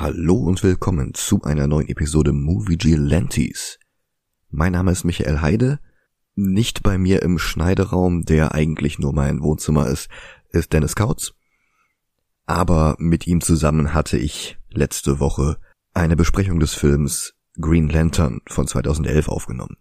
Hallo 0.00 0.36
und 0.36 0.62
willkommen 0.62 1.12
zu 1.12 1.42
einer 1.42 1.66
neuen 1.66 1.88
Episode 1.88 2.32
Movie 2.32 2.78
Gelantes. 2.78 3.80
Mein 4.48 4.70
Name 4.70 4.92
ist 4.92 5.02
Michael 5.02 5.40
Heide. 5.40 5.80
Nicht 6.36 6.84
bei 6.84 6.98
mir 6.98 7.22
im 7.22 7.36
Schneideraum, 7.36 8.24
der 8.24 8.54
eigentlich 8.54 9.00
nur 9.00 9.12
mein 9.12 9.42
Wohnzimmer 9.42 9.88
ist, 9.88 10.08
ist 10.50 10.72
Dennis 10.72 10.94
Kautz. 10.94 11.32
Aber 12.46 12.94
mit 13.00 13.26
ihm 13.26 13.40
zusammen 13.40 13.92
hatte 13.92 14.18
ich 14.18 14.56
letzte 14.70 15.18
Woche 15.18 15.58
eine 15.94 16.14
Besprechung 16.14 16.60
des 16.60 16.74
Films 16.74 17.34
Green 17.60 17.88
Lantern 17.88 18.40
von 18.46 18.68
2011 18.68 19.28
aufgenommen. 19.28 19.78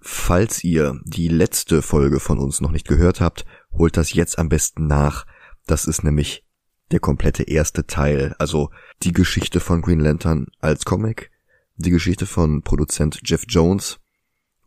Falls 0.00 0.64
ihr 0.64 0.98
die 1.04 1.28
letzte 1.28 1.82
Folge 1.82 2.20
von 2.20 2.38
uns 2.38 2.62
noch 2.62 2.70
nicht 2.70 2.88
gehört 2.88 3.20
habt, 3.20 3.44
holt 3.70 3.98
das 3.98 4.14
jetzt 4.14 4.38
am 4.38 4.48
besten 4.48 4.86
nach. 4.86 5.26
Das 5.66 5.84
ist 5.84 6.04
nämlich 6.04 6.45
der 6.90 7.00
komplette 7.00 7.42
erste 7.44 7.86
Teil, 7.86 8.34
also 8.38 8.70
die 9.02 9.12
Geschichte 9.12 9.60
von 9.60 9.82
Green 9.82 10.00
Lantern 10.00 10.46
als 10.60 10.84
Comic, 10.84 11.30
die 11.76 11.90
Geschichte 11.90 12.26
von 12.26 12.62
Produzent 12.62 13.20
Jeff 13.24 13.44
Jones 13.48 13.98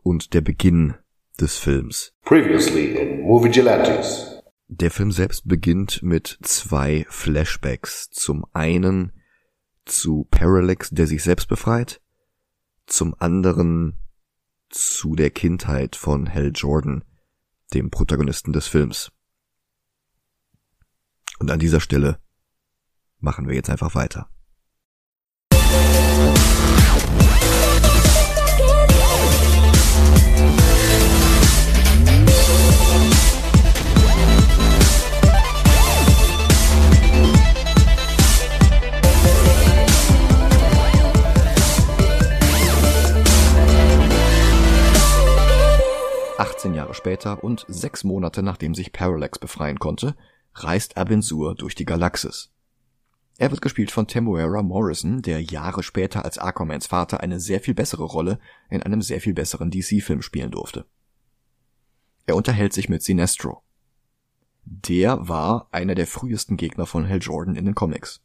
und 0.04 0.34
der 0.34 0.42
Beginn 0.42 0.96
des 1.40 1.58
Films. 1.58 2.14
Previously 2.24 2.96
in 2.96 3.22
Movie 3.22 3.50
Gelantes. 3.50 4.42
Der 4.68 4.92
Film 4.92 5.12
selbst 5.12 5.48
beginnt 5.48 6.04
mit 6.04 6.38
zwei 6.44 7.06
Flashbacks. 7.10 8.10
Zum 8.12 8.46
einen 8.54 9.14
zu 9.86 10.28
Parallax, 10.30 10.90
der 10.92 11.08
sich 11.08 11.24
selbst 11.24 11.48
befreit, 11.48 12.02
zum 12.86 13.16
anderen 13.18 13.98
zu 14.70 15.16
der 15.16 15.32
Kindheit 15.32 15.96
von 15.96 16.32
Hal 16.32 16.52
Jordan, 16.54 17.04
dem 17.74 17.90
Protagonisten 17.90 18.54
des 18.54 18.68
Films. 18.68 19.12
Und 21.40 21.50
an 21.50 21.60
dieser 21.60 21.80
Stelle 21.80 22.20
machen 23.20 23.48
wir 23.48 23.56
jetzt 23.56 23.70
einfach 23.70 23.96
weiter. 23.96 24.30
18 46.60 46.74
Jahre 46.74 46.94
später 46.94 47.42
und 47.42 47.66
sechs 47.70 48.04
Monate 48.04 48.44
nachdem 48.44 48.76
sich 48.76 48.92
Parallax 48.92 49.40
befreien 49.40 49.80
konnte, 49.80 50.16
reist 50.54 50.98
Abensur 50.98 51.56
durch 51.56 51.76
die 51.76 51.86
Galaxis. 51.86 52.52
Er 53.38 53.52
wird 53.52 53.62
gespielt 53.62 53.92
von 53.92 54.06
Temuera 54.06 54.62
Morrison, 54.62 55.22
der 55.22 55.42
Jahre 55.42 55.82
später 55.82 56.26
als 56.26 56.38
Aquamans 56.38 56.88
Vater 56.88 57.22
eine 57.22 57.40
sehr 57.40 57.62
viel 57.62 57.74
bessere 57.74 58.04
Rolle 58.04 58.40
in 58.70 58.84
einem 58.84 59.02
sehr 59.02 59.22
viel 59.22 59.34
besseren 59.34 59.72
DC-Film 59.72 60.22
spielen 60.22 60.52
durfte. 60.52 60.86
Er 62.26 62.36
unterhält 62.36 62.74
sich 62.74 62.90
mit 62.90 63.02
Sinestro. 63.02 63.64
Der 64.66 65.30
war 65.30 65.70
einer 65.72 65.96
der 65.96 66.06
frühesten 66.06 66.58
Gegner 66.58 66.86
von 66.86 67.08
Hal 67.08 67.20
Jordan 67.20 67.56
in 67.56 67.66
den 67.66 67.76
Comics. 67.76 68.22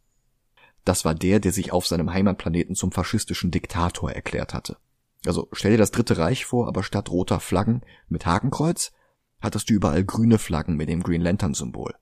Das 0.84 1.04
war 1.04 1.14
der, 1.14 1.40
der 1.40 1.52
sich 1.52 1.72
auf 1.72 1.86
seinem 1.86 2.12
Heimatplaneten 2.12 2.74
zum 2.74 2.92
faschistischen 2.92 3.50
Diktator 3.50 4.10
erklärt 4.10 4.52
hatte. 4.52 4.76
Also 5.24 5.48
stell 5.52 5.70
dir 5.70 5.78
das 5.78 5.90
Dritte 5.90 6.18
Reich 6.18 6.44
vor, 6.44 6.68
aber 6.68 6.82
statt 6.82 7.10
roter 7.10 7.40
Flaggen 7.40 7.82
mit 8.08 8.26
Hakenkreuz 8.26 8.92
hattest 9.40 9.70
du 9.70 9.74
überall 9.74 10.04
grüne 10.04 10.38
Flaggen 10.38 10.76
mit 10.76 10.88
dem 10.88 11.02
Green 11.02 11.22
Lantern 11.22 11.54
Symbol. 11.54 11.94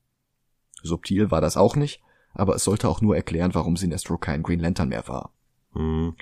Subtil 0.82 1.30
war 1.30 1.40
das 1.40 1.56
auch 1.56 1.76
nicht, 1.76 2.00
aber 2.34 2.54
es 2.54 2.64
sollte 2.64 2.88
auch 2.88 3.00
nur 3.00 3.16
erklären, 3.16 3.54
warum 3.54 3.76
Sinestro 3.76 4.18
kein 4.18 4.42
Green 4.42 4.60
Lantern 4.60 4.88
mehr 4.88 5.06
war. 5.08 5.32
Hm. 5.72 6.14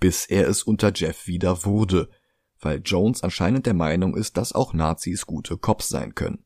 Bis 0.00 0.26
er 0.26 0.48
es 0.48 0.62
unter 0.62 0.92
Jeff 0.94 1.26
wieder 1.26 1.64
wurde, 1.64 2.10
weil 2.60 2.80
Jones 2.84 3.22
anscheinend 3.22 3.66
der 3.66 3.74
Meinung 3.74 4.16
ist, 4.16 4.36
dass 4.36 4.52
auch 4.52 4.72
Nazis 4.72 5.26
gute 5.26 5.56
Cops 5.56 5.88
sein 5.88 6.14
können. 6.14 6.44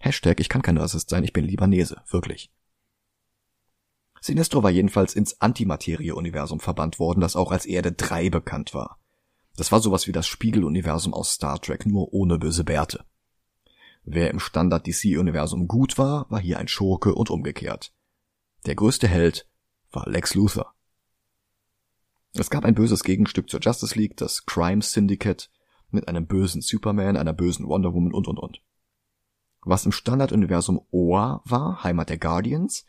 Hashtag, 0.00 0.40
ich 0.40 0.48
kann 0.48 0.62
kein 0.62 0.76
Rassist 0.76 1.08
sein, 1.08 1.24
ich 1.24 1.32
bin 1.32 1.44
Libanese, 1.44 2.02
wirklich. 2.10 2.50
Sinestro 4.20 4.62
war 4.62 4.70
jedenfalls 4.70 5.14
ins 5.14 5.40
Antimaterie-Universum 5.40 6.60
verbannt 6.60 6.98
worden, 6.98 7.20
das 7.20 7.36
auch 7.36 7.52
als 7.52 7.66
Erde 7.66 7.92
3 7.92 8.30
bekannt 8.30 8.74
war. 8.74 8.98
Das 9.56 9.70
war 9.70 9.80
sowas 9.80 10.06
wie 10.06 10.12
das 10.12 10.26
Spiegeluniversum 10.26 11.14
aus 11.14 11.32
Star 11.32 11.60
Trek, 11.60 11.86
nur 11.86 12.12
ohne 12.12 12.38
böse 12.38 12.64
Bärte. 12.64 13.04
Wer 14.04 14.30
im 14.30 14.38
Standard 14.38 14.86
DC-Universum 14.86 15.66
gut 15.66 15.96
war, 15.96 16.30
war 16.30 16.40
hier 16.40 16.58
ein 16.58 16.68
Schurke 16.68 17.14
und 17.14 17.30
umgekehrt. 17.30 17.92
Der 18.66 18.74
größte 18.74 19.08
Held 19.08 19.48
war 19.90 20.08
Lex 20.08 20.34
Luthor. 20.34 20.74
Es 22.34 22.50
gab 22.50 22.64
ein 22.64 22.74
böses 22.74 23.02
Gegenstück 23.02 23.48
zur 23.48 23.60
Justice 23.60 23.98
League, 23.98 24.16
das 24.16 24.44
Crime 24.44 24.82
Syndicate, 24.82 25.50
mit 25.90 26.08
einem 26.08 26.26
bösen 26.26 26.60
Superman, 26.60 27.16
einer 27.16 27.32
bösen 27.32 27.66
Wonder 27.66 27.94
Woman 27.94 28.12
und 28.12 28.28
und 28.28 28.38
und. 28.38 28.62
Was 29.62 29.86
im 29.86 29.92
Standarduniversum 29.92 30.84
Oa 30.90 31.40
war, 31.44 31.82
Heimat 31.84 32.10
der 32.10 32.18
Guardians, 32.18 32.84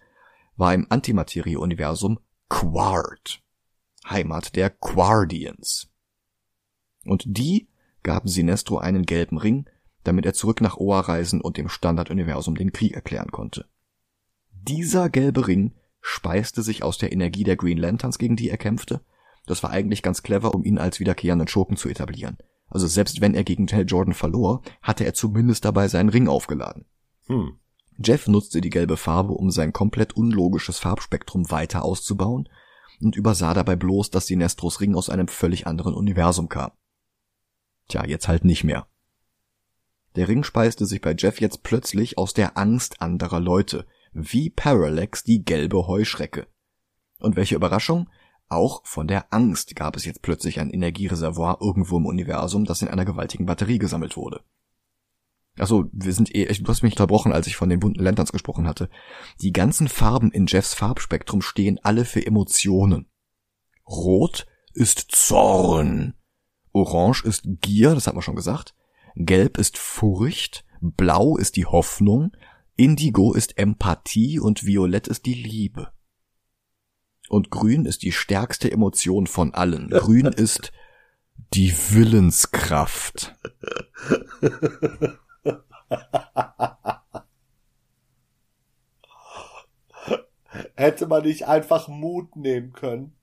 war 0.57 0.73
im 0.73 0.87
Antimaterie-Universum 0.89 2.19
Quard, 2.49 3.41
Heimat 4.09 4.55
der 4.55 4.69
Quardians. 4.69 5.89
Und 7.05 7.23
die 7.25 7.69
gaben 8.03 8.27
Sinestro 8.27 8.79
einen 8.79 9.05
gelben 9.05 9.37
Ring, 9.37 9.69
damit 10.07 10.25
er 10.25 10.33
zurück 10.33 10.61
nach 10.61 10.77
Oa 10.77 11.01
reisen 11.01 11.41
und 11.41 11.57
dem 11.57 11.69
Standarduniversum 11.69 12.55
den 12.55 12.71
Krieg 12.71 12.93
erklären 12.93 13.31
konnte. 13.31 13.65
Dieser 14.51 15.09
gelbe 15.09 15.47
Ring 15.47 15.73
speiste 16.01 16.61
sich 16.63 16.83
aus 16.83 16.97
der 16.97 17.11
Energie 17.11 17.43
der 17.43 17.55
Green 17.55 17.77
Lanterns, 17.77 18.17
gegen 18.17 18.35
die 18.35 18.49
er 18.49 18.57
kämpfte. 18.57 19.01
Das 19.45 19.63
war 19.63 19.71
eigentlich 19.71 20.01
ganz 20.01 20.23
clever, 20.23 20.53
um 20.55 20.63
ihn 20.63 20.77
als 20.77 20.99
wiederkehrenden 20.99 21.47
Schurken 21.47 21.77
zu 21.77 21.89
etablieren. 21.89 22.37
Also 22.67 22.87
selbst 22.87 23.21
wenn 23.21 23.35
er 23.35 23.43
gegen 23.43 23.67
Hal 23.67 23.85
Jordan 23.85 24.13
verlor, 24.13 24.61
hatte 24.81 25.05
er 25.05 25.13
zumindest 25.13 25.65
dabei 25.65 25.87
seinen 25.87 26.09
Ring 26.09 26.27
aufgeladen. 26.27 26.85
Hm. 27.27 27.59
Jeff 27.97 28.27
nutzte 28.27 28.61
die 28.61 28.69
gelbe 28.69 28.97
Farbe, 28.97 29.33
um 29.33 29.51
sein 29.51 29.71
komplett 29.71 30.13
unlogisches 30.13 30.79
Farbspektrum 30.79 31.49
weiter 31.49 31.83
auszubauen 31.83 32.49
und 33.01 33.15
übersah 33.15 33.53
dabei 33.53 33.75
bloß, 33.75 34.09
dass 34.09 34.27
Sinestros 34.27 34.81
Ring 34.81 34.95
aus 34.95 35.09
einem 35.09 35.27
völlig 35.27 35.67
anderen 35.67 35.93
Universum 35.93 36.49
kam. 36.49 36.71
Tja, 37.87 38.05
jetzt 38.05 38.27
halt 38.27 38.45
nicht 38.45 38.63
mehr. 38.63 38.87
Der 40.15 40.27
Ring 40.27 40.43
speiste 40.43 40.85
sich 40.85 41.01
bei 41.01 41.13
Jeff 41.17 41.41
jetzt 41.41 41.63
plötzlich 41.63 42.17
aus 42.17 42.33
der 42.33 42.57
Angst 42.57 43.01
anderer 43.01 43.39
Leute, 43.39 43.85
wie 44.13 44.49
Parallax 44.49 45.23
die 45.23 45.43
gelbe 45.43 45.87
Heuschrecke. 45.87 46.47
Und 47.19 47.35
welche 47.35 47.55
Überraschung? 47.55 48.09
Auch 48.47 48.85
von 48.85 49.07
der 49.07 49.33
Angst 49.33 49.75
gab 49.75 49.95
es 49.95 50.05
jetzt 50.05 50.21
plötzlich 50.21 50.59
ein 50.59 50.69
Energiereservoir 50.69 51.57
irgendwo 51.59 51.97
im 51.97 52.05
Universum, 52.05 52.63
das 52.65 52.81
in 52.81 52.87
einer 52.87 53.05
gewaltigen 53.05 53.45
Batterie 53.45 53.79
gesammelt 53.79 54.15
wurde. 54.15 54.41
Also, 55.57 55.85
wir 55.91 56.13
sind 56.13 56.35
eh, 56.35 56.45
du 56.45 56.67
hast 56.67 56.83
mich 56.83 56.93
unterbrochen, 56.93 57.31
als 57.31 57.47
ich 57.47 57.55
von 57.55 57.69
den 57.69 57.79
bunten 57.79 58.03
Lanterns 58.03 58.31
gesprochen 58.31 58.67
hatte. 58.67 58.89
Die 59.41 59.53
ganzen 59.53 59.87
Farben 59.87 60.31
in 60.31 60.47
Jeffs 60.47 60.73
Farbspektrum 60.73 61.41
stehen 61.41 61.79
alle 61.81 62.05
für 62.05 62.25
Emotionen. 62.25 63.09
Rot 63.87 64.45
ist 64.73 65.11
Zorn. 65.11 66.13
Orange 66.71 67.23
ist 67.23 67.43
Gier, 67.61 67.95
das 67.95 68.07
hat 68.07 68.15
man 68.15 68.21
schon 68.21 68.35
gesagt. 68.35 68.75
Gelb 69.15 69.57
ist 69.57 69.77
Furcht, 69.77 70.65
Blau 70.81 71.37
ist 71.37 71.55
die 71.55 71.65
Hoffnung, 71.65 72.35
Indigo 72.75 73.33
ist 73.33 73.57
Empathie 73.57 74.39
und 74.39 74.65
Violett 74.65 75.07
ist 75.07 75.25
die 75.25 75.33
Liebe. 75.33 75.91
Und 77.29 77.49
Grün 77.49 77.85
ist 77.85 78.03
die 78.03 78.11
stärkste 78.11 78.69
Emotion 78.69 79.25
von 79.25 79.53
allen. 79.53 79.89
Grün 79.89 80.25
ist 80.27 80.71
die 81.53 81.73
Willenskraft. 81.91 83.35
Hätte 90.75 91.07
man 91.07 91.23
nicht 91.23 91.47
einfach 91.47 91.87
Mut 91.87 92.35
nehmen 92.35 92.73
können? 92.73 93.15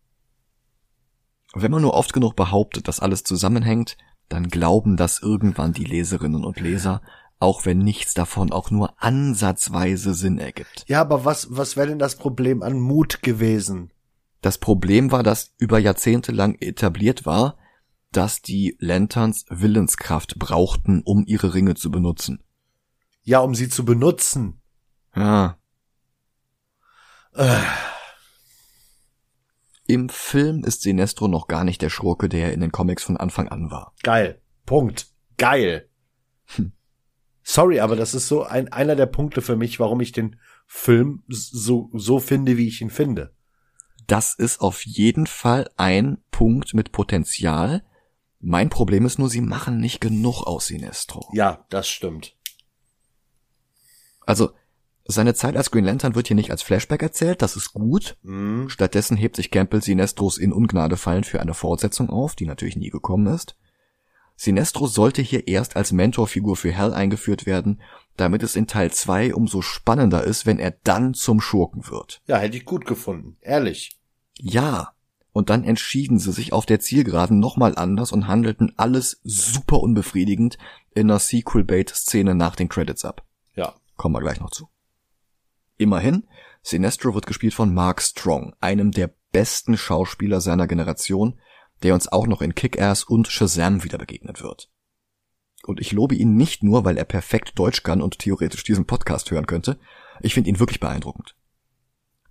Wenn 1.54 1.70
man 1.70 1.82
nur 1.82 1.92
oft 1.92 2.14
genug 2.14 2.34
behauptet, 2.34 2.88
dass 2.88 3.00
alles 3.00 3.24
zusammenhängt, 3.24 3.98
dann 4.32 4.48
glauben 4.48 4.96
das 4.96 5.20
irgendwann 5.20 5.74
die 5.74 5.84
Leserinnen 5.84 6.44
und 6.44 6.58
Leser, 6.58 7.02
auch 7.38 7.66
wenn 7.66 7.78
nichts 7.78 8.14
davon 8.14 8.50
auch 8.50 8.70
nur 8.70 8.94
ansatzweise 9.02 10.14
Sinn 10.14 10.38
ergibt. 10.38 10.84
Ja, 10.88 11.02
aber 11.02 11.26
was, 11.26 11.48
was 11.50 11.76
wäre 11.76 11.88
denn 11.88 11.98
das 11.98 12.16
Problem 12.16 12.62
an 12.62 12.80
Mut 12.80 13.22
gewesen? 13.22 13.90
Das 14.40 14.56
Problem 14.56 15.12
war, 15.12 15.22
dass 15.22 15.52
über 15.58 15.78
Jahrzehnte 15.78 16.32
lang 16.32 16.54
etabliert 16.60 17.26
war, 17.26 17.58
dass 18.10 18.40
die 18.40 18.76
Lanterns 18.78 19.44
Willenskraft 19.50 20.38
brauchten, 20.38 21.02
um 21.04 21.24
ihre 21.26 21.52
Ringe 21.52 21.74
zu 21.74 21.90
benutzen. 21.90 22.42
Ja, 23.22 23.40
um 23.40 23.54
sie 23.54 23.68
zu 23.68 23.84
benutzen. 23.84 24.60
Ja. 25.14 25.58
Äh. 27.34 27.60
Im 29.92 30.08
Film 30.08 30.64
ist 30.64 30.80
Sinestro 30.80 31.28
noch 31.28 31.48
gar 31.48 31.64
nicht 31.64 31.82
der 31.82 31.90
Schurke, 31.90 32.30
der 32.30 32.46
er 32.46 32.54
in 32.54 32.60
den 32.60 32.72
Comics 32.72 33.04
von 33.04 33.18
Anfang 33.18 33.48
an 33.48 33.70
war. 33.70 33.92
Geil. 34.02 34.40
Punkt. 34.64 35.08
Geil. 35.36 35.86
Hm. 36.54 36.72
Sorry, 37.42 37.78
aber 37.78 37.94
das 37.94 38.14
ist 38.14 38.26
so 38.26 38.42
ein, 38.42 38.72
einer 38.72 38.96
der 38.96 39.04
Punkte 39.04 39.42
für 39.42 39.54
mich, 39.54 39.80
warum 39.80 40.00
ich 40.00 40.12
den 40.12 40.40
Film 40.66 41.24
so, 41.28 41.90
so 41.92 42.20
finde, 42.20 42.56
wie 42.56 42.68
ich 42.68 42.80
ihn 42.80 42.88
finde. 42.88 43.34
Das 44.06 44.34
ist 44.34 44.62
auf 44.62 44.82
jeden 44.86 45.26
Fall 45.26 45.68
ein 45.76 46.16
Punkt 46.30 46.72
mit 46.72 46.92
Potenzial. 46.92 47.84
Mein 48.40 48.70
Problem 48.70 49.04
ist 49.04 49.18
nur, 49.18 49.28
sie 49.28 49.42
machen 49.42 49.76
nicht 49.76 50.00
genug 50.00 50.44
aus 50.44 50.68
Sinestro. 50.68 51.28
Ja, 51.34 51.66
das 51.68 51.86
stimmt. 51.86 52.34
Also, 54.22 54.52
seine 55.04 55.34
Zeit 55.34 55.56
als 55.56 55.70
Green 55.70 55.84
Lantern 55.84 56.14
wird 56.14 56.28
hier 56.28 56.36
nicht 56.36 56.50
als 56.50 56.62
Flashback 56.62 57.02
erzählt, 57.02 57.42
das 57.42 57.56
ist 57.56 57.72
gut. 57.72 58.16
Mhm. 58.22 58.68
Stattdessen 58.68 59.16
hebt 59.16 59.36
sich 59.36 59.50
Campbell 59.50 59.82
Sinestros 59.82 60.38
in 60.38 60.52
Ungnade 60.52 60.96
fallen 60.96 61.24
für 61.24 61.40
eine 61.40 61.54
Fortsetzung 61.54 62.10
auf, 62.10 62.34
die 62.34 62.46
natürlich 62.46 62.76
nie 62.76 62.90
gekommen 62.90 63.26
ist. 63.26 63.56
Sinestro 64.36 64.86
sollte 64.86 65.22
hier 65.22 65.46
erst 65.48 65.76
als 65.76 65.92
Mentorfigur 65.92 66.56
für 66.56 66.72
Hell 66.72 66.92
eingeführt 66.92 67.46
werden, 67.46 67.80
damit 68.16 68.42
es 68.42 68.56
in 68.56 68.66
Teil 68.66 68.90
2 68.90 69.34
umso 69.34 69.62
spannender 69.62 70.24
ist, 70.24 70.46
wenn 70.46 70.58
er 70.58 70.72
dann 70.84 71.14
zum 71.14 71.40
Schurken 71.40 71.88
wird. 71.88 72.22
Ja, 72.26 72.38
hätte 72.38 72.56
ich 72.56 72.64
gut 72.64 72.86
gefunden. 72.86 73.36
Ehrlich. 73.40 73.98
Ja. 74.38 74.92
Und 75.32 75.48
dann 75.48 75.64
entschieden 75.64 76.18
sie 76.18 76.32
sich 76.32 76.52
auf 76.52 76.66
der 76.66 76.80
Zielgeraden 76.80 77.38
nochmal 77.38 77.74
anders 77.76 78.12
und 78.12 78.26
handelten 78.28 78.72
alles 78.76 79.20
super 79.24 79.80
unbefriedigend 79.80 80.58
in 80.94 81.10
einer 81.10 81.18
Sequel-Bait-Szene 81.18 82.34
nach 82.34 82.54
den 82.54 82.68
Credits 82.68 83.04
ab. 83.04 83.24
Ja. 83.54 83.74
Kommen 83.96 84.14
wir 84.14 84.20
gleich 84.20 84.40
noch 84.40 84.50
zu. 84.50 84.68
Immerhin, 85.82 86.28
Sinestro 86.62 87.14
wird 87.14 87.26
gespielt 87.26 87.54
von 87.54 87.74
Mark 87.74 88.00
Strong, 88.00 88.54
einem 88.60 88.92
der 88.92 89.12
besten 89.32 89.76
Schauspieler 89.76 90.40
seiner 90.40 90.68
Generation, 90.68 91.40
der 91.82 91.94
uns 91.94 92.06
auch 92.06 92.26
noch 92.26 92.40
in 92.40 92.54
Kick-Ass 92.54 93.02
und 93.02 93.26
Shazam 93.26 93.82
wieder 93.82 93.98
begegnet 93.98 94.42
wird. 94.42 94.70
Und 95.64 95.80
ich 95.80 95.92
lobe 95.92 96.14
ihn 96.14 96.36
nicht 96.36 96.62
nur, 96.62 96.84
weil 96.84 96.96
er 96.96 97.04
perfekt 97.04 97.58
Deutsch 97.58 97.82
kann 97.82 98.00
und 98.00 98.18
theoretisch 98.18 98.62
diesen 98.62 98.86
Podcast 98.86 99.30
hören 99.30 99.46
könnte, 99.46 99.78
ich 100.20 100.34
finde 100.34 100.50
ihn 100.50 100.60
wirklich 100.60 100.80
beeindruckend. 100.80 101.36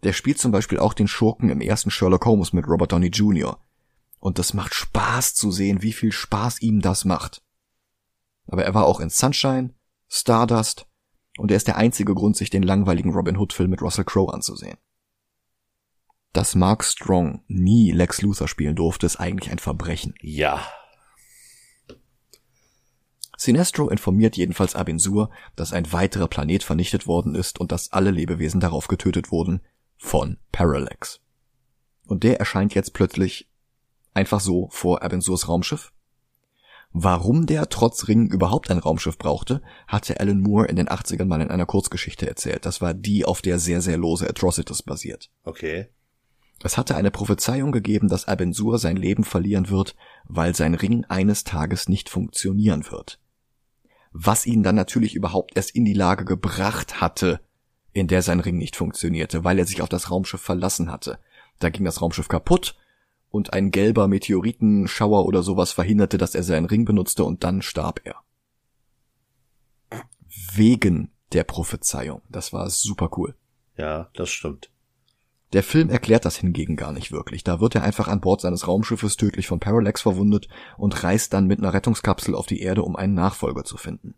Der 0.04 0.14
spielt 0.14 0.40
zum 0.40 0.52
Beispiel 0.52 0.80
auch 0.80 0.94
den 0.94 1.08
Schurken 1.08 1.50
im 1.50 1.62
ersten 1.62 1.92
Sherlock 1.92 2.26
Holmes 2.26 2.54
mit 2.54 2.68
Robert 2.68 2.92
Downey 2.92 3.08
Jr. 3.08 3.60
Und 4.20 4.40
das 4.40 4.54
macht 4.54 4.74
Spaß 4.74 5.36
zu 5.36 5.52
sehen, 5.52 5.82
wie 5.82 5.94
viel 5.94 6.12
Spaß 6.12 6.62
ihm 6.62 6.82
das 6.82 7.06
macht. 7.06 7.44
Aber 8.48 8.64
er 8.64 8.74
war 8.74 8.86
auch 8.86 9.00
in 9.00 9.10
Sunshine, 9.10 9.74
Stardust 10.08 10.88
und 11.38 11.52
er 11.52 11.58
ist 11.58 11.68
der 11.68 11.78
einzige 11.78 12.14
Grund, 12.14 12.36
sich 12.36 12.50
den 12.50 12.64
langweiligen 12.64 13.14
Robin 13.14 13.38
Hood 13.38 13.54
Film 13.54 13.70
mit 13.70 13.82
Russell 13.82 14.06
Crowe 14.06 14.34
anzusehen. 14.34 14.78
Dass 16.34 16.56
Mark 16.56 16.84
Strong 16.84 17.44
nie 17.48 17.92
Lex 17.92 18.22
Luthor 18.22 18.48
spielen 18.48 18.76
durfte, 18.76 19.06
ist 19.06 19.18
eigentlich 19.18 19.52
ein 19.52 19.60
Verbrechen. 19.60 20.14
Ja. 20.22 20.66
Sinestro 23.38 23.90
informiert 23.90 24.38
jedenfalls 24.38 24.76
Abin 24.76 25.00
Sur, 25.00 25.32
dass 25.56 25.74
ein 25.74 25.92
weiterer 25.92 26.28
Planet 26.28 26.64
vernichtet 26.64 27.08
worden 27.08 27.36
ist 27.36 27.60
und 27.60 27.72
dass 27.72 27.92
alle 27.92 28.12
Lebewesen 28.12 28.62
darauf 28.62 28.88
getötet 28.88 29.32
wurden 29.32 29.62
von 29.98 30.38
Parallax. 30.52 31.22
Und 32.06 32.24
der 32.24 32.40
erscheint 32.40 32.76
jetzt 32.76 32.94
plötzlich 32.94 33.50
einfach 34.14 34.40
so 34.40 34.70
vor 34.72 35.02
Abin 35.02 35.22
Surs 35.22 35.48
Raumschiff. 35.48 35.92
Warum 36.94 37.46
der 37.46 37.70
trotz 37.70 38.08
Ring 38.10 38.28
überhaupt 38.28 38.70
ein 38.70 38.78
Raumschiff 38.78 39.18
brauchte, 39.18 39.62
hatte 39.88 40.20
Alan 40.20 40.42
Moore 40.42 40.68
in 40.68 40.76
den 40.76 40.90
80ern 40.90 41.26
mal 41.26 41.42
in 41.42 41.50
einer 41.50 41.66
Kurzgeschichte 41.66 42.28
erzählt. 42.28 42.66
Das 42.66 42.82
war 42.82 42.94
die, 42.94 43.24
auf 43.24 43.42
der 43.42 43.60
sehr, 43.60 43.82
sehr 43.82 43.98
lose 43.98 44.30
Atrocitus 44.30 44.84
basiert. 44.84 45.30
Okay. 45.44 45.88
Es 46.64 46.78
hatte 46.78 46.96
eine 46.96 47.10
Prophezeiung 47.10 47.72
gegeben, 47.72 48.10
dass 48.10 48.28
Abensur 48.28 48.78
sein 48.78 48.98
Leben 48.98 49.24
verlieren 49.24 49.70
wird, 49.70 49.96
weil 50.26 50.54
sein 50.54 50.76
Ring 50.76 51.06
eines 51.06 51.44
Tages 51.44 51.88
nicht 51.88 52.10
funktionieren 52.10 52.92
wird. 52.92 53.20
Was 54.12 54.46
ihn 54.46 54.62
dann 54.62 54.76
natürlich 54.76 55.16
überhaupt 55.16 55.56
erst 55.56 55.74
in 55.74 55.86
die 55.86 55.94
Lage 55.94 56.26
gebracht 56.26 57.00
hatte, 57.00 57.40
in 57.94 58.08
der 58.08 58.22
sein 58.22 58.42
Ring 58.42 58.58
nicht 58.58 58.76
funktionierte, 58.76 59.46
weil 59.46 59.58
er 59.58 59.66
sich 59.66 59.82
auf 59.82 59.90
das 59.90 60.12
Raumschiff 60.12 60.42
verlassen 60.42 60.92
hatte. 60.92 61.20
Da 61.60 61.70
ging 61.70 61.86
das 61.86 62.02
Raumschiff 62.02 62.28
kaputt 62.28 62.76
und 63.32 63.54
ein 63.54 63.72
gelber 63.72 64.08
Meteoritenschauer 64.08 65.26
oder 65.26 65.42
sowas 65.42 65.72
verhinderte, 65.72 66.18
dass 66.18 66.36
er 66.36 66.44
seinen 66.44 66.66
Ring 66.66 66.86
benutzte 66.86 67.24
und 67.24 67.44
dann 67.44 67.62
starb 67.62 68.02
er. 68.04 68.18
Wegen 70.54 71.12
der 71.32 71.46
Prophezeiung. 71.46 72.22
Das 72.30 72.54
war 72.54 72.70
super 72.70 73.10
cool. 73.18 73.36
Ja, 73.78 74.10
das 74.14 74.30
stimmt. 74.30 74.70
Der 75.54 75.64
Film 75.64 75.90
erklärt 75.90 76.24
das 76.24 76.38
hingegen 76.38 76.78
gar 76.78 76.94
nicht 76.94 77.12
wirklich. 77.12 77.44
Da 77.44 77.60
wird 77.60 77.76
er 77.76 77.84
einfach 77.84 78.08
an 78.08 78.22
Bord 78.22 78.42
seines 78.42 78.68
Raumschiffes 78.68 79.18
tödlich 79.18 79.48
von 79.48 79.60
Parallax 79.60 80.02
verwundet 80.02 80.48
und 80.78 81.04
reist 81.04 81.34
dann 81.34 81.48
mit 81.48 81.60
einer 81.60 81.74
Rettungskapsel 81.74 82.36
auf 82.36 82.46
die 82.46 82.62
Erde, 82.62 82.84
um 82.84 82.96
einen 82.96 83.14
Nachfolger 83.14 83.64
zu 83.64 83.78
finden. 83.78 84.16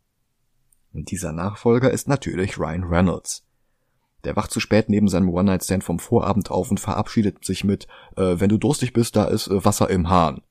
Und 0.91 1.09
dieser 1.09 1.31
Nachfolger 1.31 1.89
ist 1.89 2.07
natürlich 2.07 2.59
Ryan 2.59 2.83
Reynolds. 2.83 3.45
Der 4.23 4.35
wacht 4.35 4.51
zu 4.51 4.59
spät 4.59 4.89
neben 4.89 5.09
seinem 5.09 5.29
One-Night-Stand 5.29 5.83
vom 5.83 5.99
Vorabend 5.99 6.49
auf 6.49 6.71
und 6.71 6.79
verabschiedet 6.79 7.43
sich 7.43 7.63
mit, 7.63 7.87
äh, 8.15 8.39
wenn 8.39 8.49
du 8.49 8.57
durstig 8.57 8.93
bist, 8.93 9.15
da 9.15 9.25
ist 9.25 9.47
äh, 9.47 9.65
Wasser 9.65 9.89
im 9.89 10.09
Hahn. 10.09 10.41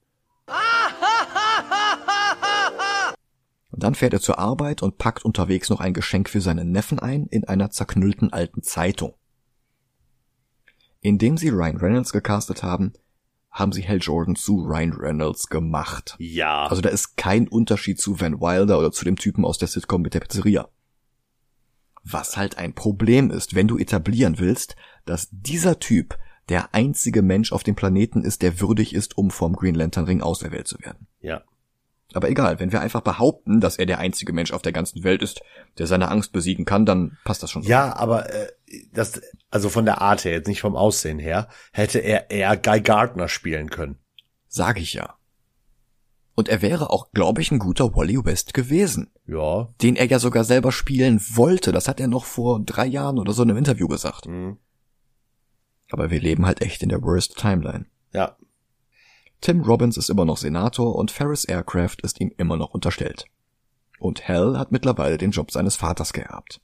Und 3.70 3.82
dann 3.82 3.94
fährt 3.94 4.12
er 4.12 4.20
zur 4.20 4.38
Arbeit 4.38 4.82
und 4.82 4.98
packt 4.98 5.24
unterwegs 5.24 5.70
noch 5.70 5.80
ein 5.80 5.94
Geschenk 5.94 6.28
für 6.28 6.42
seinen 6.42 6.72
Neffen 6.72 6.98
ein 6.98 7.26
in 7.26 7.44
einer 7.44 7.70
zerknüllten 7.70 8.30
alten 8.32 8.62
Zeitung. 8.62 9.14
Indem 11.00 11.38
sie 11.38 11.48
Ryan 11.48 11.78
Reynolds 11.78 12.12
gecastet 12.12 12.62
haben, 12.62 12.92
haben 13.50 13.72
sie 13.72 13.86
Hal 13.86 13.98
Jordan 13.98 14.36
zu 14.36 14.62
Ryan 14.62 14.92
Reynolds 14.92 15.48
gemacht. 15.48 16.16
Ja. 16.18 16.66
Also 16.66 16.82
da 16.82 16.90
ist 16.90 17.16
kein 17.16 17.48
Unterschied 17.48 17.98
zu 17.98 18.20
Van 18.20 18.40
Wilder 18.40 18.78
oder 18.78 18.92
zu 18.92 19.04
dem 19.04 19.16
Typen 19.16 19.44
aus 19.44 19.58
der 19.58 19.68
Sitcom 19.68 20.02
mit 20.02 20.14
der 20.14 20.20
Pizzeria. 20.20 20.68
Was 22.04 22.36
halt 22.36 22.58
ein 22.58 22.74
Problem 22.74 23.30
ist, 23.30 23.54
wenn 23.54 23.68
du 23.68 23.78
etablieren 23.78 24.38
willst, 24.38 24.76
dass 25.04 25.28
dieser 25.30 25.78
Typ 25.78 26.18
der 26.48 26.74
einzige 26.74 27.22
Mensch 27.22 27.52
auf 27.52 27.62
dem 27.62 27.76
Planeten 27.76 28.24
ist, 28.24 28.42
der 28.42 28.60
würdig 28.60 28.94
ist, 28.94 29.16
um 29.16 29.30
vom 29.30 29.54
Green 29.54 29.74
Lantern 29.74 30.04
Ring 30.04 30.22
auserwählt 30.22 30.68
zu 30.68 30.78
werden. 30.80 31.06
ja. 31.20 31.42
Aber 32.14 32.28
egal, 32.28 32.60
wenn 32.60 32.72
wir 32.72 32.80
einfach 32.80 33.00
behaupten, 33.00 33.60
dass 33.60 33.76
er 33.76 33.86
der 33.86 33.98
einzige 33.98 34.32
Mensch 34.32 34.52
auf 34.52 34.62
der 34.62 34.72
ganzen 34.72 35.02
Welt 35.04 35.22
ist, 35.22 35.40
der 35.78 35.86
seine 35.86 36.10
Angst 36.10 36.32
besiegen 36.32 36.64
kann, 36.64 36.84
dann 36.84 37.16
passt 37.24 37.42
das 37.42 37.50
schon. 37.50 37.62
so. 37.62 37.68
Ja, 37.68 37.96
aber 37.96 38.30
äh, 38.32 38.48
das, 38.92 39.20
also 39.50 39.68
von 39.68 39.84
der 39.84 40.00
Art 40.00 40.24
her, 40.24 40.32
jetzt 40.32 40.48
nicht 40.48 40.60
vom 40.60 40.76
Aussehen 40.76 41.18
her, 41.18 41.48
hätte 41.72 42.00
er 42.00 42.30
eher 42.30 42.56
Guy 42.56 42.80
Gardner 42.80 43.28
spielen 43.28 43.70
können. 43.70 43.98
Sag 44.46 44.78
ich 44.78 44.92
ja. 44.92 45.16
Und 46.34 46.48
er 46.48 46.62
wäre 46.62 46.90
auch, 46.90 47.12
glaube 47.12 47.42
ich, 47.42 47.50
ein 47.50 47.58
guter 47.58 47.94
Wally 47.94 48.24
West 48.24 48.54
gewesen, 48.54 49.10
Ja. 49.26 49.68
den 49.82 49.96
er 49.96 50.06
ja 50.06 50.18
sogar 50.18 50.44
selber 50.44 50.72
spielen 50.72 51.20
wollte. 51.34 51.72
Das 51.72 51.88
hat 51.88 52.00
er 52.00 52.08
noch 52.08 52.24
vor 52.24 52.60
drei 52.60 52.86
Jahren 52.86 53.18
oder 53.18 53.32
so 53.34 53.42
in 53.42 53.50
einem 53.50 53.58
Interview 53.58 53.86
gesagt. 53.86 54.26
Mhm. 54.26 54.56
Aber 55.90 56.10
wir 56.10 56.20
leben 56.20 56.46
halt 56.46 56.62
echt 56.62 56.82
in 56.82 56.88
der 56.88 57.02
Worst 57.02 57.36
Timeline. 57.36 57.84
Ja. 58.14 58.36
Tim 59.42 59.60
Robbins 59.60 59.96
ist 59.98 60.08
immer 60.08 60.24
noch 60.24 60.38
Senator 60.38 60.94
und 60.96 61.10
Ferris 61.10 61.44
Aircraft 61.44 61.96
ist 62.02 62.20
ihm 62.20 62.32
immer 62.38 62.56
noch 62.56 62.70
unterstellt. 62.70 63.26
Und 63.98 64.26
Hal 64.26 64.58
hat 64.58 64.72
mittlerweile 64.72 65.18
den 65.18 65.32
Job 65.32 65.50
seines 65.50 65.76
Vaters 65.76 66.12
geerbt. 66.12 66.60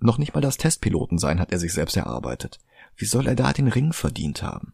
Noch 0.00 0.16
nicht 0.18 0.34
mal 0.34 0.40
das 0.40 0.56
Testpilotensein 0.56 1.40
hat 1.40 1.52
er 1.52 1.58
sich 1.58 1.72
selbst 1.72 1.96
erarbeitet. 1.96 2.58
Wie 2.96 3.04
soll 3.04 3.26
er 3.26 3.34
da 3.34 3.52
den 3.52 3.68
Ring 3.68 3.92
verdient 3.92 4.42
haben? 4.42 4.72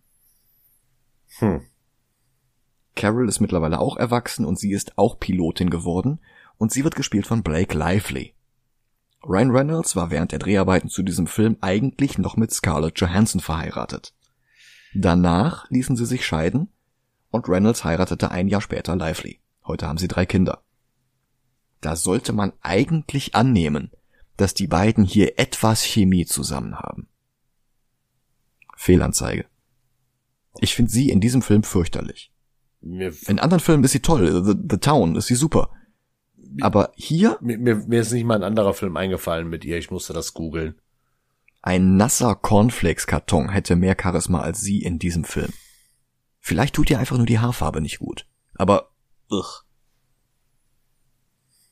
Hm. 1.39 1.63
Carol 2.97 3.29
ist 3.29 3.41
mittlerweile 3.41 3.81
auch 3.81 3.97
erwachsen 3.97 4.45
und 4.45 4.59
sie 4.59 4.73
ist 4.73 4.99
auch 4.99 5.19
Pilotin 5.19 5.71
geworden 5.71 6.21
und 6.59 6.73
sie 6.73 6.85
wird 6.85 6.97
gespielt 6.97 7.27
von 7.27 7.43
Blake 7.43 7.77
Lively. 7.77 8.35
Ryan 9.25 9.51
Reynolds 9.51 9.97
war 9.97 10.11
während 10.11 10.33
der 10.33 10.39
Dreharbeiten 10.39 10.89
zu 10.89 11.03
diesem 11.03 11.27
Film 11.27 11.57
eigentlich 11.61 12.19
noch 12.19 12.37
mit 12.37 12.53
Scarlett 12.53 12.99
Johansson 13.01 13.41
verheiratet. 13.41 14.15
Danach 14.95 15.71
ließen 15.71 15.97
sie 15.97 16.07
sich 16.07 16.25
scheiden 16.25 16.69
und 17.31 17.49
Reynolds 17.49 17.85
heiratete 17.85 18.31
ein 18.31 18.49
Jahr 18.49 18.61
später 18.61 18.97
Lively. 18.97 19.41
Heute 19.67 19.87
haben 19.87 19.99
sie 19.99 20.09
drei 20.09 20.27
Kinder. 20.27 20.63
Da 21.81 21.97
sollte 21.97 22.33
man 22.33 22.53
eigentlich 22.61 23.35
annehmen, 23.35 23.91
dass 24.37 24.55
die 24.55 24.67
beiden 24.67 25.05
hier 25.05 25.39
etwas 25.39 25.83
Chemie 25.83 26.27
zusammen 26.27 26.77
haben. 26.77 27.09
Fehlanzeige. 28.77 29.47
Ich 30.59 30.75
finde 30.75 30.91
sie 30.91 31.11
in 31.11 31.21
diesem 31.21 31.43
Film 31.43 31.63
fürchterlich. 31.63 32.30
Mir, 32.83 33.13
In 33.27 33.39
anderen 33.39 33.61
Filmen 33.61 33.85
ist 33.85 33.93
sie 33.93 34.01
toll. 34.01 34.45
The, 34.45 34.55
The 34.69 34.79
Town 34.79 35.17
ist 35.17 35.27
sie 35.27 35.35
super. 35.35 35.71
Aber 36.61 36.93
hier 36.95 37.39
mir, 37.41 37.59
mir, 37.59 37.77
mir 37.77 38.01
ist 38.01 38.13
nicht 38.13 38.25
mal 38.25 38.35
ein 38.37 38.43
anderer 38.43 38.75
Film 38.75 38.97
eingefallen 38.97 39.49
mit 39.49 39.65
ihr. 39.65 39.79
Ich 39.79 39.91
musste 39.91 40.13
das 40.13 40.35
googeln. 40.35 40.75
ein 41.63 41.97
nasser 41.97 42.35
Cornflakes-Karton 42.35 43.51
hätte 43.51 43.77
mehr 43.77 43.97
Charisma 44.01 44.41
als 44.41 44.61
sie 44.61 44.83
in 44.83 44.99
diesem 44.99 45.25
Film. 45.25 45.53
Vielleicht 46.39 46.75
tut 46.75 46.91
ihr 46.91 46.99
einfach 46.99 47.19
nur 47.19 47.27
die 47.27 47.39
Haarfarbe 47.39 47.81
nicht 47.81 47.99
gut. 47.99 48.27
Aber, 48.55 48.91
ugh. 49.31 49.63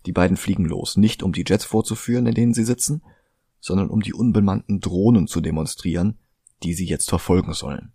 Die 0.06 0.12
beiden 0.12 0.36
fliegen 0.36 0.66
los, 0.66 0.96
nicht 0.96 1.22
um 1.22 1.32
die 1.32 1.44
Jets 1.46 1.64
vorzuführen, 1.64 2.26
in 2.26 2.34
denen 2.34 2.54
sie 2.54 2.64
sitzen, 2.64 3.02
sondern 3.60 3.90
um 3.90 4.00
die 4.00 4.12
unbemannten 4.14 4.80
Drohnen 4.80 5.26
zu 5.26 5.40
demonstrieren, 5.40 6.18
die 6.62 6.74
sie 6.74 6.86
jetzt 6.86 7.08
verfolgen 7.08 7.52
sollen. 7.54 7.92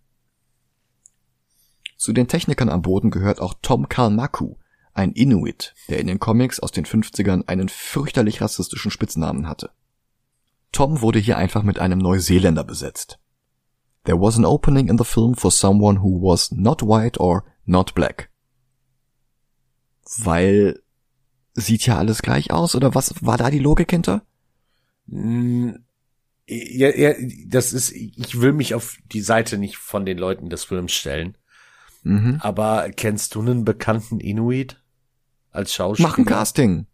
Zu 2.04 2.12
den 2.12 2.28
Technikern 2.28 2.68
am 2.68 2.82
Boden 2.82 3.10
gehört 3.10 3.40
auch 3.40 3.54
Tom 3.62 3.88
Kalmaku, 3.88 4.56
ein 4.92 5.12
Inuit, 5.12 5.74
der 5.88 6.00
in 6.00 6.06
den 6.06 6.18
Comics 6.18 6.60
aus 6.60 6.70
den 6.70 6.84
50ern 6.84 7.48
einen 7.48 7.70
fürchterlich 7.70 8.42
rassistischen 8.42 8.90
Spitznamen 8.90 9.48
hatte. 9.48 9.70
Tom 10.70 11.00
wurde 11.00 11.18
hier 11.18 11.38
einfach 11.38 11.62
mit 11.62 11.78
einem 11.78 11.98
Neuseeländer 11.98 12.62
besetzt. 12.62 13.18
There 14.04 14.20
was 14.20 14.36
an 14.36 14.44
opening 14.44 14.88
in 14.88 14.98
the 14.98 15.04
film 15.04 15.34
for 15.34 15.50
someone 15.50 16.02
who 16.02 16.20
was 16.20 16.52
not 16.52 16.82
white 16.82 17.18
or 17.18 17.42
not 17.64 17.94
black. 17.94 18.28
Weil 20.18 20.82
sieht 21.54 21.86
ja 21.86 21.96
alles 21.96 22.20
gleich 22.20 22.50
aus, 22.52 22.74
oder 22.74 22.94
was 22.94 23.14
war 23.24 23.38
da 23.38 23.50
die 23.50 23.60
Logik 23.60 23.90
hinter? 23.90 24.26
Mm, 25.06 25.70
Ja, 26.46 26.94
ja, 26.94 27.14
das 27.46 27.72
ist, 27.72 27.92
ich 27.92 28.42
will 28.42 28.52
mich 28.52 28.74
auf 28.74 28.98
die 29.10 29.22
Seite 29.22 29.56
nicht 29.56 29.78
von 29.78 30.04
den 30.04 30.18
Leuten 30.18 30.50
des 30.50 30.64
Films 30.64 30.92
stellen. 30.92 31.38
Mhm. 32.04 32.38
Aber 32.40 32.88
kennst 32.90 33.34
du 33.34 33.40
einen 33.40 33.64
bekannten 33.64 34.20
Inuit 34.20 34.80
als 35.50 35.74
Schauspieler? 35.74 36.08
Machen 36.08 36.24
Casting. 36.24 36.86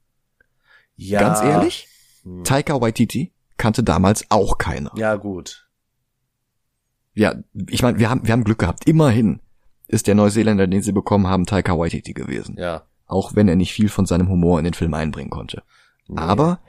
Ja. 0.97 1.21
Ganz 1.21 1.41
ehrlich, 1.43 1.87
Hm. 2.23 2.45
Taika 2.45 2.81
Waititi 2.81 3.33
kannte 3.57 3.83
damals 3.83 4.27
auch 4.31 4.59
keiner. 4.59 4.93
Ja, 4.97 5.17
gut. 5.17 5.69
Ja, 7.15 7.35
ich 7.69 7.83
meine, 7.83 7.99
wir 7.99 8.11
haben, 8.11 8.27
wir 8.27 8.33
haben 8.33 8.45
Glück 8.45 8.59
gehabt. 8.59 8.87
Immerhin 8.87 9.41
ist 9.89 10.07
der 10.07 10.15
Neuseeländer, 10.15 10.67
den 10.67 10.83
sie 10.83 10.93
bekommen 10.93 11.27
haben, 11.27 11.47
Taika 11.47 11.77
Waititi 11.79 12.13
gewesen. 12.13 12.57
Ja. 12.59 12.83
Auch 13.07 13.35
wenn 13.35 13.49
er 13.49 13.57
nicht 13.57 13.73
viel 13.73 13.89
von 13.89 14.07
seinem 14.07 14.29
Humor 14.29 14.59
in 14.59 14.65
den 14.65 14.75
Film 14.75 14.95
einbringen 14.95 15.31
konnte. 15.31 15.63
Aber 16.15 16.61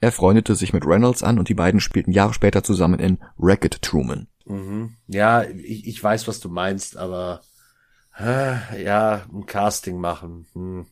er 0.00 0.12
freundete 0.12 0.54
sich 0.54 0.72
mit 0.72 0.86
Reynolds 0.86 1.22
an 1.22 1.38
und 1.38 1.48
die 1.48 1.54
beiden 1.54 1.80
spielten 1.80 2.12
Jahre 2.12 2.32
später 2.32 2.62
zusammen 2.62 2.98
in 3.00 3.18
Racket 3.38 3.82
Truman. 3.82 4.28
Mhm. 4.46 4.96
Ja, 5.08 5.42
ich, 5.42 5.86
ich 5.86 6.02
weiß, 6.02 6.26
was 6.26 6.40
du 6.40 6.48
meinst, 6.48 6.96
aber 6.96 7.42
ja, 8.24 9.26
ein 9.32 9.46
Casting 9.46 9.98
machen. 9.98 10.46
Hm. 10.52 10.86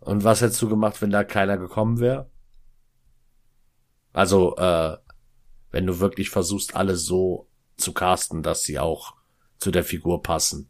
Und 0.00 0.24
was 0.24 0.40
hättest 0.40 0.60
du 0.62 0.68
gemacht, 0.68 1.00
wenn 1.00 1.10
da 1.10 1.24
keiner 1.24 1.58
gekommen 1.58 2.00
wäre? 2.00 2.30
Also, 4.12 4.56
äh, 4.56 4.96
wenn 5.70 5.86
du 5.86 6.00
wirklich 6.00 6.30
versuchst, 6.30 6.76
alle 6.76 6.96
so 6.96 7.48
zu 7.76 7.92
casten, 7.92 8.42
dass 8.42 8.62
sie 8.62 8.78
auch 8.78 9.14
zu 9.58 9.70
der 9.70 9.84
Figur 9.84 10.22
passen. 10.22 10.68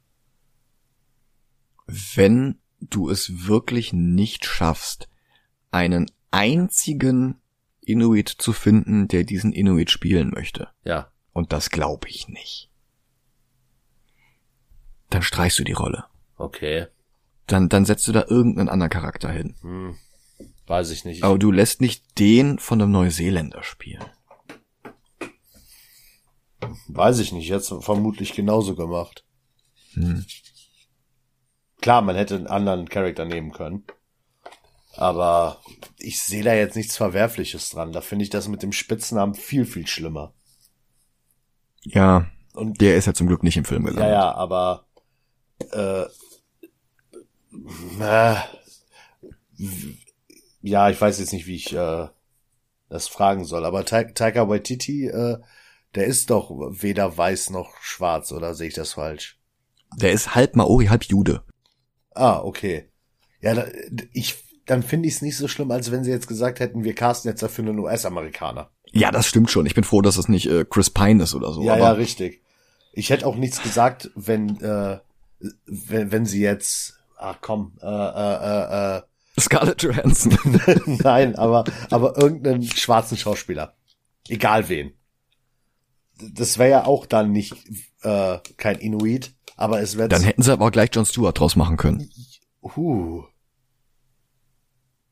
Wenn 1.86 2.60
du 2.80 3.10
es 3.10 3.46
wirklich 3.46 3.92
nicht 3.92 4.44
schaffst, 4.44 5.08
einen 5.70 6.10
einzigen 6.30 7.40
Inuit 7.80 8.28
zu 8.28 8.52
finden, 8.52 9.08
der 9.08 9.24
diesen 9.24 9.52
Inuit 9.52 9.90
spielen 9.90 10.30
möchte, 10.30 10.68
Ja, 10.84 11.10
und 11.32 11.52
das 11.52 11.70
glaube 11.70 12.08
ich 12.08 12.28
nicht, 12.28 12.70
dann 15.14 15.22
streichst 15.22 15.58
du 15.58 15.64
die 15.64 15.72
Rolle. 15.72 16.04
okay. 16.36 16.86
Dann, 17.48 17.68
dann 17.68 17.84
setzt 17.84 18.06
du 18.06 18.12
da 18.12 18.24
irgendeinen 18.28 18.68
anderen 18.68 18.90
Charakter 18.90 19.28
hin. 19.30 19.56
Hm. 19.62 19.96
Weiß 20.68 20.90
ich 20.90 21.04
nicht. 21.04 21.24
Aber 21.24 21.38
du 21.38 21.50
lässt 21.50 21.80
nicht 21.80 22.18
den 22.20 22.58
von 22.60 22.80
einem 22.80 22.92
Neuseeländer 22.92 23.64
spielen. 23.64 24.04
Weiß 26.86 27.18
ich 27.18 27.32
nicht, 27.32 27.48
jetzt 27.48 27.74
vermutlich 27.80 28.32
genauso 28.32 28.76
gemacht. 28.76 29.24
Hm. 29.94 30.24
Klar, 31.80 32.00
man 32.00 32.14
hätte 32.14 32.36
einen 32.36 32.46
anderen 32.46 32.88
Charakter 32.88 33.24
nehmen 33.24 33.50
können. 33.52 33.84
Aber 34.94 35.60
ich 35.98 36.22
sehe 36.22 36.44
da 36.44 36.54
jetzt 36.54 36.76
nichts 36.76 36.96
Verwerfliches 36.96 37.70
dran. 37.70 37.92
Da 37.92 38.00
finde 38.00 38.22
ich 38.22 38.30
das 38.30 38.46
mit 38.46 38.62
dem 38.62 38.72
Spitznamen 38.72 39.34
viel, 39.34 39.64
viel 39.64 39.86
schlimmer. 39.88 40.32
Ja, 41.82 42.26
Und 42.54 42.80
der 42.80 42.96
ist 42.96 43.06
ja 43.06 43.14
zum 43.14 43.26
Glück 43.26 43.42
nicht 43.42 43.56
im 43.56 43.64
Film 43.64 43.84
ja, 43.84 43.90
gelandet. 43.90 44.14
ja, 44.14 44.32
aber 44.32 44.86
äh, 45.72 46.06
äh, 48.00 48.36
ja, 50.62 50.90
ich 50.90 51.00
weiß 51.00 51.18
jetzt 51.18 51.32
nicht, 51.32 51.46
wie 51.46 51.56
ich 51.56 51.72
äh, 51.72 52.08
das 52.88 53.08
fragen 53.08 53.44
soll. 53.44 53.64
Aber 53.64 53.84
Ta 53.84 54.04
Taika 54.04 54.48
Waititi, 54.48 55.06
äh, 55.06 55.38
der 55.94 56.06
ist 56.06 56.30
doch 56.30 56.50
weder 56.50 57.16
weiß 57.16 57.50
noch 57.50 57.76
schwarz, 57.80 58.32
oder 58.32 58.54
sehe 58.54 58.68
ich 58.68 58.74
das 58.74 58.94
falsch? 58.94 59.38
Der 59.96 60.12
ist 60.12 60.34
halb 60.34 60.56
Maori, 60.56 60.86
halb 60.86 61.04
Jude. 61.04 61.44
Ah, 62.14 62.38
okay. 62.38 62.88
Ja, 63.40 63.54
da, 63.54 63.66
ich, 64.12 64.36
dann 64.66 64.82
finde 64.82 65.08
ich 65.08 65.16
es 65.16 65.22
nicht 65.22 65.36
so 65.36 65.48
schlimm, 65.48 65.70
als 65.70 65.90
wenn 65.90 66.04
sie 66.04 66.10
jetzt 66.10 66.28
gesagt 66.28 66.60
hätten, 66.60 66.84
wir 66.84 66.94
casten 66.94 67.30
jetzt 67.30 67.42
dafür 67.42 67.64
einen 67.64 67.78
US-Amerikaner. 67.78 68.70
Ja, 68.92 69.10
das 69.10 69.26
stimmt 69.26 69.50
schon. 69.50 69.66
Ich 69.66 69.74
bin 69.74 69.84
froh, 69.84 70.02
dass 70.02 70.16
es 70.16 70.28
nicht 70.28 70.46
äh, 70.46 70.64
Chris 70.64 70.90
Pine 70.90 71.24
ist 71.24 71.34
oder 71.34 71.52
so. 71.52 71.62
ja, 71.62 71.74
aber 71.74 71.82
ja, 71.82 71.92
richtig. 71.92 72.42
Ich 72.92 73.10
hätte 73.10 73.26
auch 73.26 73.36
nichts 73.36 73.62
gesagt, 73.62 74.10
wenn, 74.14 74.60
äh, 74.60 74.98
wenn, 75.66 76.12
wenn 76.12 76.26
sie 76.26 76.40
jetzt, 76.40 76.94
ach 77.16 77.38
komm, 77.40 77.78
äh, 77.80 77.86
äh, 77.86 78.96
äh, 78.98 79.02
Scarlett 79.40 79.82
Johansson. 79.82 80.32
äh, 80.66 80.78
nein, 81.02 81.36
aber, 81.36 81.64
aber 81.90 82.16
irgendeinen 82.18 82.62
schwarzen 82.64 83.16
Schauspieler. 83.16 83.74
Egal 84.28 84.68
wen. 84.68 84.92
Das 86.34 86.58
wäre 86.58 86.70
ja 86.70 86.84
auch 86.84 87.06
dann 87.06 87.32
nicht, 87.32 87.54
äh, 88.02 88.38
kein 88.56 88.78
Inuit, 88.78 89.34
aber 89.56 89.80
es 89.80 89.96
wäre 89.96 90.08
Dann 90.08 90.22
hätten 90.22 90.42
sie 90.42 90.52
aber 90.52 90.66
auch 90.66 90.70
gleich 90.70 90.90
John 90.92 91.06
Stewart 91.06 91.38
draus 91.38 91.56
machen 91.56 91.76
können. 91.76 92.08
uh. 92.62 93.24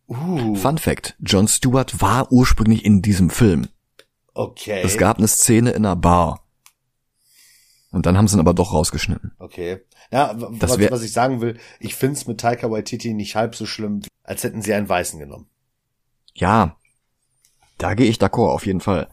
Uh, 0.07 0.57
Fun 0.57 0.77
Fact, 0.79 1.15
John 1.21 1.47
Stewart 1.47 2.01
war 2.01 2.33
ursprünglich 2.33 2.85
in 2.85 3.01
diesem 3.01 3.31
Film. 3.31 3.69
okay. 4.35 4.83
Es 4.83 4.99
gab 4.99 5.19
eine 5.19 5.29
Szene 5.29 5.71
in 5.71 5.87
einer 5.87 5.95
Bar. 5.97 6.45
Und 7.93 8.07
dann 8.07 8.17
haben 8.17 8.27
sie 8.29 8.37
ihn 8.37 8.41
aber 8.41 8.55
doch 8.55 8.73
rausgeschnitten. 8.73 9.33
Okay. 9.39 9.81
Ja, 10.11 10.35
was, 10.37 10.79
was 10.79 11.03
ich 11.03 11.13
sagen 11.13 11.41
will, 11.41 11.59
ich 11.79 11.95
find's 11.95 12.27
mit 12.27 12.41
Taika 12.41 12.71
Waititi 12.71 13.15
nicht 13.15 13.37
halb 13.37 13.55
so 13.55 13.65
schlimm, 13.65 14.03
als 14.25 14.43
hätten 14.43 14.63
sie 14.63 14.75
einen 14.75 14.89
Weißen 14.89 15.21
genommen. 15.21 15.47
Ja, 16.35 16.77
da 17.79 17.95
gehe 17.95 18.09
ich 18.09 18.19
d'accord, 18.19 18.51
auf 18.51 18.67
jeden 18.67 18.81
Fall. 18.81 19.09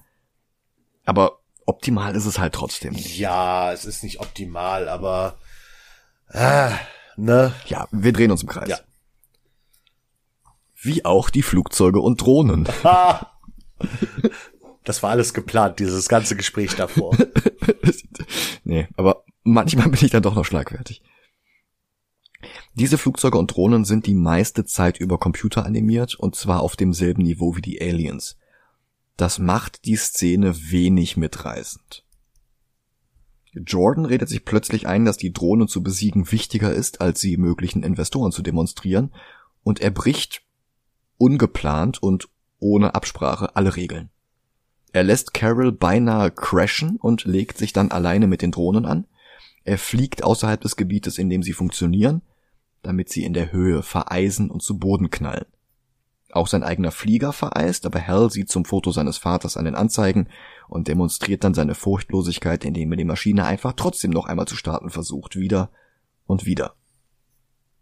Aber 1.05 1.39
optimal 1.65 2.15
ist 2.15 2.25
es 2.25 2.39
halt 2.39 2.53
trotzdem. 2.53 2.93
Ja, 2.95 3.71
es 3.71 3.85
ist 3.85 4.03
nicht 4.03 4.19
optimal, 4.19 4.89
aber 4.89 5.37
ah, 6.29 6.71
ne? 7.15 7.53
Ja, 7.67 7.87
wir 7.91 8.11
drehen 8.11 8.31
uns 8.31 8.41
im 8.41 8.49
Kreis. 8.49 8.69
Ja. 8.69 8.79
Wie 10.81 11.05
auch 11.05 11.29
die 11.29 11.43
Flugzeuge 11.43 11.99
und 11.99 12.21
Drohnen. 12.21 12.67
Das 14.83 15.03
war 15.03 15.09
alles 15.09 15.33
geplant, 15.33 15.79
dieses 15.79 16.07
ganze 16.07 16.37
Gespräch 16.37 16.73
davor. 16.77 17.13
nee, 18.63 18.87
aber 18.95 19.25
manchmal 19.47 19.89
bin 19.89 20.03
ich 20.03 20.11
dann 20.11 20.23
doch 20.23 20.35
noch 20.35 20.45
schlagfertig. 20.45 21.01
Diese 22.75 22.97
Flugzeuge 22.97 23.37
und 23.37 23.47
Drohnen 23.47 23.83
sind 23.83 24.05
die 24.05 24.13
meiste 24.13 24.63
Zeit 24.65 24.99
über 24.99 25.17
Computer 25.17 25.65
animiert 25.65 26.15
und 26.15 26.35
zwar 26.35 26.61
auf 26.61 26.75
demselben 26.75 27.23
Niveau 27.23 27.55
wie 27.55 27.61
die 27.61 27.81
Aliens. 27.81 28.37
Das 29.15 29.39
macht 29.39 29.85
die 29.85 29.95
Szene 29.95 30.55
wenig 30.71 31.17
mitreißend. 31.17 32.05
Jordan 33.53 34.05
redet 34.05 34.29
sich 34.29 34.45
plötzlich 34.45 34.85
ein, 34.85 35.05
dass 35.05 35.17
die 35.17 35.33
Drohne 35.33 35.65
zu 35.65 35.81
besiegen 35.81 36.31
wichtiger 36.31 36.71
ist, 36.71 37.01
als 37.01 37.19
sie 37.19 37.37
möglichen 37.37 37.81
Investoren 37.81 38.31
zu 38.31 38.43
demonstrieren, 38.43 39.11
und 39.63 39.79
er 39.79 39.89
bricht 39.89 40.43
ungeplant 41.17 42.01
und 42.01 42.29
ohne 42.59 42.93
Absprache 42.93 43.55
alle 43.55 43.75
Regeln. 43.75 44.11
Er 44.93 45.03
lässt 45.03 45.33
Carol 45.33 45.71
beinahe 45.71 46.29
crashen 46.29 46.97
und 46.97 47.25
legt 47.25 47.57
sich 47.57 47.73
dann 47.73 47.91
alleine 47.91 48.27
mit 48.27 48.43
den 48.43 48.51
Drohnen 48.51 48.85
an. 48.85 49.07
Er 49.67 49.77
fliegt 49.77 50.23
außerhalb 50.23 50.61
des 50.61 50.77
Gebietes, 50.77 51.17
in 51.17 51.29
dem 51.29 51.43
sie 51.43 51.51
funktionieren, 51.51 52.21
damit 52.83 53.09
sie 53.09 53.25
in 53.25 53.33
der 53.33 53.51
Höhe 53.51 53.83
vereisen 53.83 54.49
und 54.49 54.63
zu 54.63 54.79
Boden 54.79 55.09
knallen. 55.09 55.45
Auch 56.31 56.47
sein 56.47 56.63
eigener 56.63 56.91
Flieger 56.91 57.33
vereist, 57.33 57.85
aber 57.85 57.99
Hal 57.99 58.31
sieht 58.31 58.47
zum 58.47 58.63
Foto 58.63 58.91
seines 58.91 59.17
Vaters 59.17 59.57
an 59.57 59.65
den 59.65 59.75
Anzeigen 59.75 60.29
und 60.69 60.87
demonstriert 60.87 61.43
dann 61.43 61.53
seine 61.53 61.75
Furchtlosigkeit, 61.75 62.63
indem 62.63 62.93
er 62.93 62.97
die 62.97 63.03
Maschine 63.03 63.43
einfach 63.43 63.73
trotzdem 63.73 64.11
noch 64.11 64.25
einmal 64.25 64.47
zu 64.47 64.55
starten 64.55 64.89
versucht, 64.89 65.35
wieder 65.35 65.69
und 66.27 66.45
wieder. 66.45 66.75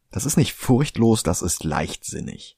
Das 0.09 0.25
ist 0.25 0.37
nicht 0.37 0.53
furchtlos, 0.53 1.21
das 1.21 1.43
ist 1.43 1.63
leichtsinnig. 1.63 2.57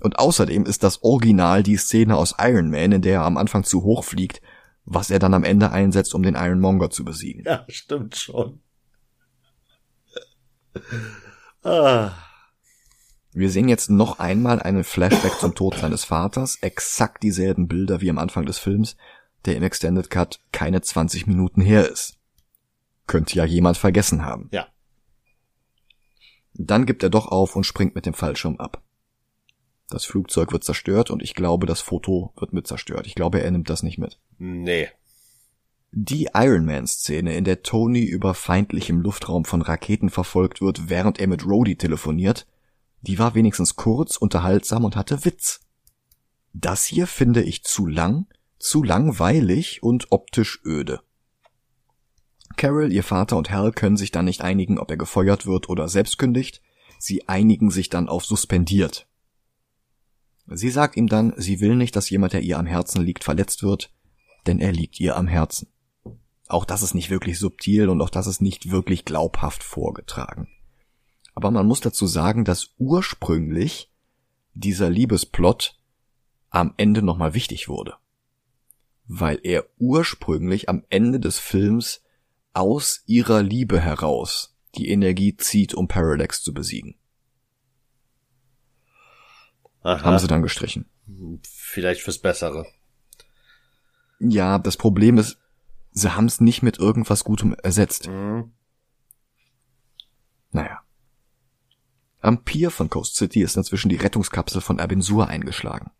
Und 0.00 0.18
außerdem 0.18 0.66
ist 0.66 0.82
das 0.82 1.04
Original 1.04 1.62
die 1.62 1.76
Szene 1.76 2.16
aus 2.16 2.34
Iron 2.40 2.70
Man, 2.70 2.90
in 2.90 3.02
der 3.02 3.20
er 3.20 3.24
am 3.24 3.36
Anfang 3.36 3.62
zu 3.62 3.84
hoch 3.84 4.02
fliegt, 4.02 4.42
was 4.90 5.10
er 5.10 5.18
dann 5.18 5.34
am 5.34 5.44
Ende 5.44 5.70
einsetzt, 5.70 6.14
um 6.14 6.22
den 6.22 6.34
Ironmonger 6.34 6.88
zu 6.90 7.04
besiegen. 7.04 7.44
ja, 7.44 7.64
stimmt 7.68 8.16
schon. 8.16 8.60
Ah, 11.62 12.12
Wir 13.32 13.50
sehen 13.50 13.68
jetzt 13.68 13.90
noch 13.90 14.18
einmal 14.18 14.60
einen 14.62 14.84
Flashback 14.84 15.38
zum 15.38 15.54
Tod 15.54 15.76
seines 15.76 16.04
Vaters, 16.04 16.56
exakt 16.62 17.22
dieselben 17.22 17.68
Bilder 17.68 18.00
wie 18.00 18.10
am 18.10 18.18
Anfang 18.18 18.46
des 18.46 18.58
Films, 18.58 18.96
der 19.44 19.56
im 19.56 19.62
Extended 19.62 20.08
Cut 20.10 20.40
keine 20.52 20.80
20 20.80 21.26
Minuten 21.26 21.60
her 21.60 21.88
ist. 21.88 22.16
Könnte 23.06 23.36
ja 23.36 23.44
jemand 23.44 23.76
vergessen 23.76 24.24
haben. 24.24 24.48
ja. 24.52 24.66
Dann 26.60 26.86
gibt 26.86 27.04
er 27.04 27.10
doch 27.10 27.26
auf 27.28 27.54
und 27.54 27.64
springt 27.64 27.94
mit 27.94 28.04
dem 28.04 28.14
Fallschirm 28.14 28.56
ab. 28.56 28.82
Das 29.90 30.04
Flugzeug 30.04 30.52
wird 30.52 30.64
zerstört 30.64 31.10
und 31.10 31.22
ich 31.22 31.34
glaube, 31.34 31.66
das 31.66 31.80
Foto 31.80 32.32
wird 32.36 32.52
mit 32.52 32.66
zerstört. 32.66 33.06
Ich 33.06 33.14
glaube, 33.14 33.42
er 33.42 33.50
nimmt 33.50 33.70
das 33.70 33.82
nicht 33.82 33.98
mit. 33.98 34.18
Nee. 34.38 34.88
Die 35.92 36.28
Iron 36.34 36.66
Man-Szene, 36.66 37.34
in 37.34 37.44
der 37.44 37.62
Tony 37.62 38.04
über 38.04 38.34
feindlichem 38.34 39.00
Luftraum 39.00 39.46
von 39.46 39.62
Raketen 39.62 40.10
verfolgt 40.10 40.60
wird, 40.60 40.90
während 40.90 41.18
er 41.18 41.26
mit 41.26 41.46
Rhodey 41.46 41.76
telefoniert, 41.76 42.46
die 43.00 43.18
war 43.18 43.34
wenigstens 43.34 43.76
kurz, 43.76 44.16
unterhaltsam 44.16 44.84
und 44.84 44.96
hatte 44.96 45.24
Witz. 45.24 45.60
Das 46.52 46.84
hier 46.84 47.06
finde 47.06 47.42
ich 47.42 47.64
zu 47.64 47.86
lang 47.86 48.26
zu 48.58 48.82
langweilig 48.82 49.82
und 49.82 50.10
optisch 50.10 50.60
öde. 50.64 51.00
Carol, 52.56 52.92
ihr 52.92 53.04
Vater 53.04 53.36
und 53.36 53.50
Hal 53.50 53.72
können 53.72 53.96
sich 53.96 54.10
dann 54.10 54.24
nicht 54.24 54.42
einigen, 54.42 54.78
ob 54.78 54.90
er 54.90 54.96
gefeuert 54.96 55.46
wird 55.46 55.68
oder 55.68 55.88
selbst 55.88 56.18
kündigt. 56.18 56.60
Sie 56.98 57.28
einigen 57.28 57.70
sich 57.70 57.88
dann 57.88 58.08
auf 58.08 58.24
suspendiert. 58.24 59.06
Sie 60.50 60.70
sagt 60.70 60.96
ihm 60.96 61.08
dann, 61.08 61.34
sie 61.36 61.60
will 61.60 61.76
nicht, 61.76 61.94
dass 61.94 62.10
jemand, 62.10 62.32
der 62.32 62.42
ihr 62.42 62.58
am 62.58 62.66
Herzen 62.66 63.02
liegt, 63.02 63.24
verletzt 63.24 63.62
wird, 63.62 63.92
denn 64.46 64.60
er 64.60 64.72
liegt 64.72 64.98
ihr 64.98 65.16
am 65.16 65.26
Herzen. 65.26 65.68
Auch 66.48 66.64
das 66.64 66.82
ist 66.82 66.94
nicht 66.94 67.10
wirklich 67.10 67.38
subtil 67.38 67.90
und 67.90 68.00
auch 68.00 68.10
das 68.10 68.26
ist 68.26 68.40
nicht 68.40 68.70
wirklich 68.70 69.04
glaubhaft 69.04 69.62
vorgetragen. 69.62 70.48
Aber 71.34 71.50
man 71.50 71.66
muss 71.66 71.80
dazu 71.80 72.06
sagen, 72.06 72.44
dass 72.44 72.70
ursprünglich 72.78 73.92
dieser 74.54 74.88
Liebesplot 74.88 75.78
am 76.50 76.72
Ende 76.78 77.02
nochmal 77.02 77.34
wichtig 77.34 77.68
wurde. 77.68 77.94
Weil 79.06 79.38
er 79.42 79.66
ursprünglich 79.78 80.68
am 80.68 80.84
Ende 80.88 81.20
des 81.20 81.38
Films 81.38 82.02
aus 82.54 83.02
ihrer 83.06 83.42
Liebe 83.42 83.80
heraus 83.80 84.56
die 84.74 84.88
Energie 84.90 85.36
zieht, 85.36 85.74
um 85.74 85.88
Parallax 85.88 86.42
zu 86.42 86.52
besiegen. 86.54 86.94
Aha. 89.82 90.02
Haben 90.02 90.18
sie 90.18 90.26
dann 90.26 90.42
gestrichen. 90.42 90.86
Vielleicht 91.42 92.02
fürs 92.02 92.18
Bessere. 92.18 92.66
Ja, 94.18 94.58
das 94.58 94.76
Problem 94.76 95.18
ist, 95.18 95.38
sie 95.92 96.14
haben 96.14 96.26
es 96.26 96.40
nicht 96.40 96.62
mit 96.62 96.78
irgendwas 96.78 97.24
Gutem 97.24 97.54
ersetzt. 97.62 98.08
Mhm. 98.08 98.52
Naja. 100.50 100.80
Am 102.20 102.42
Pier 102.42 102.70
von 102.70 102.90
Coast 102.90 103.14
City 103.14 103.42
ist 103.42 103.56
inzwischen 103.56 103.88
die 103.88 103.96
Rettungskapsel 103.96 104.60
von 104.60 104.80
Abin 104.80 105.00
Sur 105.00 105.28
eingeschlagen. 105.28 105.90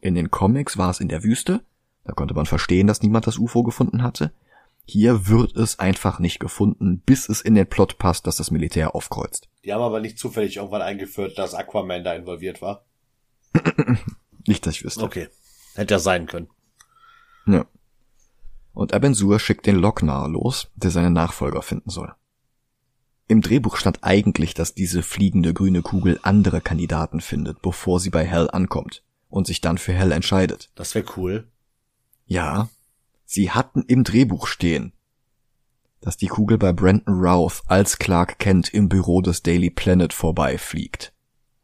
In 0.00 0.14
den 0.14 0.30
Comics 0.30 0.78
war 0.78 0.90
es 0.90 1.00
in 1.00 1.08
der 1.08 1.24
Wüste, 1.24 1.64
da 2.04 2.12
konnte 2.12 2.34
man 2.34 2.46
verstehen, 2.46 2.86
dass 2.86 3.02
niemand 3.02 3.26
das 3.26 3.38
UFO 3.38 3.64
gefunden 3.64 4.02
hatte. 4.02 4.32
Hier 4.84 5.26
wird 5.26 5.56
es 5.56 5.80
einfach 5.80 6.20
nicht 6.20 6.38
gefunden, 6.38 7.02
bis 7.04 7.28
es 7.28 7.40
in 7.40 7.56
den 7.56 7.66
Plot 7.66 7.98
passt, 7.98 8.28
dass 8.28 8.36
das 8.36 8.52
Militär 8.52 8.94
aufkreuzt. 8.94 9.48
Die 9.64 9.72
haben 9.72 9.82
aber 9.82 9.98
nicht 9.98 10.16
zufällig 10.16 10.58
irgendwann 10.58 10.82
eingeführt, 10.82 11.36
dass 11.36 11.54
Aquaman 11.54 12.04
da 12.04 12.14
involviert 12.14 12.62
war. 12.62 12.84
nicht, 14.46 14.66
dass 14.66 14.74
ich 14.74 14.84
wüsste. 14.84 15.02
Okay. 15.02 15.28
Hätte 15.74 15.94
ja 15.94 15.98
sein 15.98 16.26
können. 16.26 16.48
Ja. 17.46 17.66
Und 18.72 18.92
Abensur 18.92 19.38
schickt 19.38 19.66
den 19.66 19.76
Locknar 19.76 20.28
los, 20.28 20.68
der 20.74 20.90
seinen 20.90 21.12
Nachfolger 21.12 21.62
finden 21.62 21.90
soll. 21.90 22.14
Im 23.28 23.40
Drehbuch 23.40 23.76
stand 23.76 24.04
eigentlich, 24.04 24.54
dass 24.54 24.74
diese 24.74 25.02
fliegende 25.02 25.52
grüne 25.52 25.82
Kugel 25.82 26.20
andere 26.22 26.60
Kandidaten 26.60 27.20
findet, 27.20 27.60
bevor 27.60 27.98
sie 27.98 28.10
bei 28.10 28.24
Hell 28.24 28.48
ankommt 28.50 29.02
und 29.28 29.46
sich 29.46 29.60
dann 29.60 29.78
für 29.78 29.92
Hell 29.92 30.12
entscheidet. 30.12 30.70
Das 30.76 30.94
wäre 30.94 31.06
cool. 31.16 31.50
Ja, 32.26 32.68
sie 33.24 33.50
hatten 33.50 33.82
im 33.82 34.04
Drehbuch 34.04 34.46
stehen, 34.46 34.92
dass 36.00 36.16
die 36.16 36.28
Kugel 36.28 36.56
bei 36.58 36.72
Brandon 36.72 37.14
Routh 37.14 37.62
als 37.66 37.98
Clark 37.98 38.38
Kent 38.38 38.72
im 38.72 38.88
Büro 38.88 39.22
des 39.22 39.42
Daily 39.42 39.70
Planet 39.70 40.12
vorbeifliegt. 40.12 41.12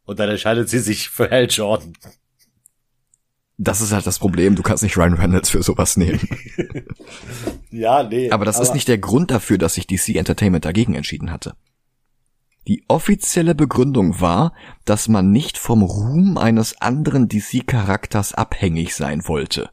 Und 0.04 0.18
dann 0.18 0.28
entscheidet 0.28 0.68
sie 0.68 0.80
sich 0.80 1.08
für 1.08 1.30
Hell 1.30 1.46
Jordan. 1.48 1.92
Das 3.58 3.80
ist 3.80 3.92
halt 3.92 4.06
das 4.06 4.18
Problem, 4.18 4.56
du 4.56 4.62
kannst 4.62 4.82
nicht 4.82 4.96
Ryan 4.96 5.14
Reynolds 5.14 5.50
für 5.50 5.62
sowas 5.62 5.96
nehmen. 5.96 6.20
ja, 7.70 8.02
nee. 8.02 8.30
Aber 8.30 8.44
das 8.44 8.56
aber 8.56 8.64
ist 8.64 8.74
nicht 8.74 8.88
der 8.88 8.98
Grund 8.98 9.30
dafür, 9.30 9.58
dass 9.58 9.74
sich 9.74 9.86
DC 9.86 10.16
Entertainment 10.16 10.64
dagegen 10.64 10.94
entschieden 10.94 11.30
hatte. 11.30 11.54
Die 12.68 12.84
offizielle 12.88 13.54
Begründung 13.54 14.20
war, 14.20 14.52
dass 14.84 15.08
man 15.08 15.30
nicht 15.30 15.58
vom 15.58 15.82
Ruhm 15.82 16.38
eines 16.38 16.80
anderen 16.80 17.28
DC-Charakters 17.28 18.34
abhängig 18.34 18.94
sein 18.94 19.26
wollte. 19.26 19.70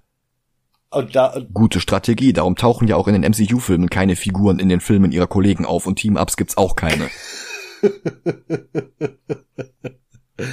Und 0.92 1.16
da, 1.16 1.40
Gute 1.54 1.80
Strategie, 1.80 2.34
darum 2.34 2.56
tauchen 2.56 2.88
ja 2.88 2.96
auch 2.96 3.08
in 3.08 3.20
den 3.20 3.32
MCU-Filmen 3.32 3.90
keine 3.90 4.16
Figuren 4.16 4.58
in 4.58 4.70
den 4.70 4.82
Filmen 4.82 5.12
ihrer 5.12 5.28
Kollegen 5.28 5.66
auf 5.66 5.86
und 5.86 5.98
Team-Ups 5.98 6.36
gibt's 6.36 6.58
auch 6.58 6.76
keine. 6.76 7.10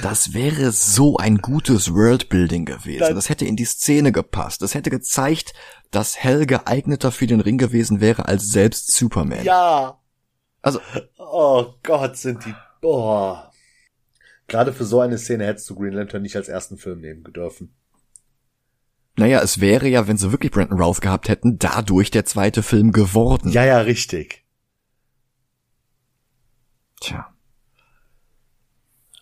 Das 0.01 0.33
wäre 0.33 0.71
so 0.71 1.17
ein 1.17 1.37
gutes 1.37 1.93
Worldbuilding 1.93 2.65
gewesen. 2.65 3.15
Das 3.15 3.29
hätte 3.29 3.45
in 3.45 3.55
die 3.55 3.65
Szene 3.65 4.11
gepasst. 4.11 4.61
Das 4.61 4.73
hätte 4.73 4.89
gezeigt, 4.89 5.53
dass 5.91 6.17
Hell 6.17 6.45
geeigneter 6.45 7.11
für 7.11 7.27
den 7.27 7.39
Ring 7.39 7.57
gewesen 7.57 8.01
wäre 8.01 8.27
als 8.27 8.49
selbst 8.49 8.91
Superman. 8.91 9.43
Ja. 9.43 9.99
Also. 10.61 10.79
Oh 11.17 11.73
Gott, 11.83 12.17
sind 12.17 12.45
die. 12.45 12.53
Boah. 12.81 13.51
Gerade 14.47 14.73
für 14.73 14.85
so 14.85 15.01
eine 15.01 15.17
Szene 15.17 15.45
hättest 15.45 15.69
du 15.69 15.75
Green 15.75 15.93
Lantern 15.93 16.21
nicht 16.21 16.35
als 16.35 16.47
ersten 16.47 16.77
Film 16.77 17.01
nehmen 17.01 17.23
dürfen. 17.33 17.73
Naja, 19.17 19.41
es 19.41 19.59
wäre 19.59 19.87
ja, 19.87 20.07
wenn 20.07 20.17
sie 20.17 20.31
wirklich 20.31 20.51
Brandon 20.51 20.79
Routh 20.79 21.01
gehabt 21.01 21.27
hätten, 21.27 21.57
dadurch 21.57 22.11
der 22.11 22.23
zweite 22.25 22.61
Film 22.61 22.91
geworden. 22.91 23.49
Ja, 23.49 23.65
ja, 23.65 23.79
richtig. 23.79 24.45
Tja. 27.01 27.33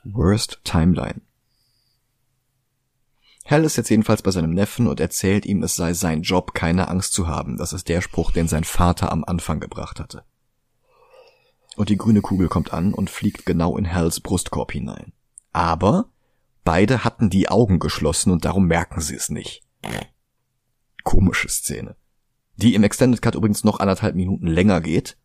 Worst 0.05 0.59
Timeline. 0.63 1.21
Hal 3.43 3.63
ist 3.63 3.75
jetzt 3.75 3.89
jedenfalls 3.89 4.21
bei 4.21 4.29
seinem 4.29 4.51
Neffen 4.51 4.87
und 4.87 4.99
erzählt 4.99 5.47
ihm, 5.47 5.63
es 5.63 5.75
sei 5.75 5.93
sein 5.93 6.21
Job, 6.21 6.53
keine 6.53 6.89
Angst 6.89 7.13
zu 7.13 7.27
haben. 7.27 7.57
Das 7.57 7.73
ist 7.73 7.89
der 7.89 8.01
Spruch, 8.01 8.31
den 8.31 8.47
sein 8.47 8.63
Vater 8.63 9.11
am 9.11 9.23
Anfang 9.23 9.59
gebracht 9.59 9.99
hatte. 9.99 10.23
Und 11.75 11.89
die 11.89 11.97
grüne 11.97 12.21
Kugel 12.21 12.49
kommt 12.49 12.71
an 12.71 12.93
und 12.93 13.09
fliegt 13.09 13.47
genau 13.47 13.77
in 13.77 13.93
Hals 13.93 14.19
Brustkorb 14.19 14.71
hinein. 14.71 15.11
Aber 15.51 16.09
beide 16.63 17.03
hatten 17.03 17.31
die 17.31 17.49
Augen 17.49 17.79
geschlossen 17.79 18.31
und 18.31 18.45
darum 18.45 18.67
merken 18.67 19.01
sie 19.01 19.15
es 19.15 19.29
nicht. 19.29 19.63
Komische 21.03 21.49
Szene. 21.49 21.95
Die 22.57 22.75
im 22.75 22.83
Extended 22.83 23.23
Cut 23.23 23.33
übrigens 23.33 23.63
noch 23.63 23.79
anderthalb 23.79 24.15
Minuten 24.15 24.47
länger 24.47 24.81
geht. 24.81 25.17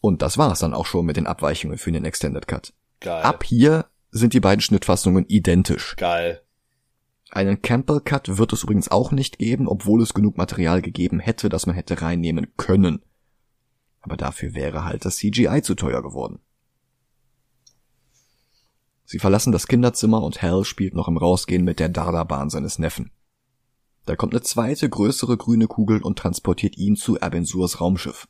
Und 0.00 0.20
das 0.22 0.36
war's 0.36 0.58
dann 0.58 0.74
auch 0.74 0.86
schon 0.86 1.06
mit 1.06 1.16
den 1.16 1.28
Abweichungen 1.28 1.78
für 1.78 1.92
den 1.92 2.04
Extended 2.04 2.48
Cut. 2.48 2.72
Geil. 3.00 3.22
Ab 3.22 3.44
hier 3.44 3.86
sind 4.10 4.34
die 4.34 4.40
beiden 4.40 4.60
Schnittfassungen 4.60 5.26
identisch. 5.28 5.96
Geil. 5.96 6.42
Einen 7.30 7.60
Campbell 7.60 8.00
Cut 8.00 8.38
wird 8.38 8.52
es 8.52 8.62
übrigens 8.62 8.90
auch 8.90 9.12
nicht 9.12 9.38
geben, 9.38 9.68
obwohl 9.68 10.02
es 10.02 10.14
genug 10.14 10.38
Material 10.38 10.80
gegeben 10.80 11.20
hätte, 11.20 11.48
das 11.48 11.66
man 11.66 11.74
hätte 11.74 12.00
reinnehmen 12.00 12.48
können. 12.56 13.02
Aber 14.00 14.16
dafür 14.16 14.54
wäre 14.54 14.84
halt 14.84 15.04
das 15.04 15.16
CGI 15.16 15.60
zu 15.62 15.74
teuer 15.74 16.02
geworden. 16.02 16.40
Sie 19.04 19.18
verlassen 19.18 19.52
das 19.52 19.68
Kinderzimmer 19.68 20.22
und 20.22 20.42
Hal 20.42 20.64
spielt 20.64 20.94
noch 20.94 21.08
im 21.08 21.16
Rausgehen 21.16 21.64
mit 21.64 21.80
der 21.80 21.88
Dardabahn 21.88 22.50
seines 22.50 22.78
Neffen. 22.78 23.10
Da 24.04 24.16
kommt 24.16 24.32
eine 24.32 24.42
zweite 24.42 24.88
größere 24.88 25.36
grüne 25.36 25.66
Kugel 25.66 26.02
und 26.02 26.18
transportiert 26.18 26.78
ihn 26.78 26.96
zu 26.96 27.20
Abinsurs 27.20 27.80
Raumschiff. 27.80 28.26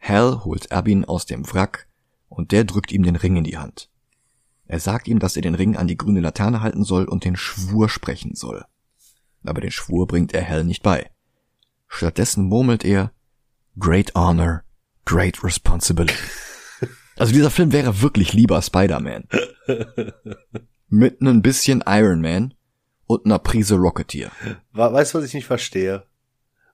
Hal 0.00 0.44
holt 0.44 0.72
Abin 0.72 1.04
aus 1.04 1.26
dem 1.26 1.44
Wrack 1.52 1.88
und 2.30 2.52
der 2.52 2.64
drückt 2.64 2.92
ihm 2.92 3.02
den 3.02 3.16
Ring 3.16 3.36
in 3.36 3.44
die 3.44 3.58
Hand. 3.58 3.90
Er 4.66 4.80
sagt 4.80 5.08
ihm, 5.08 5.18
dass 5.18 5.36
er 5.36 5.42
den 5.42 5.56
Ring 5.56 5.76
an 5.76 5.88
die 5.88 5.96
grüne 5.96 6.20
Laterne 6.20 6.62
halten 6.62 6.84
soll 6.84 7.04
und 7.04 7.24
den 7.24 7.36
Schwur 7.36 7.88
sprechen 7.88 8.34
soll. 8.34 8.64
Aber 9.44 9.60
den 9.60 9.72
Schwur 9.72 10.06
bringt 10.06 10.32
er 10.32 10.42
Hell 10.42 10.64
nicht 10.64 10.82
bei. 10.82 11.10
Stattdessen 11.88 12.44
murmelt 12.44 12.84
er 12.84 13.12
Great 13.78 14.14
Honor, 14.14 14.62
Great 15.04 15.44
Responsibility. 15.44 16.14
Also 17.16 17.34
dieser 17.34 17.50
Film 17.50 17.70
wäre 17.70 18.00
wirklich 18.00 18.32
lieber 18.32 18.62
Spider-Man. 18.62 19.28
Mit 20.88 21.20
ein 21.20 21.42
bisschen 21.42 21.84
Iron 21.86 22.22
Man 22.22 22.54
und 23.06 23.26
einer 23.26 23.38
Prise 23.38 23.74
Rocketeer. 23.74 24.30
Weißt 24.72 25.12
du, 25.12 25.18
was 25.18 25.26
ich 25.26 25.34
nicht 25.34 25.44
verstehe? 25.44 26.04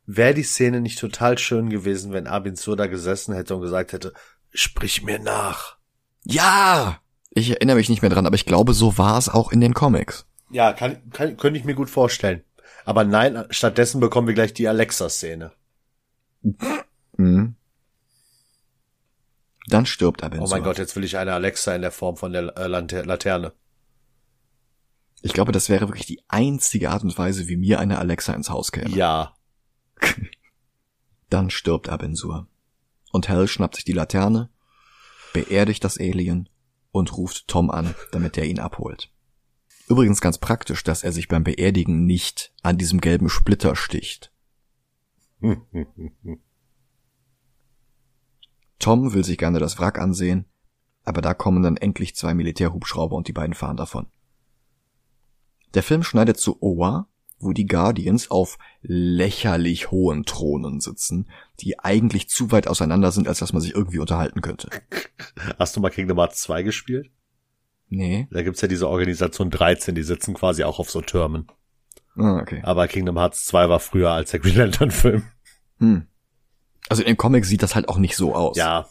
Wäre 0.07 0.35
die 0.35 0.45
Szene 0.45 0.81
nicht 0.81 1.01
total 1.01 1.37
schön 1.37 1.69
gewesen, 1.69 2.13
wenn 2.13 2.29
Abin 2.29 2.55
Sur 2.55 2.77
da 2.77 2.87
gesessen 2.87 3.35
hätte 3.35 3.57
und 3.57 3.63
gesagt 3.63 3.93
hätte, 3.93 4.13
Sprich 4.57 5.03
mir 5.03 5.19
nach. 5.19 5.77
Ja! 6.25 6.99
Ich 7.29 7.51
erinnere 7.51 7.77
mich 7.77 7.91
nicht 7.91 8.01
mehr 8.01 8.11
dran, 8.11 8.27
aber 8.27 8.37
ich 8.37 8.47
glaube, 8.47 8.73
so 8.73 8.97
war 8.97 9.19
es 9.19 9.29
auch 9.29 9.53
in 9.53 9.61
den 9.61 9.75
Comics. 9.75 10.25
Ja, 10.51 10.73
kann, 10.73 11.11
kann, 11.11 11.37
könnte 11.37 11.59
ich 11.59 11.67
mir 11.67 11.75
gut 11.75 11.91
vorstellen. 11.91 12.43
Aber 12.87 13.05
nein, 13.05 13.45
stattdessen 13.51 14.01
bekommen 14.01 14.29
wir 14.29 14.35
gleich 14.35 14.55
die 14.55 14.67
Alexa-Szene. 14.67 15.53
Mhm. 17.19 17.57
Dann 19.67 19.85
stirbt 19.85 20.23
er. 20.23 20.33
Oh 20.41 20.49
mein 20.49 20.63
Gott, 20.63 20.79
jetzt 20.79 20.97
will 20.97 21.05
ich 21.05 21.19
eine 21.19 21.35
Alexa 21.35 21.75
in 21.75 21.83
der 21.83 21.91
Form 21.91 22.17
von 22.17 22.33
der 22.33 22.57
äh, 22.57 22.67
Laterne. 22.67 23.53
Ich 25.21 25.35
glaube, 25.35 25.53
das 25.53 25.69
wäre 25.69 25.89
wirklich 25.89 26.07
die 26.07 26.23
einzige 26.29 26.91
Art 26.91 27.03
und 27.03 27.19
Weise, 27.19 27.47
wie 27.47 27.57
mir 27.57 27.79
eine 27.79 27.99
Alexa 27.99 28.33
ins 28.33 28.49
Haus 28.49 28.73
käme. 28.73 28.97
Ja. 28.97 29.35
Dann 31.29 31.51
stirbt 31.51 31.91
Abensur 31.91 32.49
und 33.17 33.29
Hal 33.29 33.49
schnappt 33.49 33.75
sich 33.75 33.85
die 33.85 33.93
Laterne, 33.93 34.51
beerdigt 35.33 35.83
das 35.83 35.99
Alien 35.99 36.49
und 36.93 37.17
ruft 37.17 37.49
Tom 37.49 37.71
an, 37.71 37.97
damit 38.13 38.39
er 38.39 38.45
ihn 38.45 38.61
abholt. 38.61 39.11
Übrigens 39.89 40.21
ganz 40.21 40.39
praktisch, 40.39 40.85
dass 40.85 41.03
er 41.03 41.11
sich 41.13 41.27
beim 41.27 41.43
Beerdigen 41.43 42.07
nicht 42.07 42.53
an 42.63 42.79
diesem 42.79 43.01
gelben 43.01 43.29
Splitter 43.29 43.75
sticht. 43.75 44.33
Tom 48.79 49.15
will 49.15 49.25
sich 49.25 49.39
gerne 49.39 49.59
das 49.59 49.79
Wrack 49.79 49.99
ansehen, 49.99 50.45
aber 51.05 51.23
da 51.23 51.35
kommen 51.35 51.63
dann 51.63 51.77
endlich 51.77 52.15
zwei 52.15 52.35
Militärhubschrauber 52.35 53.17
und 53.17 53.29
die 53.29 53.33
beiden 53.33 53.55
fahren 53.55 53.77
davon. 53.77 54.07
Der 55.75 55.83
Film 55.83 56.03
schneidet 56.03 56.37
zu 56.37 56.63
Owa, 56.63 57.09
wo 57.39 57.53
die 57.53 57.67
Guardians 57.67 58.31
auf 58.31 58.59
lächerlich 58.83 59.91
hohen 59.91 60.25
Thronen 60.25 60.81
sitzen, 60.81 61.29
die 61.61 61.79
eigentlich 61.79 62.29
zu 62.29 62.51
weit 62.51 62.69
auseinander 62.69 63.13
sind, 63.13 63.29
als 63.29 63.39
dass 63.39 63.53
man 63.53 63.63
sich 63.63 63.75
irgendwie 63.75 63.99
unterhalten 63.99 64.41
könnte. 64.41 64.71
Hast 65.59 65.77
du 65.77 65.81
mal 65.81 65.91
Kingdom 65.91 66.19
Hearts 66.19 66.41
2 66.43 66.63
gespielt? 66.63 67.11
Nee. 67.89 68.27
Da 68.31 68.43
gibt's 68.43 68.61
ja 68.61 68.69
diese 68.69 68.89
Organisation 68.89 69.51
13, 69.51 69.95
die 69.95 70.03
sitzen 70.03 70.35
quasi 70.35 70.65
auch 70.65 70.79
auf 70.79 70.91
so 70.91 71.01
Türmen. 71.03 71.47
Ah, 72.17 72.39
okay. 72.41 72.61
Aber 72.63 72.89
Kingdom 72.89 73.19
Hearts 73.19 73.45
2 73.47 73.69
war 73.69 73.81
früher 73.81 74.11
als 74.11 74.31
der 74.31 74.41
Green 74.41 74.57
Lantern 74.57 74.91
Film. 74.91 75.25
Hm. 75.79 76.07
Also 76.89 77.03
in 77.03 77.09
den 77.09 77.17
Comics 77.17 77.49
sieht 77.49 77.63
das 77.63 77.75
halt 77.75 77.89
auch 77.89 77.99
nicht 77.99 78.17
so 78.17 78.35
aus. 78.35 78.57
Ja. 78.57 78.89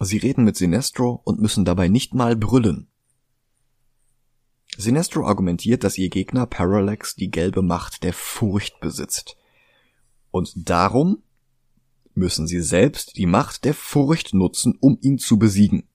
Sie 0.00 0.18
reden 0.18 0.44
mit 0.44 0.56
Sinestro 0.56 1.20
und 1.24 1.40
müssen 1.40 1.64
dabei 1.64 1.88
nicht 1.88 2.14
mal 2.14 2.36
brüllen. 2.36 2.88
Sinestro 4.80 5.26
argumentiert, 5.26 5.82
dass 5.82 5.98
ihr 5.98 6.08
Gegner 6.08 6.46
Parallax 6.46 7.16
die 7.16 7.32
gelbe 7.32 7.62
Macht 7.62 8.04
der 8.04 8.12
Furcht 8.12 8.78
besitzt. 8.78 9.36
Und 10.30 10.52
darum 10.54 11.24
müssen 12.14 12.46
sie 12.46 12.60
selbst 12.60 13.16
die 13.16 13.26
Macht 13.26 13.64
der 13.64 13.74
Furcht 13.74 14.34
nutzen, 14.34 14.78
um 14.80 14.96
ihn 15.00 15.18
zu 15.18 15.36
besiegen. 15.36 15.88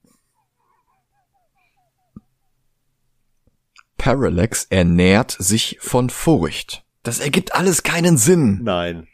Parallax 3.96 4.66
ernährt 4.68 5.34
sich 5.38 5.78
von 5.80 6.10
Furcht. 6.10 6.84
Das 7.02 7.20
ergibt 7.20 7.54
alles 7.54 7.84
keinen 7.84 8.18
Sinn. 8.18 8.60
Nein. 8.62 9.08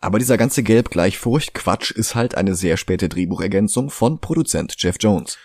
Aber 0.00 0.18
dieser 0.18 0.36
ganze 0.36 0.64
Gelb 0.64 0.90
gleich 0.90 1.16
Furcht 1.16 1.54
Quatsch 1.54 1.92
ist 1.92 2.16
halt 2.16 2.34
eine 2.34 2.56
sehr 2.56 2.76
späte 2.76 3.08
Drehbuchergänzung 3.08 3.88
von 3.88 4.20
Produzent 4.20 4.74
Jeff 4.78 4.96
Jones. 4.98 5.38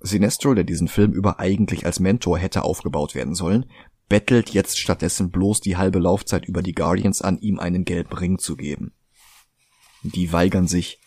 Sinestro, 0.00 0.54
der 0.54 0.64
diesen 0.64 0.88
Film 0.88 1.12
über 1.12 1.40
eigentlich 1.40 1.86
als 1.86 2.00
Mentor 2.00 2.38
hätte 2.38 2.62
aufgebaut 2.62 3.14
werden 3.14 3.34
sollen, 3.34 3.66
bettelt 4.08 4.50
jetzt 4.50 4.78
stattdessen 4.78 5.30
bloß 5.30 5.60
die 5.60 5.76
halbe 5.76 5.98
Laufzeit 5.98 6.46
über 6.46 6.62
die 6.62 6.74
Guardians 6.74 7.20
an, 7.22 7.38
ihm 7.38 7.58
einen 7.58 7.84
gelben 7.84 8.16
Ring 8.16 8.38
zu 8.38 8.56
geben. 8.56 8.92
Die 10.02 10.32
weigern 10.32 10.68
sich, 10.68 11.00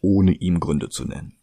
ohne 0.00 0.32
ihm 0.32 0.60
Gründe 0.60 0.88
zu 0.88 1.04
nennen. 1.04 1.36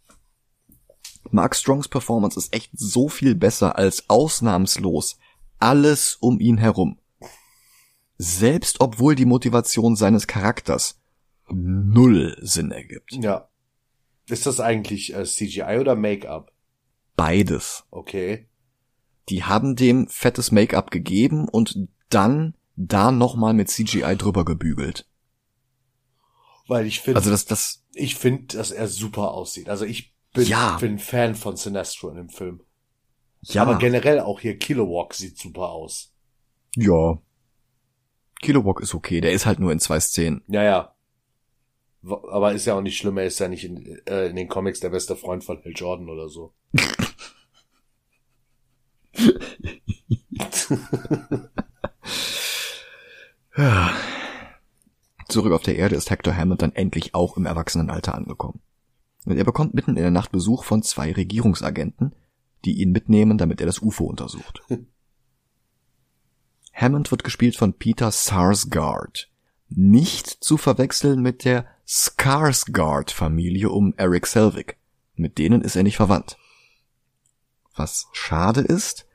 Mark 1.32 1.56
Strongs 1.56 1.88
Performance 1.88 2.38
ist 2.38 2.54
echt 2.54 2.72
so 2.74 3.10
viel 3.10 3.36
besser 3.36 3.78
als 3.78 4.10
ausnahmslos 4.10 5.18
alles 5.64 6.16
um 6.16 6.40
ihn 6.40 6.58
herum. 6.58 7.00
Selbst 8.18 8.82
obwohl 8.82 9.16
die 9.16 9.26
Motivation 9.26 9.96
seines 9.96 10.28
Charakters 10.28 11.02
null 11.50 12.38
Sinn 12.42 12.72
ergibt. 12.72 13.14
Ja. 13.14 13.50
Ist 14.28 14.46
das 14.46 14.60
eigentlich 14.60 15.14
äh, 15.14 15.26
CGI 15.26 15.80
oder 15.80 15.96
Make-up? 15.96 16.53
Beides. 17.16 17.86
Okay. 17.92 18.48
Die 19.30 19.44
haben 19.44 19.76
dem 19.76 20.08
fettes 20.08 20.52
Make-up 20.52 20.92
gegeben 20.92 21.48
und 21.48 21.88
dann 22.10 22.56
da 22.76 23.12
nochmal 23.12 23.54
mit 23.54 23.70
CGI 23.70 24.16
drüber 24.18 24.44
gebügelt. 24.46 25.08
Weil 26.68 26.86
ich 26.86 27.02
finde, 27.02 27.18
Also 27.20 27.30
das, 27.30 27.46
das, 27.46 27.84
ich 27.94 28.16
finde, 28.16 28.58
dass 28.58 28.72
er 28.72 28.88
super 28.88 29.32
aussieht. 29.32 29.70
Also 29.70 29.86
ich 29.86 30.14
bin, 30.34 30.48
Ja. 30.48 30.78
bin 30.78 30.98
Fan 31.00 31.36
von 31.36 31.56
Sinestro 31.56 32.10
in 32.10 32.16
dem 32.16 32.30
Film. 32.30 32.62
ja, 33.42 33.62
Aber 33.62 33.78
generell 33.78 34.20
auch 34.22 34.40
hier 34.40 34.58
Kilowog 34.58 35.14
sieht 35.14 35.38
super 35.38 35.70
aus. 35.70 36.14
ja. 36.76 37.18
Kilowog 38.42 38.82
ist 38.82 38.94
okay, 38.94 39.22
der 39.22 39.32
ist 39.32 39.46
halt 39.46 39.60
nur 39.60 39.72
in 39.72 39.80
zwei 39.80 40.02
Szenen. 40.02 40.42
Ja, 40.48 40.64
ja. 40.64 40.93
Aber 42.06 42.54
ist 42.54 42.66
ja 42.66 42.76
auch 42.76 42.82
nicht 42.82 42.98
schlimm, 42.98 43.18
er 43.18 43.26
ist 43.26 43.40
ja 43.40 43.48
nicht 43.48 43.64
in, 43.64 43.98
äh, 44.08 44.28
in 44.28 44.36
den 44.36 44.50
Comics 44.50 44.82
der 44.82 44.90
beste 44.90 45.16
Freund 45.16 45.44
von 45.44 45.64
Hal 45.64 45.74
Jordan 45.74 46.10
oder 46.10 46.30
so. 46.30 46.54
Zurück 55.30 55.54
auf 55.54 55.62
der 55.62 55.78
Erde 55.78 55.96
ist 55.96 56.10
Hector 56.10 56.36
Hammond 56.36 56.62
dann 56.62 56.74
endlich 56.74 57.16
auch 57.16 57.38
im 57.38 57.46
Erwachsenenalter 57.46 58.16
angekommen. 58.16 58.60
Und 59.26 59.38
er 59.38 59.46
bekommt 59.46 59.74
mitten 59.74 59.92
in 59.92 60.04
der 60.04 60.12
Nacht 60.12 60.32
Besuch 60.32 60.64
von 60.64 60.84
zwei 60.84 61.14
Regierungsagenten, 61.14 62.14
die 62.66 62.82
ihn 62.82 62.92
mitnehmen, 62.92 63.38
damit 63.38 63.62
er 63.62 63.68
das 63.68 63.82
UFO 63.82 64.06
untersucht. 64.06 64.62
Hammond 66.74 67.12
wird 67.12 67.24
gespielt 67.24 67.56
von 67.56 67.74
Peter 67.74 68.12
Sarsgaard. 68.12 69.30
Nicht 69.70 70.28
zu 70.28 70.58
verwechseln 70.58 71.22
mit 71.22 71.46
der 71.46 71.66
Skarsgård-Familie 71.88 73.70
um 73.70 73.94
Eric 73.98 74.28
Selvig. 74.28 74.78
Mit 75.16 75.38
denen 75.38 75.62
ist 75.62 75.76
er 75.76 75.84
nicht 75.84 75.98
verwandt. 75.98 76.38
Was 77.76 78.08
schade 78.14 78.62
ist, 78.62 79.06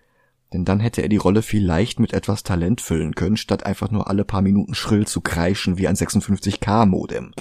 denn 0.52 0.64
dann 0.64 0.80
hätte 0.80 1.02
er 1.02 1.08
die 1.08 1.16
Rolle 1.16 1.42
vielleicht 1.42 2.00
mit 2.00 2.12
etwas 2.12 2.42
Talent 2.42 2.80
füllen 2.80 3.14
können, 3.14 3.36
statt 3.36 3.64
einfach 3.64 3.90
nur 3.90 4.08
alle 4.08 4.24
paar 4.24 4.42
Minuten 4.42 4.74
schrill 4.74 5.06
zu 5.06 5.20
kreischen 5.20 5.76
wie 5.78 5.88
ein 5.88 5.96
56K-Modem. 5.96 7.34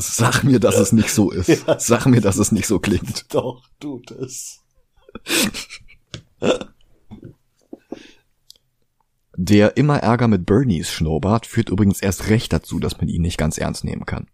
Sag 0.00 0.44
mir, 0.44 0.60
dass 0.60 0.76
es 0.76 0.92
nicht 0.92 1.10
so 1.10 1.30
ist. 1.30 1.48
Ja. 1.66 1.78
Sag 1.80 2.06
mir, 2.06 2.20
dass 2.20 2.36
es 2.36 2.52
nicht 2.52 2.66
so 2.66 2.78
klingt. 2.78 3.34
Doch, 3.34 3.64
tut 3.80 4.12
es. 4.12 4.60
Der 9.40 9.76
immer 9.76 9.98
Ärger 9.98 10.26
mit 10.26 10.46
Bernies 10.46 10.90
Schnurrbart 10.90 11.46
führt 11.46 11.68
übrigens 11.68 12.02
erst 12.02 12.28
recht 12.28 12.52
dazu, 12.52 12.80
dass 12.80 12.98
man 12.98 13.06
ihn 13.06 13.22
nicht 13.22 13.38
ganz 13.38 13.56
ernst 13.56 13.84
nehmen 13.84 14.04
kann. 14.04 14.26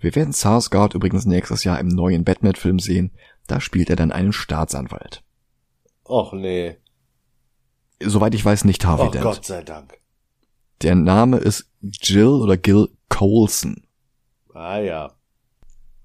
Wir 0.00 0.14
werden 0.14 0.32
Sarsgaard 0.32 0.94
übrigens 0.94 1.26
nächstes 1.26 1.64
Jahr 1.64 1.78
im 1.78 1.88
neuen 1.88 2.24
Batman-Film 2.24 2.78
sehen. 2.78 3.12
Da 3.46 3.60
spielt 3.60 3.90
er 3.90 3.96
dann 3.96 4.10
einen 4.10 4.32
Staatsanwalt. 4.32 5.22
Och 6.02 6.32
nee. 6.32 6.78
Soweit 8.02 8.34
ich 8.34 8.42
weiß, 8.42 8.64
nicht 8.64 8.86
Harvey 8.86 9.08
Oh 9.08 9.10
Dent. 9.10 9.22
Gott 9.22 9.44
sei 9.44 9.62
Dank. 9.62 10.00
Der 10.80 10.94
Name 10.94 11.36
ist 11.36 11.70
Jill 11.82 12.40
oder 12.40 12.56
Gil 12.56 12.88
Colson. 13.10 13.86
Ah 14.54 14.78
ja. 14.78 15.12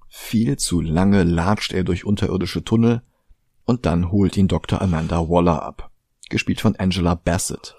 Viel 0.06 0.58
zu 0.58 0.82
lange 0.82 1.22
latscht 1.22 1.72
er 1.72 1.84
durch 1.84 2.04
unterirdische 2.04 2.62
Tunnel 2.62 3.00
und 3.64 3.86
dann 3.86 4.12
holt 4.12 4.36
ihn 4.36 4.48
Dr. 4.48 4.82
Amanda 4.82 5.30
Waller 5.30 5.62
ab, 5.62 5.89
gespielt 6.30 6.60
von 6.60 6.76
Angela 6.76 7.14
Bassett. 7.14 7.76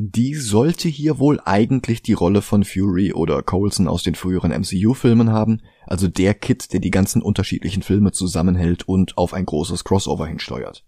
Die 0.00 0.34
sollte 0.36 0.88
hier 0.88 1.18
wohl 1.18 1.40
eigentlich 1.44 2.02
die 2.02 2.12
Rolle 2.12 2.40
von 2.40 2.64
Fury 2.64 3.12
oder 3.12 3.42
Coulson 3.42 3.88
aus 3.88 4.04
den 4.04 4.14
früheren 4.14 4.52
MCU-Filmen 4.52 5.32
haben, 5.32 5.60
also 5.86 6.06
der 6.06 6.34
Kid, 6.34 6.72
der 6.72 6.78
die 6.78 6.92
ganzen 6.92 7.20
unterschiedlichen 7.20 7.82
Filme 7.82 8.12
zusammenhält 8.12 8.86
und 8.86 9.18
auf 9.18 9.34
ein 9.34 9.44
großes 9.44 9.82
Crossover 9.82 10.28
hinsteuert. 10.28 10.84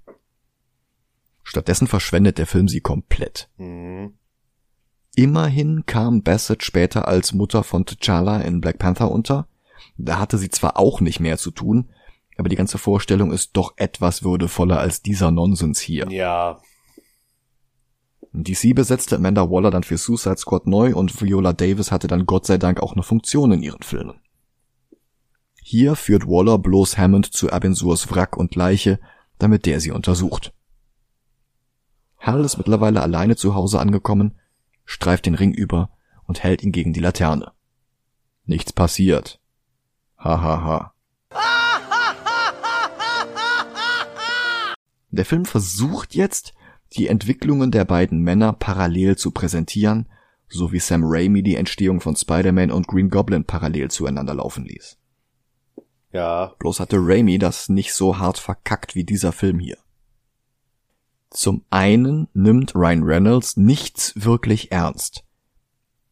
Stattdessen 1.42 1.88
verschwendet 1.88 2.38
der 2.38 2.46
Film 2.46 2.68
sie 2.68 2.80
komplett. 2.80 3.48
Mhm. 3.56 4.14
Immerhin 5.16 5.84
kam 5.86 6.22
Bassett 6.22 6.62
später 6.62 7.08
als 7.08 7.32
Mutter 7.32 7.64
von 7.64 7.84
T'Challa 7.84 8.40
in 8.42 8.60
Black 8.60 8.78
Panther 8.78 9.10
unter. 9.10 9.48
Da 9.98 10.20
hatte 10.20 10.38
sie 10.38 10.50
zwar 10.50 10.78
auch 10.78 11.00
nicht 11.00 11.18
mehr 11.18 11.36
zu 11.36 11.50
tun, 11.50 11.90
aber 12.40 12.48
die 12.48 12.56
ganze 12.56 12.78
Vorstellung 12.78 13.32
ist 13.32 13.50
doch 13.52 13.74
etwas 13.76 14.24
würdevoller 14.24 14.80
als 14.80 15.02
dieser 15.02 15.30
Nonsens 15.30 15.78
hier. 15.78 16.10
Ja. 16.10 16.58
DC 18.32 18.74
besetzte 18.74 19.16
Amanda 19.16 19.50
Waller 19.50 19.70
dann 19.70 19.82
für 19.82 19.98
Suicide 19.98 20.38
Squad 20.38 20.66
neu 20.66 20.94
und 20.94 21.20
Viola 21.20 21.52
Davis 21.52 21.92
hatte 21.92 22.06
dann 22.06 22.24
Gott 22.24 22.46
sei 22.46 22.56
Dank 22.56 22.80
auch 22.80 22.94
eine 22.94 23.02
Funktion 23.02 23.52
in 23.52 23.62
ihren 23.62 23.82
Filmen. 23.82 24.20
Hier 25.62 25.96
führt 25.96 26.26
Waller 26.26 26.58
bloß 26.58 26.96
Hammond 26.96 27.26
zu 27.26 27.52
Abensours 27.52 28.10
Wrack 28.10 28.38
und 28.38 28.54
Leiche, 28.54 28.98
damit 29.38 29.66
der 29.66 29.80
sie 29.80 29.90
untersucht. 29.90 30.54
Hal 32.18 32.42
ist 32.42 32.56
mittlerweile 32.56 33.02
alleine 33.02 33.36
zu 33.36 33.54
Hause 33.54 33.80
angekommen, 33.80 34.38
streift 34.86 35.26
den 35.26 35.34
Ring 35.34 35.52
über 35.52 35.90
und 36.24 36.42
hält 36.42 36.62
ihn 36.62 36.72
gegen 36.72 36.94
die 36.94 37.00
Laterne. 37.00 37.52
Nichts 38.46 38.72
passiert. 38.72 39.40
Hahaha. 40.16 40.94
Der 45.10 45.24
Film 45.24 45.44
versucht 45.44 46.14
jetzt, 46.14 46.54
die 46.92 47.08
Entwicklungen 47.08 47.70
der 47.70 47.84
beiden 47.84 48.20
Männer 48.20 48.52
parallel 48.52 49.16
zu 49.16 49.30
präsentieren, 49.30 50.08
so 50.48 50.72
wie 50.72 50.80
Sam 50.80 51.02
Raimi 51.04 51.42
die 51.42 51.56
Entstehung 51.56 52.00
von 52.00 52.16
Spider-Man 52.16 52.70
und 52.70 52.88
Green 52.88 53.10
Goblin 53.10 53.44
parallel 53.44 53.90
zueinander 53.90 54.34
laufen 54.34 54.64
ließ. 54.64 54.98
Ja. 56.12 56.54
Bloß 56.58 56.80
hatte 56.80 56.96
Raimi 56.98 57.38
das 57.38 57.68
nicht 57.68 57.94
so 57.94 58.18
hart 58.18 58.38
verkackt 58.38 58.94
wie 58.94 59.04
dieser 59.04 59.32
Film 59.32 59.60
hier. 59.60 59.78
Zum 61.30 61.64
einen 61.70 62.26
nimmt 62.34 62.74
Ryan 62.74 63.04
Reynolds 63.04 63.56
nichts 63.56 64.12
wirklich 64.16 64.72
ernst, 64.72 65.24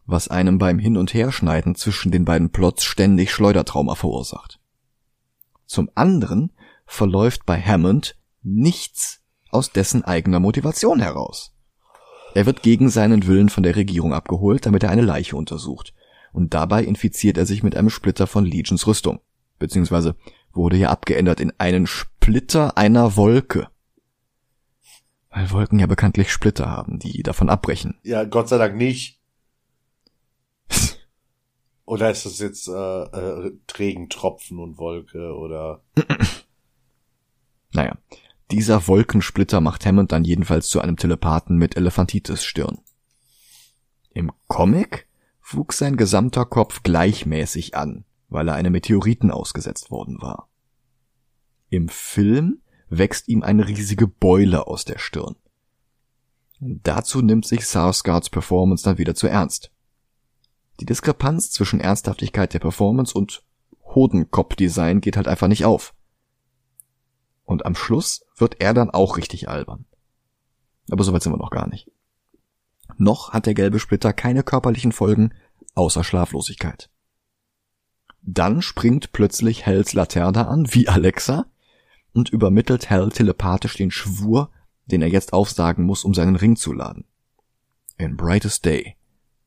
was 0.06 0.28
einem 0.28 0.58
beim 0.58 0.78
Hin- 0.78 0.96
und 0.96 1.12
Herschneiden 1.12 1.74
zwischen 1.74 2.12
den 2.12 2.24
beiden 2.24 2.50
Plots 2.50 2.84
ständig 2.84 3.32
Schleudertrauma 3.32 3.96
verursacht. 3.96 4.60
Zum 5.66 5.90
anderen 5.96 6.52
verläuft 6.86 7.44
bei 7.44 7.60
Hammond 7.60 8.16
nichts 8.42 9.22
aus 9.50 9.72
dessen 9.72 10.04
eigener 10.04 10.40
Motivation 10.40 11.00
heraus. 11.00 11.54
Er 12.34 12.46
wird 12.46 12.62
gegen 12.62 12.90
seinen 12.90 13.26
Willen 13.26 13.48
von 13.48 13.62
der 13.62 13.76
Regierung 13.76 14.12
abgeholt, 14.12 14.66
damit 14.66 14.82
er 14.82 14.90
eine 14.90 15.02
Leiche 15.02 15.36
untersucht, 15.36 15.94
und 16.32 16.54
dabei 16.54 16.84
infiziert 16.84 17.38
er 17.38 17.46
sich 17.46 17.62
mit 17.62 17.76
einem 17.76 17.90
Splitter 17.90 18.26
von 18.26 18.44
Legions 18.44 18.86
Rüstung. 18.86 19.20
beziehungsweise 19.58 20.14
wurde 20.52 20.76
hier 20.76 20.90
abgeändert 20.90 21.40
in 21.40 21.52
einen 21.58 21.86
Splitter 21.86 22.76
einer 22.76 23.16
Wolke. 23.16 23.68
Weil 25.30 25.50
Wolken 25.50 25.78
ja 25.78 25.86
bekanntlich 25.86 26.32
Splitter 26.32 26.66
haben, 26.66 26.98
die 26.98 27.22
davon 27.22 27.48
abbrechen. 27.48 27.98
Ja, 28.02 28.24
Gott 28.24 28.48
sei 28.48 28.58
Dank 28.58 28.76
nicht. 28.76 29.20
Oder 31.84 32.10
ist 32.10 32.26
das 32.26 32.38
jetzt 32.38 32.68
äh, 32.68 32.72
äh, 32.72 33.52
Regentropfen 33.76 34.58
und 34.58 34.78
Wolke 34.78 35.34
oder? 35.34 35.82
Naja, 37.74 37.98
dieser 38.50 38.88
Wolkensplitter 38.88 39.60
macht 39.60 39.84
Hammond 39.84 40.12
dann 40.12 40.24
jedenfalls 40.24 40.68
zu 40.68 40.80
einem 40.80 40.96
Telepathen 40.96 41.56
mit 41.56 41.76
Elefantitis-Stirn. 41.76 42.78
Im 44.10 44.32
Comic 44.46 45.06
wuchs 45.50 45.78
sein 45.78 45.96
gesamter 45.96 46.44
Kopf 46.44 46.82
gleichmäßig 46.82 47.76
an, 47.76 48.04
weil 48.28 48.48
er 48.48 48.54
einem 48.54 48.72
Meteoriten 48.72 49.30
ausgesetzt 49.30 49.90
worden 49.90 50.20
war. 50.20 50.48
Im 51.70 51.88
Film 51.88 52.60
wächst 52.88 53.28
ihm 53.28 53.42
eine 53.42 53.68
riesige 53.68 54.06
Beule 54.06 54.66
aus 54.66 54.84
der 54.84 54.98
Stirn. 54.98 55.36
Dazu 56.60 57.22
nimmt 57.22 57.46
sich 57.46 57.66
Sarsgaards 57.66 58.30
Performance 58.30 58.82
dann 58.82 58.98
wieder 58.98 59.14
zu 59.14 59.26
ernst. 59.28 59.70
Die 60.80 60.86
Diskrepanz 60.86 61.50
zwischen 61.50 61.80
Ernsthaftigkeit 61.80 62.54
der 62.54 62.60
Performance 62.60 63.16
und 63.16 63.42
Hodenkopfdesign 63.84 65.00
geht 65.00 65.16
halt 65.16 65.28
einfach 65.28 65.48
nicht 65.48 65.64
auf. 65.64 65.94
Und 67.48 67.64
am 67.64 67.74
Schluss 67.74 68.26
wird 68.36 68.60
er 68.60 68.74
dann 68.74 68.90
auch 68.90 69.16
richtig 69.16 69.48
albern. 69.48 69.86
Aber 70.90 71.02
soweit 71.02 71.22
sind 71.22 71.32
wir 71.32 71.38
noch 71.38 71.48
gar 71.48 71.66
nicht. 71.66 71.90
Noch 72.98 73.32
hat 73.32 73.46
der 73.46 73.54
gelbe 73.54 73.78
Splitter 73.78 74.12
keine 74.12 74.42
körperlichen 74.42 74.92
Folgen 74.92 75.32
außer 75.74 76.04
Schlaflosigkeit. 76.04 76.90
Dann 78.20 78.60
springt 78.60 79.12
plötzlich 79.12 79.64
Hells 79.64 79.94
Laterne 79.94 80.46
an, 80.46 80.74
wie 80.74 80.88
Alexa, 80.88 81.46
und 82.12 82.28
übermittelt 82.28 82.90
Hell 82.90 83.08
telepathisch 83.08 83.78
den 83.78 83.90
Schwur, 83.90 84.50
den 84.84 85.00
er 85.00 85.08
jetzt 85.08 85.32
aufsagen 85.32 85.86
muss, 85.86 86.04
um 86.04 86.12
seinen 86.12 86.36
Ring 86.36 86.54
zu 86.54 86.74
laden. 86.74 87.06
In 87.96 88.18
brightest 88.18 88.66
day 88.66 88.96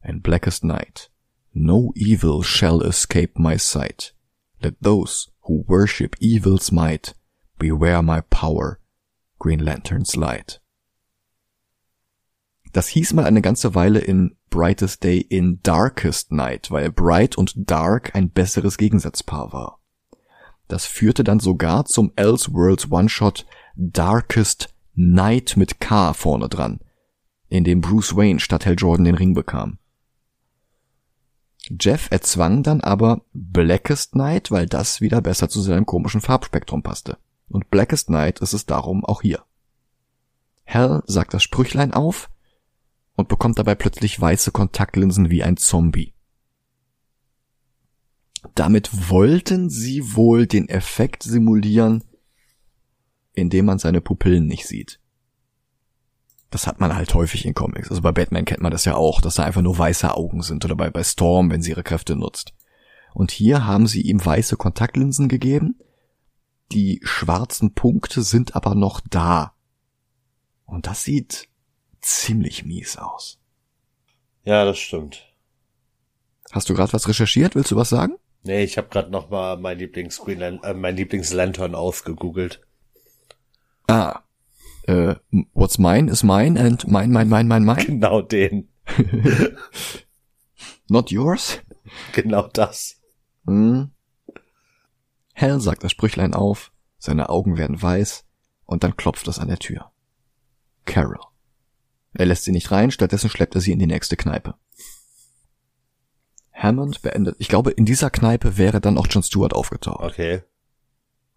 and 0.02 0.24
blackest 0.24 0.64
night, 0.64 1.12
no 1.54 1.92
evil 1.94 2.42
shall 2.42 2.82
escape 2.82 3.34
my 3.36 3.60
sight. 3.60 4.16
Let 4.60 4.78
those 4.82 5.30
who 5.42 5.64
worship 5.68 6.16
evil's 6.20 6.72
might 6.72 7.14
beware 7.62 8.02
my 8.02 8.21
power, 8.32 8.80
Green 9.38 9.60
Lantern's 9.60 10.15
light. 10.15 10.62
Das 12.74 12.88
hieß 12.88 13.13
mal 13.13 13.26
eine 13.26 13.41
ganze 13.41 13.76
Weile 13.76 14.00
in 14.00 14.36
Brightest 14.50 15.04
Day 15.04 15.19
in 15.19 15.62
Darkest 15.62 16.32
Night, 16.32 16.71
weil 16.71 16.91
Bright 16.91 17.38
und 17.38 17.54
Dark 17.56 18.15
ein 18.15 18.32
besseres 18.32 18.78
Gegensatzpaar 18.78 19.54
war. 19.54 19.80
Das 20.67 20.86
führte 20.88 21.24
dann 21.24 21.39
sogar 21.39 21.86
zum 21.86 22.12
Elseworlds 22.15 22.89
One-Shot 22.91 23.45
Darkest 23.76 24.74
Night 24.95 25.56
mit 25.56 25.80
K 25.80 26.13
vorne 26.13 26.50
dran, 26.50 26.80
in 27.47 27.63
dem 27.63 27.82
Bruce 27.82 28.15
Wayne 28.15 28.39
statt 28.39 28.65
Hal 28.65 28.76
Jordan 28.76 29.06
den 29.06 29.15
Ring 29.15 29.34
bekam. 29.36 29.78
Jeff 31.80 32.08
erzwang 32.10 32.63
dann 32.63 32.82
aber 32.82 33.21
Blackest 33.34 34.15
Night, 34.15 34.50
weil 34.50 34.65
das 34.65 35.00
wieder 35.00 35.21
besser 35.21 35.47
zu 35.47 35.62
seinem 35.62 35.86
komischen 35.86 36.21
Farbspektrum 36.21 36.82
passte. 36.82 37.17
Und 37.52 37.70
Blackest 37.70 38.10
Night 38.10 38.40
ist 38.40 38.54
es 38.54 38.66
darum 38.66 39.06
auch 39.06 39.22
hier. 39.22 39.44
Hal 40.66 41.04
sagt 41.06 41.34
das 41.34 41.44
Sprüchlein 41.44 41.94
auf 41.94 42.30
und 43.16 43.28
bekommt 43.28 43.60
dabei 43.60 43.76
plötzlich 43.76 44.20
weiße 44.20 44.52
Kontaktlinsen 44.52 45.30
wie 45.30 45.44
ein 45.44 45.58
Zombie. 45.58 46.14
Damit 48.56 49.10
wollten 49.10 49.70
sie 49.70 50.16
wohl 50.16 50.48
den 50.48 50.68
Effekt 50.70 51.24
simulieren, 51.24 52.04
indem 53.34 53.66
man 53.66 53.80
seine 53.80 54.02
Pupillen 54.02 54.48
nicht 54.48 54.66
sieht. 54.66 55.00
Das 56.50 56.68
hat 56.68 56.80
man 56.80 56.96
halt 56.96 57.14
häufig 57.14 57.46
in 57.46 57.54
Comics. 57.54 57.90
Also 57.90 58.02
bei 58.02 58.12
Batman 58.12 58.46
kennt 58.46 58.62
man 58.62 58.72
das 58.72 58.86
ja 58.86 58.96
auch, 58.96 59.22
dass 59.22 59.36
da 59.36 59.44
einfach 59.44 59.62
nur 59.62 59.78
weiße 59.78 60.14
Augen 60.16 60.42
sind 60.42 60.66
oder 60.66 60.76
bei, 60.76 60.90
bei 60.90 61.04
Storm, 61.04 61.50
wenn 61.50 61.62
sie 61.62 61.72
ihre 61.72 61.84
Kräfte 61.84 62.16
nutzt. 62.16 62.54
Und 63.14 63.32
hier 63.32 63.66
haben 63.66 63.88
sie 63.88 64.02
ihm 64.02 64.24
weiße 64.24 64.58
Kontaktlinsen 64.58 65.30
gegeben. 65.30 65.80
Die 66.72 67.02
schwarzen 67.04 67.74
Punkte 67.74 68.22
sind 68.22 68.56
aber 68.56 68.76
noch 68.76 69.02
da. 69.02 69.54
Und 70.66 70.88
das 70.88 71.04
sieht 71.04 71.50
ziemlich 72.00 72.64
mies 72.64 72.98
aus. 72.98 73.40
Ja, 74.44 74.64
das 74.66 74.80
stimmt. 74.80 75.28
Hast 76.52 76.70
du 76.70 76.74
gerade 76.74 76.94
was 76.94 77.08
recherchiert? 77.08 77.56
Willst 77.56 77.72
du 77.72 77.76
was 77.76 77.90
sagen? 77.90 78.16
Nee, 78.44 78.64
ich 78.64 78.78
habe 78.78 78.90
gerade 78.90 79.12
noch 79.12 79.30
mal 79.30 79.58
mein 79.58 79.78
Lieblings 79.78 80.20
Green 80.20 80.42
äh, 80.42 80.74
mein 80.74 80.96
Lieblingslantern 80.96 81.76
ausgegoogelt. 81.76 82.62
Ah. 83.88 84.22
Äh, 84.84 85.16
what's 85.54 85.78
mine 85.78 86.10
is 86.10 86.24
mine 86.24 86.60
and 86.60 86.88
mine, 86.88 87.14
mine, 87.14 87.30
mine, 87.30 87.48
mine, 87.48 87.66
mine? 87.66 87.86
Genau 87.86 88.22
den. 88.22 88.70
Not 90.88 91.12
yours? 91.12 91.60
Genau 92.14 92.48
das. 92.48 93.00
Hm. 93.46 93.92
Hell 95.41 95.60
sagt 95.60 95.84
das 95.84 95.91
Sprüchlein 95.91 96.36
auf, 96.36 96.71
seine 96.99 97.30
Augen 97.30 97.58
werden 97.58 97.82
weiß 97.82 98.25
und 98.65 98.84
dann 98.84 98.95
klopft 98.95 99.27
es 99.27 99.39
an 99.39 99.47
der 99.47 99.58
Tür. 99.58 99.91
Carol. 100.86 101.17
Er 102.13 102.27
lässt 102.27 102.43
sie 102.43 102.51
nicht 102.51 102.69
rein, 102.69 102.91
stattdessen 102.91 103.27
schleppt 103.27 103.56
er 103.56 103.62
sie 103.62 103.71
in 103.71 103.80
die 103.80 103.88
nächste 103.88 104.17
Kneipe. 104.17 104.54
Hammond 106.54 107.01
beendet, 107.01 107.38
ich 107.39 107.47
glaube, 107.47 107.71
in 107.71 107.86
dieser 107.86 108.12
Kneipe 108.12 108.60
wäre 108.60 108.80
dann 108.80 108.99
auch 108.99 109.08
John 109.10 109.23
Stewart 109.23 109.54
aufgetaucht. 109.54 110.04
Okay. 110.04 110.43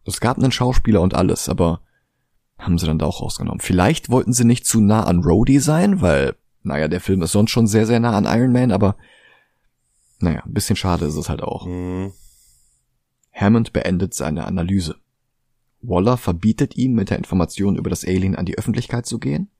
Es 0.04 0.20
gab 0.20 0.36
einen 0.36 0.52
Schauspieler 0.52 1.00
und 1.00 1.14
alles, 1.14 1.48
aber 1.48 1.80
haben 2.58 2.76
sie 2.76 2.84
dann 2.84 2.98
da 2.98 3.06
auch 3.06 3.22
rausgenommen. 3.22 3.60
Vielleicht 3.60 4.10
wollten 4.10 4.34
sie 4.34 4.44
nicht 4.44 4.66
zu 4.66 4.82
nah 4.82 5.04
an 5.04 5.22
Rhodey 5.22 5.60
sein, 5.60 6.02
weil, 6.02 6.36
naja, 6.62 6.88
der 6.88 7.00
Film 7.00 7.22
ist 7.22 7.32
sonst 7.32 7.52
schon 7.52 7.66
sehr, 7.66 7.86
sehr 7.86 8.00
nah 8.00 8.14
an 8.14 8.26
Iron 8.26 8.52
Man, 8.52 8.70
aber 8.70 8.98
naja, 10.18 10.42
ein 10.44 10.52
bisschen 10.52 10.76
schade 10.76 11.06
ist 11.06 11.16
es 11.16 11.30
halt 11.30 11.42
auch. 11.42 11.64
Mhm. 11.64 12.12
Hammond 13.34 13.72
beendet 13.72 14.14
seine 14.14 14.46
Analyse. 14.46 14.96
Waller 15.82 16.16
verbietet 16.16 16.76
ihm, 16.76 16.94
mit 16.94 17.10
der 17.10 17.18
Information 17.18 17.76
über 17.76 17.90
das 17.90 18.04
Alien 18.04 18.36
an 18.36 18.46
die 18.46 18.56
Öffentlichkeit 18.56 19.04
zu 19.06 19.18
gehen. 19.18 19.50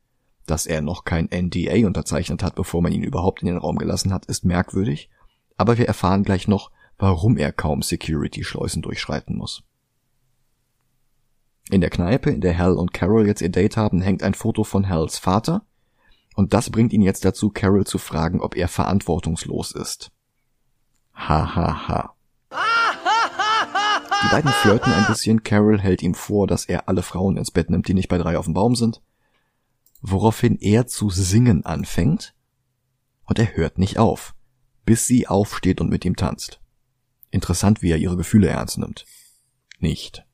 Dass 0.47 0.67
er 0.67 0.81
noch 0.81 1.05
kein 1.05 1.29
NDA 1.31 1.87
unterzeichnet 1.87 2.43
hat, 2.43 2.55
bevor 2.55 2.83
man 2.83 2.93
ihn 2.93 3.03
überhaupt 3.03 3.43
in 3.43 3.47
den 3.47 3.57
Raum 3.57 3.77
gelassen 3.77 4.13
hat, 4.13 4.27
ist 4.27 4.45
merkwürdig. 4.45 5.11
Aber 5.57 5.77
wir 5.77 5.87
erfahren 5.87 6.23
gleich 6.23 6.49
noch, 6.49 6.71
warum 6.99 7.37
er 7.37 7.53
kaum 7.53 7.83
Security-Schleusen 7.83 8.83
durchschreiten 8.83 9.37
muss. 9.37 9.65
In 11.71 11.81
der 11.81 11.91
Kneipe, 11.91 12.31
in 12.31 12.41
der 12.41 12.57
Hal 12.57 12.75
und 12.75 12.93
Carol 12.93 13.27
jetzt 13.27 13.41
ihr 13.41 13.51
Date 13.51 13.77
haben, 13.77 14.01
hängt 14.01 14.23
ein 14.23 14.35
Foto 14.35 14.65
von 14.65 14.89
Hals 14.89 15.19
Vater. 15.19 15.67
Und 16.35 16.53
das 16.53 16.71
bringt 16.71 16.93
ihn 16.93 17.03
jetzt 17.03 17.25
dazu, 17.25 17.51
Carol 17.51 17.87
zu 17.87 17.99
fragen, 17.99 18.41
ob 18.41 18.57
er 18.57 18.69
verantwortungslos 18.69 19.73
ist. 19.73 20.11
Ha 21.15 21.55
ha 21.55 21.89
ha. 21.89 22.13
Die 24.25 24.31
beiden 24.31 24.51
flirten 24.51 24.93
ein 24.93 25.07
bisschen. 25.07 25.43
Carol 25.43 25.79
hält 25.79 26.03
ihm 26.03 26.15
vor, 26.15 26.47
dass 26.47 26.65
er 26.65 26.89
alle 26.89 27.03
Frauen 27.03 27.37
ins 27.37 27.51
Bett 27.51 27.69
nimmt, 27.69 27.89
die 27.89 27.95
nicht 27.95 28.09
bei 28.09 28.17
drei 28.17 28.39
auf 28.39 28.47
dem 28.47 28.55
Baum 28.55 28.75
sind. 28.75 29.03
Woraufhin 30.01 30.57
er 30.61 30.87
zu 30.87 31.11
singen 31.11 31.67
anfängt. 31.67 32.35
Und 33.27 33.39
er 33.39 33.55
hört 33.57 33.79
nicht 33.79 33.99
auf, 33.99 34.35
bis 34.87 35.07
sie 35.07 35.29
aufsteht 35.29 35.81
und 35.81 35.91
mit 35.91 36.05
ihm 36.05 36.17
tanzt. 36.17 36.61
Interessant, 37.31 37.83
wie 37.83 37.91
er 37.91 37.99
ihre 37.99 38.17
Gefühle 38.17 38.49
ernst 38.49 38.79
nimmt. 38.79 39.05
Nicht. 39.79 40.25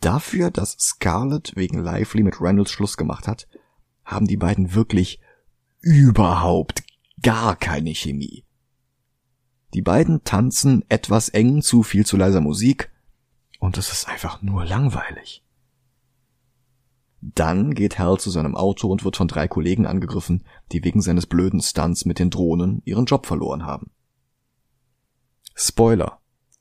Dafür, 0.00 0.50
dass 0.50 0.76
Scarlett 0.78 1.56
wegen 1.56 1.82
Lively 1.82 2.22
mit 2.22 2.40
Reynolds 2.40 2.70
Schluss 2.70 2.96
gemacht 2.96 3.26
hat, 3.26 3.48
haben 4.04 4.26
die 4.26 4.36
beiden 4.36 4.74
wirklich 4.74 5.20
überhaupt 5.80 6.82
gar 7.22 7.56
keine 7.56 7.94
Chemie. 7.94 8.44
Die 9.74 9.82
beiden 9.82 10.24
tanzen 10.24 10.84
etwas 10.88 11.28
eng 11.28 11.62
zu 11.62 11.82
viel 11.82 12.04
zu 12.04 12.16
leiser 12.16 12.40
Musik 12.40 12.90
und 13.58 13.78
es 13.78 13.92
ist 13.92 14.08
einfach 14.08 14.42
nur 14.42 14.64
langweilig. 14.64 15.44
Dann 17.20 17.74
geht 17.74 17.98
Hal 17.98 18.18
zu 18.18 18.30
seinem 18.30 18.56
Auto 18.56 18.88
und 18.88 19.04
wird 19.04 19.16
von 19.16 19.28
drei 19.28 19.46
Kollegen 19.46 19.86
angegriffen, 19.86 20.44
die 20.72 20.82
wegen 20.84 21.02
seines 21.02 21.26
blöden 21.26 21.60
Stunts 21.60 22.06
mit 22.06 22.18
den 22.18 22.30
Drohnen 22.30 22.80
ihren 22.84 23.04
Job 23.04 23.26
verloren 23.26 23.66
haben. 23.66 23.90
Spoiler. 25.54 26.18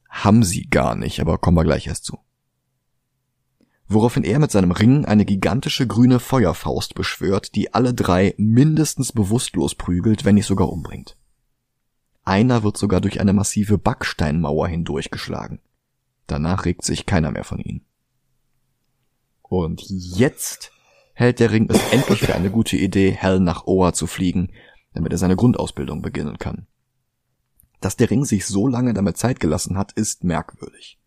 Haben 0.10 0.44
sie 0.44 0.64
gar 0.64 0.96
nicht, 0.96 1.22
aber 1.22 1.38
kommen 1.38 1.56
wir 1.56 1.64
gleich 1.64 1.88
erst 1.88 2.04
zu 2.04 2.20
woraufhin 3.90 4.24
er 4.24 4.40
mit 4.40 4.52
seinem 4.52 4.72
Ring 4.72 5.04
eine 5.04 5.26
gigantische 5.26 5.86
grüne 5.88 6.20
Feuerfaust 6.20 6.96
beschwört, 6.96 7.56
die 7.56 7.74
alle 7.74 7.94
drei 7.94 8.36
mindestens 8.38 9.12
bewusstlos 9.12 9.76
prügelt, 9.76 10.24
wenn 10.24 10.36
nicht 10.36 10.46
sogar 10.46 10.70
umbringt. 10.70 11.18
Einer 12.30 12.62
wird 12.62 12.78
sogar 12.78 13.02
durch 13.02 13.20
eine 13.20 13.34
massive 13.34 13.80
Backsteinmauer 13.80 14.68
hindurchgeschlagen. 14.68 15.62
Danach 16.28 16.66
regt 16.66 16.86
sich 16.86 17.08
keiner 17.08 17.32
mehr 17.32 17.44
von 17.44 17.58
ihnen. 17.58 17.84
Und 19.42 19.84
jetzt 19.88 20.72
hält 21.16 21.40
der 21.40 21.50
Ring 21.50 21.68
es 21.72 21.82
endlich 21.92 22.20
für 22.20 22.36
eine 22.36 22.52
gute 22.52 22.78
Idee, 22.78 23.10
Hell 23.10 23.40
nach 23.40 23.66
Oa 23.66 23.94
zu 23.94 24.06
fliegen, 24.06 24.52
damit 24.94 25.12
er 25.12 25.18
seine 25.18 25.36
Grundausbildung 25.36 26.04
beginnen 26.04 26.38
kann. 26.38 26.68
Dass 27.82 27.98
der 27.98 28.12
Ring 28.12 28.26
sich 28.26 28.46
so 28.46 28.68
lange 28.68 28.94
damit 28.94 29.18
Zeit 29.18 29.40
gelassen 29.40 29.76
hat, 29.76 29.94
ist 29.94 30.24
merkwürdig. 30.24 31.00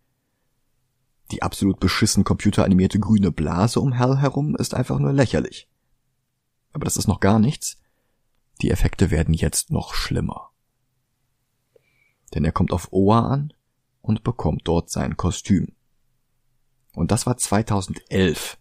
Die 1.30 1.42
absolut 1.42 1.78
beschissen 1.78 2.24
computeranimierte 2.24 2.98
grüne 2.98 3.30
Blase 3.30 3.78
um 3.78 3.96
Hal 3.96 4.20
herum 4.20 4.56
ist 4.56 4.74
einfach 4.74 4.98
nur 4.98 5.12
lächerlich. 5.12 5.68
Aber 6.72 6.84
das 6.84 6.96
ist 6.96 7.06
noch 7.06 7.20
gar 7.20 7.38
nichts. 7.38 7.80
Die 8.60 8.72
Effekte 8.72 9.12
werden 9.12 9.34
jetzt 9.34 9.70
noch 9.70 9.94
schlimmer. 9.94 10.51
Denn 12.34 12.44
er 12.44 12.52
kommt 12.52 12.72
auf 12.72 12.92
Oa 12.92 13.26
an 13.28 13.52
und 14.00 14.24
bekommt 14.24 14.62
dort 14.64 14.90
sein 14.90 15.16
Kostüm. 15.16 15.72
Und 16.94 17.10
das 17.10 17.26
war 17.26 17.36
2011, 17.36 18.58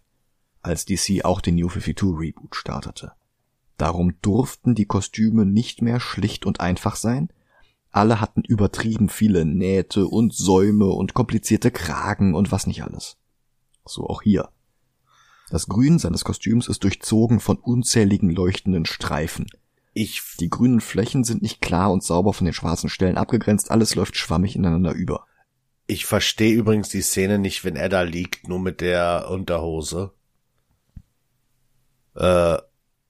als 0.62 0.84
DC 0.84 1.24
auch 1.24 1.40
den 1.40 1.56
New 1.56 1.68
52 1.68 2.08
Reboot 2.18 2.56
startete. 2.56 3.12
Darum 3.76 4.14
durften 4.22 4.74
die 4.74 4.86
Kostüme 4.86 5.44
nicht 5.44 5.82
mehr 5.82 6.00
schlicht 6.00 6.46
und 6.46 6.60
einfach 6.60 6.96
sein. 6.96 7.30
Alle 7.90 8.20
hatten 8.20 8.42
übertrieben 8.42 9.08
viele 9.08 9.44
Nähte 9.44 10.06
und 10.06 10.32
Säume 10.32 10.86
und 10.86 11.14
komplizierte 11.14 11.70
Kragen 11.70 12.34
und 12.34 12.52
was 12.52 12.66
nicht 12.66 12.84
alles. 12.84 13.16
So 13.84 14.06
auch 14.06 14.22
hier. 14.22 14.48
Das 15.50 15.66
Grün 15.66 15.98
seines 15.98 16.24
Kostüms 16.24 16.68
ist 16.68 16.84
durchzogen 16.84 17.40
von 17.40 17.58
unzähligen 17.58 18.30
leuchtenden 18.30 18.86
Streifen. 18.86 19.46
Ich, 19.94 20.22
Die 20.40 20.48
grünen 20.48 20.80
Flächen 20.80 21.22
sind 21.24 21.42
nicht 21.42 21.60
klar 21.60 21.92
und 21.92 22.02
sauber 22.02 22.32
von 22.32 22.44
den 22.46 22.54
schwarzen 22.54 22.88
Stellen 22.88 23.18
abgegrenzt, 23.18 23.70
alles 23.70 23.94
läuft 23.94 24.16
schwammig 24.16 24.56
ineinander 24.56 24.92
über. 24.92 25.26
ich 25.86 26.06
verstehe 26.06 26.54
übrigens 26.54 26.88
die 26.88 27.02
Szene 27.02 27.38
nicht, 27.38 27.64
wenn 27.64 27.76
er 27.76 27.88
da 27.90 28.02
liegt, 28.02 28.48
nur 28.48 28.58
mit 28.58 28.80
der 28.80 29.28
Unterhose. 29.30 30.12
Äh, 32.14 32.56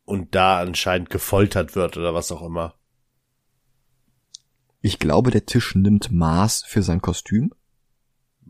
und 0.05 0.35
da 0.35 0.61
anscheinend 0.61 1.11
gefoltert 1.11 1.77
wird 1.77 1.97
oder 1.97 2.14
was 2.14 2.33
auch 2.33 2.42
immer. 2.42 2.75
Ich 4.81 4.99
glaube, 4.99 5.31
der 5.31 5.47
Tisch 5.47 5.77
nimmt 5.77 6.11
Maß 6.11 6.64
für 6.66 6.83
sein 6.83 7.01
Kostüm, 7.01 7.53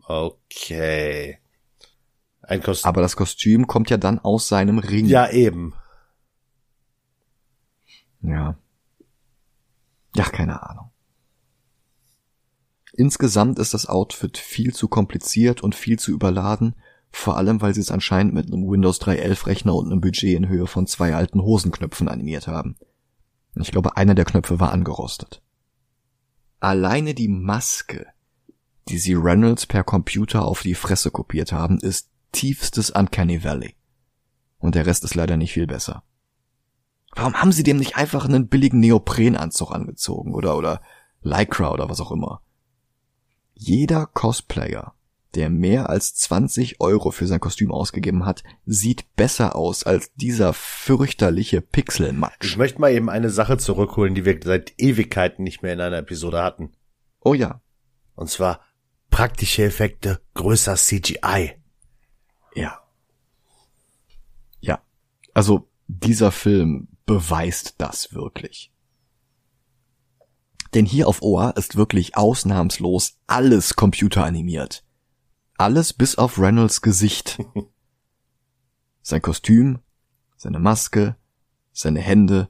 Okay. 0.05 1.37
Ein 2.41 2.61
Kostüm. 2.61 2.89
aber 2.89 3.01
das 3.01 3.15
Kostüm 3.15 3.67
kommt 3.67 3.89
ja 3.89 3.97
dann 3.97 4.19
aus 4.19 4.47
seinem 4.49 4.79
Ring. 4.79 5.05
Ja, 5.05 5.29
eben. 5.29 5.73
Ja. 8.23 8.57
Ja, 10.15 10.23
keine 10.25 10.63
Ahnung. 10.67 10.89
Insgesamt 12.93 13.57
ist 13.57 13.73
das 13.73 13.87
Outfit 13.87 14.37
viel 14.37 14.73
zu 14.73 14.87
kompliziert 14.87 15.61
und 15.61 15.75
viel 15.75 15.97
zu 15.97 16.11
überladen, 16.11 16.75
vor 17.11 17.37
allem 17.37 17.61
weil 17.61 17.73
sie 17.73 17.81
es 17.81 17.91
anscheinend 17.91 18.33
mit 18.33 18.47
einem 18.47 18.69
Windows 18.69 19.01
3.11 19.01 19.47
Rechner 19.47 19.75
und 19.75 19.91
einem 19.91 20.01
Budget 20.01 20.35
in 20.35 20.47
Höhe 20.47 20.67
von 20.67 20.87
zwei 20.87 21.15
alten 21.15 21.41
Hosenknöpfen 21.41 22.07
animiert 22.07 22.47
haben. 22.47 22.75
Ich 23.55 23.71
glaube, 23.71 23.97
einer 23.97 24.15
der 24.15 24.25
Knöpfe 24.25 24.59
war 24.59 24.71
angerostet. 24.71 25.41
Alleine 26.59 27.13
die 27.13 27.27
Maske, 27.27 28.07
die 28.87 28.97
sie 28.97 29.15
Reynolds 29.15 29.65
per 29.65 29.83
Computer 29.83 30.45
auf 30.45 30.61
die 30.61 30.75
Fresse 30.75 31.11
kopiert 31.11 31.51
haben, 31.51 31.79
ist 31.79 32.09
tiefstes 32.31 32.89
Uncanny 32.89 33.43
Valley. 33.43 33.75
Und 34.59 34.75
der 34.75 34.85
Rest 34.85 35.03
ist 35.03 35.15
leider 35.15 35.37
nicht 35.37 35.53
viel 35.53 35.67
besser. 35.67 36.03
Warum 37.15 37.35
haben 37.35 37.51
sie 37.51 37.63
dem 37.63 37.77
nicht 37.77 37.95
einfach 37.95 38.25
einen 38.25 38.47
billigen 38.47 38.79
Neoprenanzug 38.79 39.71
angezogen 39.71 40.33
oder, 40.33 40.57
oder 40.57 40.81
Lycra 41.21 41.71
oder 41.71 41.89
was 41.89 42.01
auch 42.01 42.11
immer? 42.11 42.41
Jeder 43.53 44.07
Cosplayer, 44.07 44.93
der 45.35 45.49
mehr 45.49 45.89
als 45.89 46.15
20 46.15 46.81
Euro 46.81 47.11
für 47.11 47.27
sein 47.27 47.39
Kostüm 47.39 47.71
ausgegeben 47.71 48.25
hat, 48.25 48.43
sieht 48.65 49.15
besser 49.15 49.55
aus 49.55 49.83
als 49.83 50.11
dieser 50.15 50.53
fürchterliche 50.53 51.57
Ich 51.57 51.69
Pixelmatsch. 51.71 52.57
möchte 52.57 52.81
mal 52.81 52.91
eben 52.91 53.09
eine 53.09 53.29
Sache 53.29 53.57
zurückholen, 53.57 54.15
die 54.15 54.25
wir 54.25 54.39
seit 54.43 54.73
Ewigkeiten 54.79 55.43
nicht 55.43 55.61
mehr 55.61 55.73
in 55.73 55.81
einer 55.81 55.97
Episode 55.99 56.41
hatten. 56.43 56.71
Oh 57.21 57.33
ja, 57.33 57.61
Und 58.15 58.29
zwar 58.29 58.59
praktische 59.09 59.63
Effekte 59.63 60.19
größer 60.33 60.75
CGI. 60.75 61.53
ja. 62.55 62.79
Ja. 64.59 64.81
Also, 65.33 65.69
dieser 65.87 66.31
Film 66.31 66.87
beweist 67.05 67.75
das 67.77 68.13
wirklich. 68.13 68.71
Denn 70.73 70.85
hier 70.85 71.07
auf 71.07 71.21
Oa 71.21 71.51
ist 71.51 71.75
wirklich 71.75 72.17
ausnahmslos 72.17 73.19
alles 73.27 73.75
computeranimiert. 73.75 74.83
Alles 75.57 75.93
bis 75.93 76.17
auf 76.17 76.39
Reynolds 76.39 76.81
Gesicht. 76.81 77.39
Sein 79.01 79.21
Kostüm, 79.21 79.79
seine 80.37 80.59
Maske, 80.59 81.17
seine 81.73 81.99
Hände, 81.99 82.49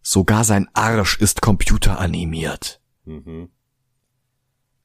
sogar 0.00 0.44
sein 0.44 0.68
Arsch 0.74 1.18
ist 1.18 1.42
computeranimiert. 1.42 2.80
Mhm. 3.04 3.50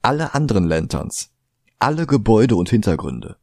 Alle 0.01 0.33
anderen 0.33 0.67
Lanterns, 0.67 1.31
alle 1.77 2.07
Gebäude 2.07 2.55
und 2.55 2.69
Hintergründe. 2.69 3.37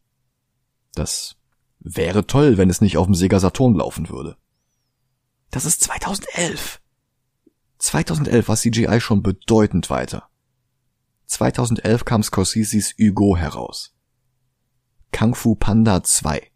Das 0.95 1.37
wäre 1.79 2.27
toll, 2.27 2.57
wenn 2.57 2.71
es 2.71 2.81
nicht 2.81 2.97
auf 2.97 3.07
dem 3.07 3.15
Sega 3.15 3.39
Saturn 3.39 3.75
laufen 3.75 4.09
würde. 4.09 4.37
Das 5.55 5.67
ist 5.67 5.85
2011. 5.85 6.81
2011 7.79 8.49
war 8.49 8.57
CGI 8.57 9.01
schon 9.01 9.23
bedeutend 9.23 9.89
weiter. 9.89 10.29
2011 11.27 12.05
kam 12.05 12.25
Scorseses 12.25 12.97
Hugo 12.99 13.37
heraus. 13.37 13.95
Kung 15.17 15.37
Fu 15.37 15.55
Panda 15.55 16.03
2. 16.03 16.51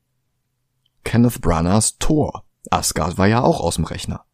Kenneth 1.05 1.41
Branaghs 1.41 1.99
Thor. 1.99 2.45
Asgard 2.73 3.19
war 3.19 3.29
ja 3.29 3.41
auch 3.41 3.61
aus 3.61 3.77
dem 3.77 3.85
Rechner. 3.85 4.25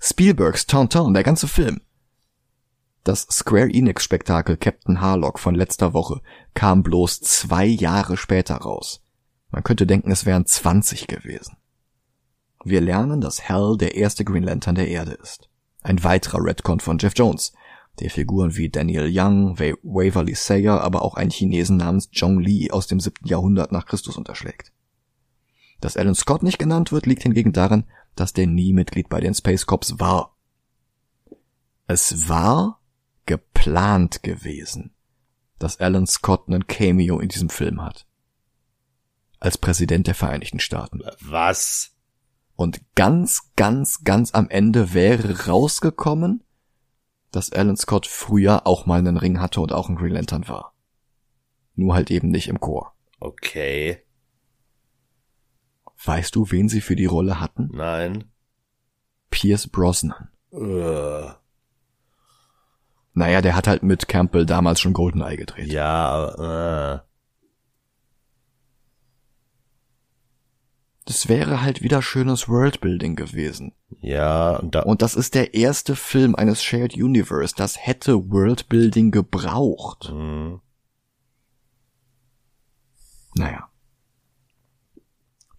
Spielbergs 0.00 0.66
Tintin, 0.66 1.14
der 1.14 1.22
ganze 1.22 1.46
Film. 1.46 1.80
Das 3.04 3.28
Square 3.30 3.70
Enix 3.72 4.02
Spektakel 4.02 4.56
Captain 4.56 5.00
Harlock 5.00 5.38
von 5.38 5.54
letzter 5.54 5.94
Woche 5.94 6.22
kam 6.54 6.82
bloß 6.82 7.20
zwei 7.20 7.66
Jahre 7.66 8.16
später 8.16 8.56
raus. 8.56 9.04
Man 9.50 9.62
könnte 9.62 9.86
denken, 9.86 10.10
es 10.10 10.26
wären 10.26 10.44
20 10.44 11.06
gewesen. 11.06 11.56
Wir 12.64 12.80
lernen, 12.80 13.20
dass 13.20 13.48
Hal 13.48 13.76
der 13.76 13.94
erste 13.96 14.24
Green 14.24 14.44
Lantern 14.44 14.74
der 14.74 14.88
Erde 14.88 15.12
ist. 15.12 15.48
Ein 15.82 16.02
weiterer 16.04 16.44
Redcon 16.44 16.80
von 16.80 16.98
Jeff 16.98 17.12
Jones, 17.16 17.52
der 18.00 18.10
Figuren 18.10 18.56
wie 18.56 18.68
Daniel 18.70 19.10
Young, 19.12 19.58
Wa- 19.58 19.76
Waverly 19.82 20.34
Sayer, 20.34 20.80
aber 20.80 21.02
auch 21.02 21.14
einen 21.14 21.30
Chinesen 21.30 21.76
namens 21.76 22.10
Zhong 22.10 22.38
Li 22.40 22.70
aus 22.70 22.86
dem 22.86 23.00
siebten 23.00 23.26
Jahrhundert 23.26 23.72
nach 23.72 23.86
Christus 23.86 24.16
unterschlägt. 24.16 24.72
Dass 25.80 25.96
Alan 25.96 26.14
Scott 26.14 26.42
nicht 26.44 26.58
genannt 26.58 26.92
wird, 26.92 27.06
liegt 27.06 27.24
hingegen 27.24 27.52
daran, 27.52 27.84
dass 28.14 28.32
der 28.32 28.46
nie 28.46 28.72
Mitglied 28.72 29.08
bei 29.08 29.20
den 29.20 29.34
Space 29.34 29.66
Cops 29.66 29.98
war. 29.98 30.36
Es 31.88 32.28
war 32.28 32.80
geplant 33.26 34.22
gewesen, 34.22 34.94
dass 35.58 35.80
Alan 35.80 36.06
Scott 36.06 36.46
einen 36.46 36.66
Cameo 36.66 37.18
in 37.18 37.28
diesem 37.28 37.50
Film 37.50 37.82
hat. 37.82 38.06
Als 39.40 39.58
Präsident 39.58 40.06
der 40.06 40.14
Vereinigten 40.14 40.60
Staaten. 40.60 41.02
Was? 41.20 41.91
Und 42.56 42.80
ganz, 42.94 43.52
ganz, 43.56 44.04
ganz 44.04 44.34
am 44.34 44.48
Ende 44.50 44.94
wäre 44.94 45.46
rausgekommen, 45.46 46.44
dass 47.30 47.50
Alan 47.52 47.76
Scott 47.76 48.06
früher 48.06 48.66
auch 48.66 48.86
mal 48.86 48.98
einen 48.98 49.16
Ring 49.16 49.40
hatte 49.40 49.60
und 49.60 49.72
auch 49.72 49.88
ein 49.88 49.96
Green 49.96 50.12
Lantern 50.12 50.46
war. 50.48 50.74
Nur 51.74 51.94
halt 51.94 52.10
eben 52.10 52.28
nicht 52.28 52.48
im 52.48 52.60
Chor. 52.60 52.92
Okay. 53.20 54.02
Weißt 56.04 56.34
du, 56.34 56.50
wen 56.50 56.68
sie 56.68 56.80
für 56.80 56.96
die 56.96 57.06
Rolle 57.06 57.40
hatten? 57.40 57.70
Nein. 57.72 58.24
Pierce 59.30 59.68
Brosnan. 59.68 60.28
Äh, 60.52 61.30
Naja, 63.14 63.40
der 63.40 63.56
hat 63.56 63.66
halt 63.66 63.82
mit 63.82 64.08
Campbell 64.08 64.44
damals 64.44 64.80
schon 64.80 64.92
Goldeneye 64.92 65.36
gedreht. 65.36 65.72
ja, 65.72 66.96
äh. 66.96 67.00
Das 71.22 71.28
wäre 71.28 71.62
halt 71.62 71.82
wieder 71.82 72.02
schönes 72.02 72.48
Worldbuilding 72.48 73.14
gewesen. 73.14 73.74
Ja, 74.00 74.56
und 74.56 74.74
da, 74.74 74.80
Und 74.80 75.02
das 75.02 75.14
ist 75.14 75.36
der 75.36 75.54
erste 75.54 75.94
Film 75.94 76.34
eines 76.34 76.64
Shared 76.64 76.96
Universe. 76.96 77.54
Das 77.56 77.78
hätte 77.78 78.32
Worldbuilding 78.32 79.12
gebraucht. 79.12 80.10
Mhm. 80.12 80.60
Naja. 83.36 83.68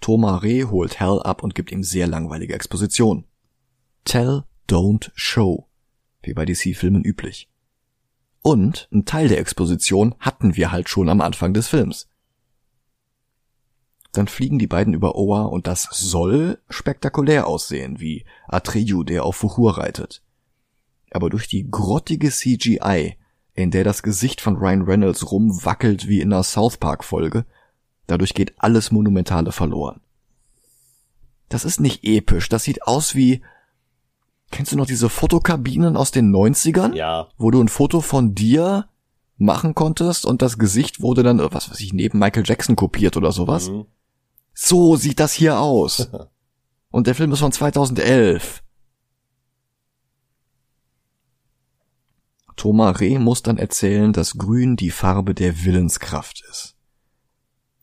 Thomas 0.01 0.43
Reh 0.43 0.65
holt 0.65 0.99
Hal 0.99 1.23
ab 1.23 1.43
und 1.43 1.55
gibt 1.55 1.71
ihm 1.71 1.81
sehr 1.81 2.07
langweilige 2.07 2.55
Exposition. 2.55 3.23
Tell, 4.03 4.43
don't 4.67 5.11
show. 5.15 5.69
Wie 6.23 6.33
bei 6.33 6.43
DC-Filmen 6.43 7.05
üblich. 7.05 7.49
Und 8.41 8.89
ein 8.91 9.05
Teil 9.05 9.29
der 9.29 9.39
Exposition 9.39 10.13
hatten 10.19 10.57
wir 10.57 10.73
halt 10.73 10.89
schon 10.89 11.07
am 11.07 11.21
Anfang 11.21 11.53
des 11.53 11.69
Films. 11.69 12.09
Dann 14.13 14.27
fliegen 14.27 14.59
die 14.59 14.67
beiden 14.67 14.93
über 14.93 15.15
Oa 15.15 15.43
und 15.43 15.67
das 15.67 15.89
soll 15.91 16.59
spektakulär 16.69 17.47
aussehen, 17.47 17.99
wie 17.99 18.25
Atreyu, 18.47 19.03
der 19.03 19.25
auf 19.25 19.35
Fuchur 19.37 19.77
reitet. 19.77 20.21
Aber 21.11 21.29
durch 21.29 21.47
die 21.47 21.69
grottige 21.69 22.29
CGI, 22.29 23.17
in 23.53 23.71
der 23.71 23.83
das 23.83 24.03
Gesicht 24.03 24.39
von 24.39 24.55
Ryan 24.55 24.83
Reynolds 24.83 25.31
rumwackelt 25.31 26.07
wie 26.07 26.21
in 26.21 26.31
einer 26.31 26.43
South 26.43 26.77
Park 26.77 27.03
Folge, 27.03 27.45
dadurch 28.07 28.33
geht 28.33 28.53
alles 28.57 28.91
Monumentale 28.91 29.51
verloren. 29.51 29.99
Das 31.49 31.65
ist 31.65 31.79
nicht 31.79 32.03
episch, 32.03 32.49
das 32.49 32.63
sieht 32.63 32.83
aus 32.83 33.15
wie, 33.15 33.41
Kennst 34.53 34.71
du 34.71 34.77
noch 34.77 34.85
diese 34.85 35.09
Fotokabinen 35.09 35.97
aus 35.97 36.11
den 36.11 36.31
90ern? 36.31 36.93
Ja. 36.93 37.29
Wo 37.39 37.49
du 37.49 37.59
ein 37.59 37.69
Foto 37.69 38.01
von 38.01 38.35
dir 38.35 38.87
machen 39.37 39.73
konntest 39.73 40.27
und 40.27 40.43
das 40.43 40.59
Gesicht 40.59 41.01
wurde 41.01 41.23
dann, 41.23 41.39
was 41.51 41.71
weiß 41.71 41.79
ich, 41.79 41.91
neben 41.91 42.19
Michael 42.19 42.43
Jackson 42.45 42.75
kopiert 42.75 43.17
oder 43.17 43.31
sowas. 43.31 43.71
Mhm. 43.71 43.85
So 44.53 44.95
sieht 44.95 45.19
das 45.19 45.33
hier 45.33 45.59
aus. 45.59 46.09
Und 46.91 47.07
der 47.07 47.15
Film 47.15 47.31
ist 47.31 47.39
von 47.39 47.51
2011. 47.51 48.63
Thomas 52.55 52.99
Reh 52.99 53.17
muss 53.17 53.41
dann 53.41 53.57
erzählen, 53.57 54.13
dass 54.13 54.37
Grün 54.37 54.75
die 54.75 54.91
Farbe 54.91 55.33
der 55.33 55.65
Willenskraft 55.65 56.43
ist. 56.49 56.75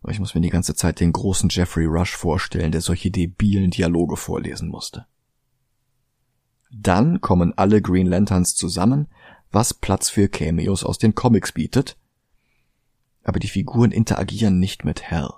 Ich 0.08 0.18
muss 0.18 0.34
mir 0.34 0.40
die 0.40 0.48
ganze 0.48 0.74
Zeit 0.74 1.00
den 1.00 1.12
großen 1.12 1.50
Jeffrey 1.50 1.84
Rush 1.84 2.16
vorstellen, 2.16 2.72
der 2.72 2.80
solche 2.80 3.10
debilen 3.10 3.70
Dialoge 3.70 4.16
vorlesen 4.16 4.68
musste. 4.68 5.06
Dann 6.70 7.20
kommen 7.20 7.52
alle 7.58 7.82
Green 7.82 8.06
Lanterns 8.06 8.54
zusammen, 8.54 9.08
was 9.50 9.74
Platz 9.74 10.08
für 10.08 10.28
Cameos 10.28 10.84
aus 10.84 10.98
den 10.98 11.14
Comics 11.14 11.52
bietet, 11.52 11.98
aber 13.24 13.40
die 13.40 13.48
Figuren 13.48 13.90
interagieren 13.90 14.58
nicht 14.58 14.84
mit 14.84 15.02
Hell. 15.02 15.30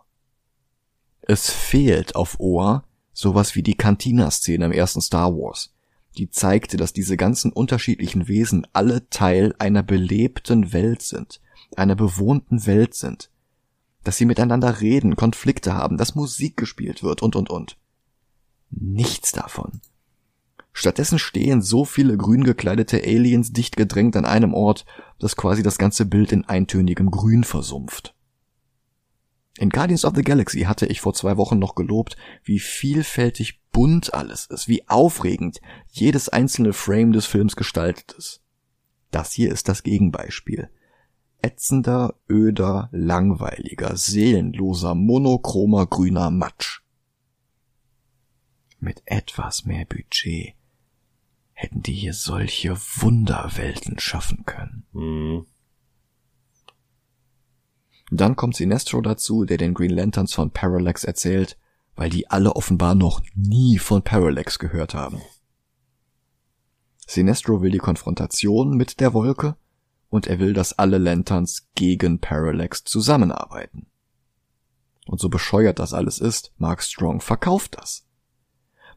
Es 1.22 1.50
fehlt 1.50 2.16
auf 2.16 2.40
Oa 2.40 2.84
sowas 3.12 3.54
wie 3.54 3.62
die 3.62 3.76
Cantina-Szene 3.76 4.64
im 4.66 4.72
ersten 4.72 5.00
Star 5.00 5.32
Wars, 5.32 5.72
die 6.16 6.30
zeigte, 6.30 6.76
dass 6.76 6.92
diese 6.92 7.16
ganzen 7.16 7.52
unterschiedlichen 7.52 8.26
Wesen 8.28 8.66
alle 8.72 9.08
Teil 9.08 9.54
einer 9.58 9.82
belebten 9.82 10.72
Welt 10.72 11.02
sind, 11.02 11.40
einer 11.76 11.94
bewohnten 11.94 12.66
Welt 12.66 12.94
sind, 12.94 13.30
dass 14.02 14.16
sie 14.16 14.24
miteinander 14.24 14.80
reden, 14.80 15.16
Konflikte 15.16 15.74
haben, 15.74 15.96
dass 15.96 16.14
Musik 16.14 16.56
gespielt 16.56 17.02
wird 17.02 17.22
und 17.22 17.36
und 17.36 17.50
und. 17.50 17.78
Nichts 18.70 19.32
davon. 19.32 19.80
Stattdessen 20.72 21.18
stehen 21.18 21.60
so 21.60 21.84
viele 21.84 22.16
grün 22.16 22.44
gekleidete 22.44 23.02
Aliens 23.04 23.52
dicht 23.52 23.76
gedrängt 23.76 24.16
an 24.16 24.24
einem 24.24 24.54
Ort, 24.54 24.86
dass 25.18 25.36
quasi 25.36 25.62
das 25.62 25.78
ganze 25.78 26.06
Bild 26.06 26.32
in 26.32 26.46
eintönigem 26.46 27.10
Grün 27.10 27.44
versumpft. 27.44 28.14
In 29.62 29.70
Guardians 29.70 30.04
of 30.04 30.16
the 30.16 30.24
Galaxy 30.24 30.62
hatte 30.62 30.86
ich 30.86 31.00
vor 31.00 31.14
zwei 31.14 31.36
Wochen 31.36 31.60
noch 31.60 31.76
gelobt, 31.76 32.16
wie 32.42 32.58
vielfältig 32.58 33.60
bunt 33.70 34.12
alles 34.12 34.46
ist, 34.46 34.66
wie 34.66 34.88
aufregend 34.88 35.60
jedes 35.88 36.28
einzelne 36.28 36.72
Frame 36.72 37.12
des 37.12 37.26
Films 37.26 37.54
gestaltet 37.54 38.10
ist. 38.18 38.42
Das 39.12 39.30
hier 39.30 39.52
ist 39.52 39.68
das 39.68 39.84
Gegenbeispiel. 39.84 40.68
Ätzender, 41.42 42.16
öder, 42.28 42.88
langweiliger, 42.90 43.96
seelenloser, 43.96 44.96
monochromer 44.96 45.86
grüner 45.86 46.32
Matsch. 46.32 46.80
Mit 48.80 49.00
etwas 49.04 49.64
mehr 49.64 49.84
Budget 49.84 50.56
hätten 51.52 51.84
die 51.84 51.94
hier 51.94 52.14
solche 52.14 52.76
Wunderwelten 52.76 54.00
schaffen 54.00 54.44
können. 54.44 54.86
Mhm. 54.90 55.46
Dann 58.14 58.36
kommt 58.36 58.56
Sinestro 58.56 59.00
dazu, 59.00 59.46
der 59.46 59.56
den 59.56 59.72
Green 59.72 59.90
Lanterns 59.90 60.34
von 60.34 60.50
Parallax 60.50 61.02
erzählt, 61.02 61.56
weil 61.96 62.10
die 62.10 62.28
alle 62.28 62.54
offenbar 62.56 62.94
noch 62.94 63.22
nie 63.34 63.78
von 63.78 64.02
Parallax 64.02 64.58
gehört 64.58 64.92
haben. 64.92 65.22
Sinestro 67.06 67.62
will 67.62 67.70
die 67.70 67.78
Konfrontation 67.78 68.76
mit 68.76 69.00
der 69.00 69.14
Wolke 69.14 69.56
und 70.10 70.26
er 70.26 70.40
will, 70.40 70.52
dass 70.52 70.78
alle 70.78 70.98
Lanterns 70.98 71.68
gegen 71.74 72.18
Parallax 72.18 72.84
zusammenarbeiten. 72.84 73.86
Und 75.06 75.18
so 75.18 75.30
bescheuert 75.30 75.78
das 75.78 75.94
alles 75.94 76.18
ist, 76.18 76.52
Mark 76.58 76.82
Strong 76.82 77.22
verkauft 77.22 77.78
das. 77.78 78.04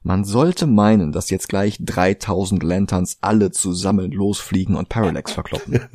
Man 0.03 0.26
sollte 0.26 0.68
meinen, 0.68 1.13
dass 1.13 1.30
jetzt 1.30 1.47
gleich 1.47 1.78
3000 1.80 2.61
Lanterns 2.63 3.20
alle 3.22 3.51
zusammen 3.51 4.11
losfliegen 4.11 4.76
und 4.76 4.89
Parallax 4.89 5.32
verkloppen. 5.32 5.80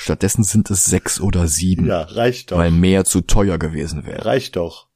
Stattdessen 0.00 0.44
sind 0.44 0.70
es 0.70 0.84
sechs 0.84 1.20
oder 1.20 1.48
sieben, 1.48 1.84
Ja, 1.86 2.02
reicht 2.02 2.52
doch. 2.52 2.58
weil 2.58 2.70
mehr 2.70 3.04
zu 3.04 3.20
teuer 3.20 3.58
gewesen 3.58 4.06
wäre. 4.06 4.24
Reicht 4.24 4.54
doch. 4.54 4.86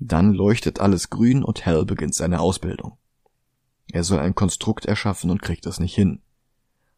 Dann 0.00 0.32
leuchtet 0.32 0.80
alles 0.80 1.08
grün 1.08 1.44
und 1.44 1.64
Hell 1.64 1.84
beginnt 1.84 2.16
seine 2.16 2.40
Ausbildung. 2.40 2.98
Er 3.92 4.02
soll 4.02 4.18
ein 4.18 4.34
Konstrukt 4.34 4.86
erschaffen 4.86 5.30
und 5.30 5.40
kriegt 5.40 5.66
es 5.66 5.78
nicht 5.78 5.94
hin. 5.94 6.20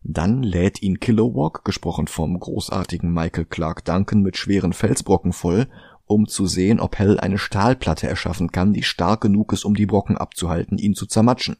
Dann 0.03 0.43
lädt 0.43 0.81
ihn 0.81 0.99
Kilowog, 0.99 1.63
gesprochen 1.65 2.09
vom 2.09 2.41
großartigen 2.41 3.13
Michael 3.13 3.45
Clark 3.45 3.85
Duncan, 3.85 4.23
mit 4.23 4.39
schweren 4.39 4.73
Felsbrocken 4.73 5.35
voll, 5.35 5.69
um 6.07 6.27
zu 6.27 6.47
sehen, 6.47 6.81
ob 6.81 6.99
Hell 6.99 7.21
eine 7.21 7.37
Stahlplatte 7.39 8.09
erschaffen 8.09 8.51
kann, 8.51 8.73
die 8.73 8.83
stark 8.83 9.21
genug 9.21 9.53
ist, 9.53 9.67
um 9.67 9.75
die 9.75 9.87
Brocken 9.87 10.17
abzuhalten, 10.17 10.79
ihn 10.79 10.95
zu 10.95 11.05
zermatschen. 11.05 11.59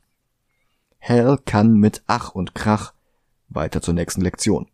Hell 0.97 1.39
kann 1.45 1.75
mit 1.75 2.03
Ach 2.07 2.31
und 2.35 2.55
Krach 2.55 2.95
weiter 3.49 3.83
zur 3.83 3.95
nächsten 3.95 4.21
Lektion. 4.21 4.69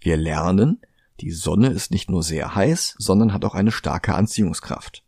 Wir 0.00 0.16
lernen, 0.16 0.80
die 1.20 1.30
Sonne 1.30 1.68
ist 1.68 1.90
nicht 1.90 2.10
nur 2.10 2.22
sehr 2.22 2.54
heiß, 2.54 2.96
sondern 2.98 3.32
hat 3.32 3.44
auch 3.44 3.54
eine 3.54 3.70
starke 3.70 4.14
Anziehungskraft. 4.14 5.04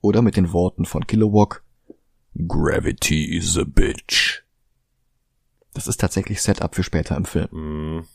Oder 0.00 0.22
mit 0.22 0.36
den 0.36 0.52
Worten 0.52 0.84
von 0.84 1.06
Kilowog, 1.06 1.62
Gravity 2.48 3.36
is 3.36 3.56
a 3.56 3.64
bitch. 3.64 4.42
Das 5.72 5.86
ist 5.86 6.00
tatsächlich 6.00 6.42
Setup 6.42 6.74
für 6.74 6.82
später 6.82 7.16
im 7.16 7.24
Film. 7.24 7.48
Mhm. 7.52 8.06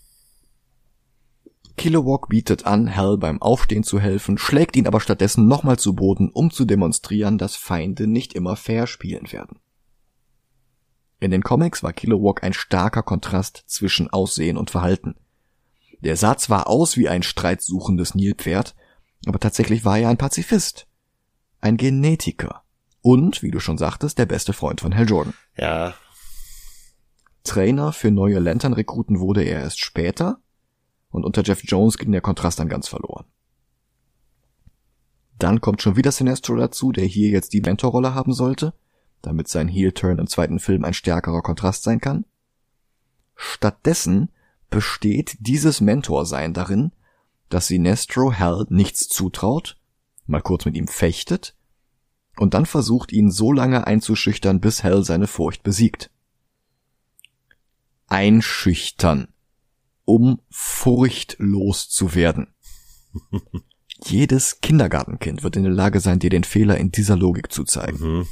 Kilowog 1.78 2.28
bietet 2.28 2.66
an, 2.66 2.88
Hell 2.88 3.18
beim 3.18 3.42
Aufstehen 3.42 3.84
zu 3.84 4.02
helfen, 4.02 4.38
schlägt 4.38 4.76
ihn 4.76 4.86
aber 4.86 5.00
stattdessen 5.00 5.48
nochmal 5.48 5.80
zu 5.80 5.96
Boden, 5.96 6.30
um 6.30 6.52
zu 6.52 6.66
demonstrieren, 6.66 7.38
dass 7.38 7.56
Feinde 7.56 8.06
nicht 8.06 8.34
immer 8.34 8.58
fair 8.58 8.86
spielen 8.86 9.32
werden. 9.32 9.60
In 11.20 11.32
den 11.32 11.44
Comics 11.44 11.84
war 11.84 11.94
Kilowog 11.94 12.44
ein 12.44 12.54
starker 12.54 13.04
Kontrast 13.04 13.64
zwischen 13.68 14.10
Aussehen 14.10 14.58
und 14.58 14.72
Verhalten. 14.72 15.16
Der 16.02 16.16
sah 16.16 16.38
zwar 16.38 16.68
aus 16.68 16.96
wie 16.96 17.10
ein 17.10 17.24
streitsuchendes 17.24 18.16
Nilpferd, 18.16 18.76
aber 19.26 19.40
tatsächlich 19.40 19.84
war 19.84 19.98
er 19.98 20.10
ein 20.10 20.18
Pazifist, 20.18 20.88
ein 21.60 21.76
Genetiker 21.76 22.64
und, 23.02 23.44
wie 23.44 23.52
du 23.52 23.60
schon 23.60 23.78
sagtest, 23.78 24.18
der 24.18 24.26
beste 24.26 24.54
Freund 24.54 24.80
von 24.80 24.96
Hal 24.96 25.10
Jordan. 25.10 25.34
Ja. 25.58 25.94
Trainer 27.44 27.92
für 27.92 28.12
neue 28.12 28.40
Lantern-Rekruten 28.40 29.20
wurde 29.20 29.44
er 29.44 29.60
erst 29.62 29.80
später 29.80 30.40
und 31.10 31.26
unter 31.26 31.44
Jeff 31.44 31.64
Jones 31.64 31.98
ging 31.98 32.12
der 32.14 32.22
Kontrast 32.22 32.60
dann 32.60 32.70
ganz 32.70 32.88
verloren. 32.88 33.26
Dann 35.38 35.60
kommt 35.60 35.82
schon 35.82 35.96
wieder 35.96 36.12
Sinestro 36.12 36.56
dazu, 36.56 36.92
der 36.92 37.06
hier 37.06 37.30
jetzt 37.30 37.54
die 37.54 37.62
Mentorrolle 37.62 38.14
haben 38.14 38.34
sollte, 38.34 38.74
damit 39.22 39.48
sein 39.48 39.68
Heel-Turn 39.68 40.20
im 40.20 40.28
zweiten 40.28 40.60
Film 40.60 40.86
ein 40.86 40.94
stärkerer 40.94 41.42
Kontrast 41.42 41.84
sein 41.84 42.00
kann. 42.00 42.26
Stattdessen 43.36 44.30
besteht 44.70 45.38
dieses 45.40 45.82
Mentorsein 45.82 46.54
darin, 46.54 46.92
dass 47.50 47.68
Sinestro 47.68 48.34
Hal 48.34 48.66
nichts 48.70 49.08
zutraut, 49.08 49.78
mal 50.28 50.42
kurz 50.42 50.66
mit 50.66 50.76
ihm 50.76 50.88
fechtet 50.88 51.56
und 52.38 52.54
dann 52.54 52.66
versucht, 52.66 53.12
ihn 53.12 53.32
so 53.32 53.52
lange 53.52 53.88
einzuschüchtern, 53.88 54.60
bis 54.60 54.84
Hal 54.84 55.04
seine 55.04 55.28
Furcht 55.28 55.64
besiegt. 55.64 56.10
Einschüchtern, 58.08 59.28
um 60.06 60.40
furchtlos 60.50 61.90
zu 61.90 62.16
werden. 62.16 62.48
Jedes 64.06 64.62
Kindergartenkind 64.62 65.44
wird 65.44 65.58
in 65.58 65.64
der 65.64 65.72
Lage 65.72 66.00
sein, 66.00 66.20
dir 66.20 66.30
den 66.30 66.44
Fehler 66.44 66.78
in 66.78 66.92
dieser 66.92 67.18
Logik 67.18 67.52
zu 67.52 67.64
zeigen. 67.64 68.00
Mhm. 68.00 68.28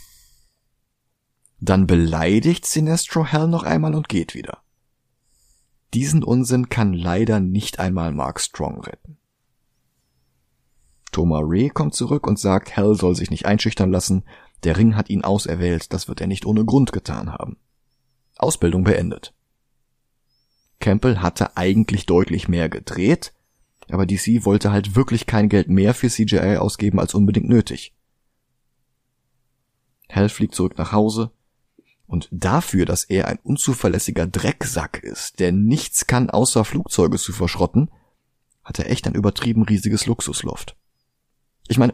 Dann 1.60 1.88
beleidigt 1.88 2.66
Sinestro 2.66 3.32
Hal 3.32 3.48
noch 3.48 3.64
einmal 3.64 3.96
und 3.96 4.10
geht 4.10 4.36
wieder. 4.36 4.60
Diesen 5.94 6.24
Unsinn 6.24 6.70
kann 6.70 6.94
leider 6.94 7.40
nicht 7.40 7.80
einmal 7.80 8.12
Mark 8.12 8.40
Strong 8.40 8.82
retten. 8.82 9.18
Thomas 11.12 11.42
Ray 11.44 11.70
kommt 11.70 11.96
zurück 11.96 12.28
und 12.28 12.38
sagt, 12.38 12.78
Hal 12.78 12.96
soll 12.96 13.16
sich 13.16 13.32
nicht 13.32 13.46
einschüchtern 13.46 13.92
lassen, 13.92 14.24
der 14.64 14.78
Ring 14.78 14.96
hat 14.96 15.10
ihn 15.10 15.24
auserwählt, 15.24 15.94
das 15.94 16.08
wird 16.08 16.22
er 16.22 16.28
nicht 16.28 16.46
ohne 16.46 16.66
Grund 16.66 16.92
getan 16.92 17.32
haben. 17.32 17.58
Ausbildung 18.38 18.84
beendet. 18.84 19.34
Campbell 20.80 21.20
hatte 21.20 21.58
eigentlich 21.58 22.06
deutlich 22.06 22.48
mehr 22.48 22.70
gedreht, 22.70 23.34
aber 23.90 24.06
DC 24.06 24.46
wollte 24.46 24.72
halt 24.72 24.96
wirklich 24.96 25.26
kein 25.26 25.50
Geld 25.50 25.70
mehr 25.70 25.94
für 25.94 26.10
CGI 26.10 26.58
ausgeben 26.58 27.00
als 27.00 27.14
unbedingt 27.14 27.50
nötig. 27.50 27.96
Hal 30.12 30.30
fliegt 30.30 30.56
zurück 30.56 30.78
nach 30.78 30.92
Hause, 30.92 31.32
und 32.08 32.28
dafür, 32.32 32.86
dass 32.86 33.04
er 33.04 33.28
ein 33.28 33.40
unzuverlässiger 33.44 34.26
Drecksack 34.28 35.04
ist, 35.04 35.40
der 35.40 35.52
nichts 35.52 36.08
kann, 36.08 36.30
außer 36.30 36.66
Flugzeuge 36.66 37.18
zu 37.18 37.34
verschrotten, 37.34 37.92
hat 38.64 38.80
er 38.80 38.90
echt 38.90 39.06
ein 39.08 39.14
übertrieben 39.16 39.64
riesiges 39.64 40.06
Luxusloft. 40.06 40.76
Ich 41.68 41.78
meine, 41.78 41.94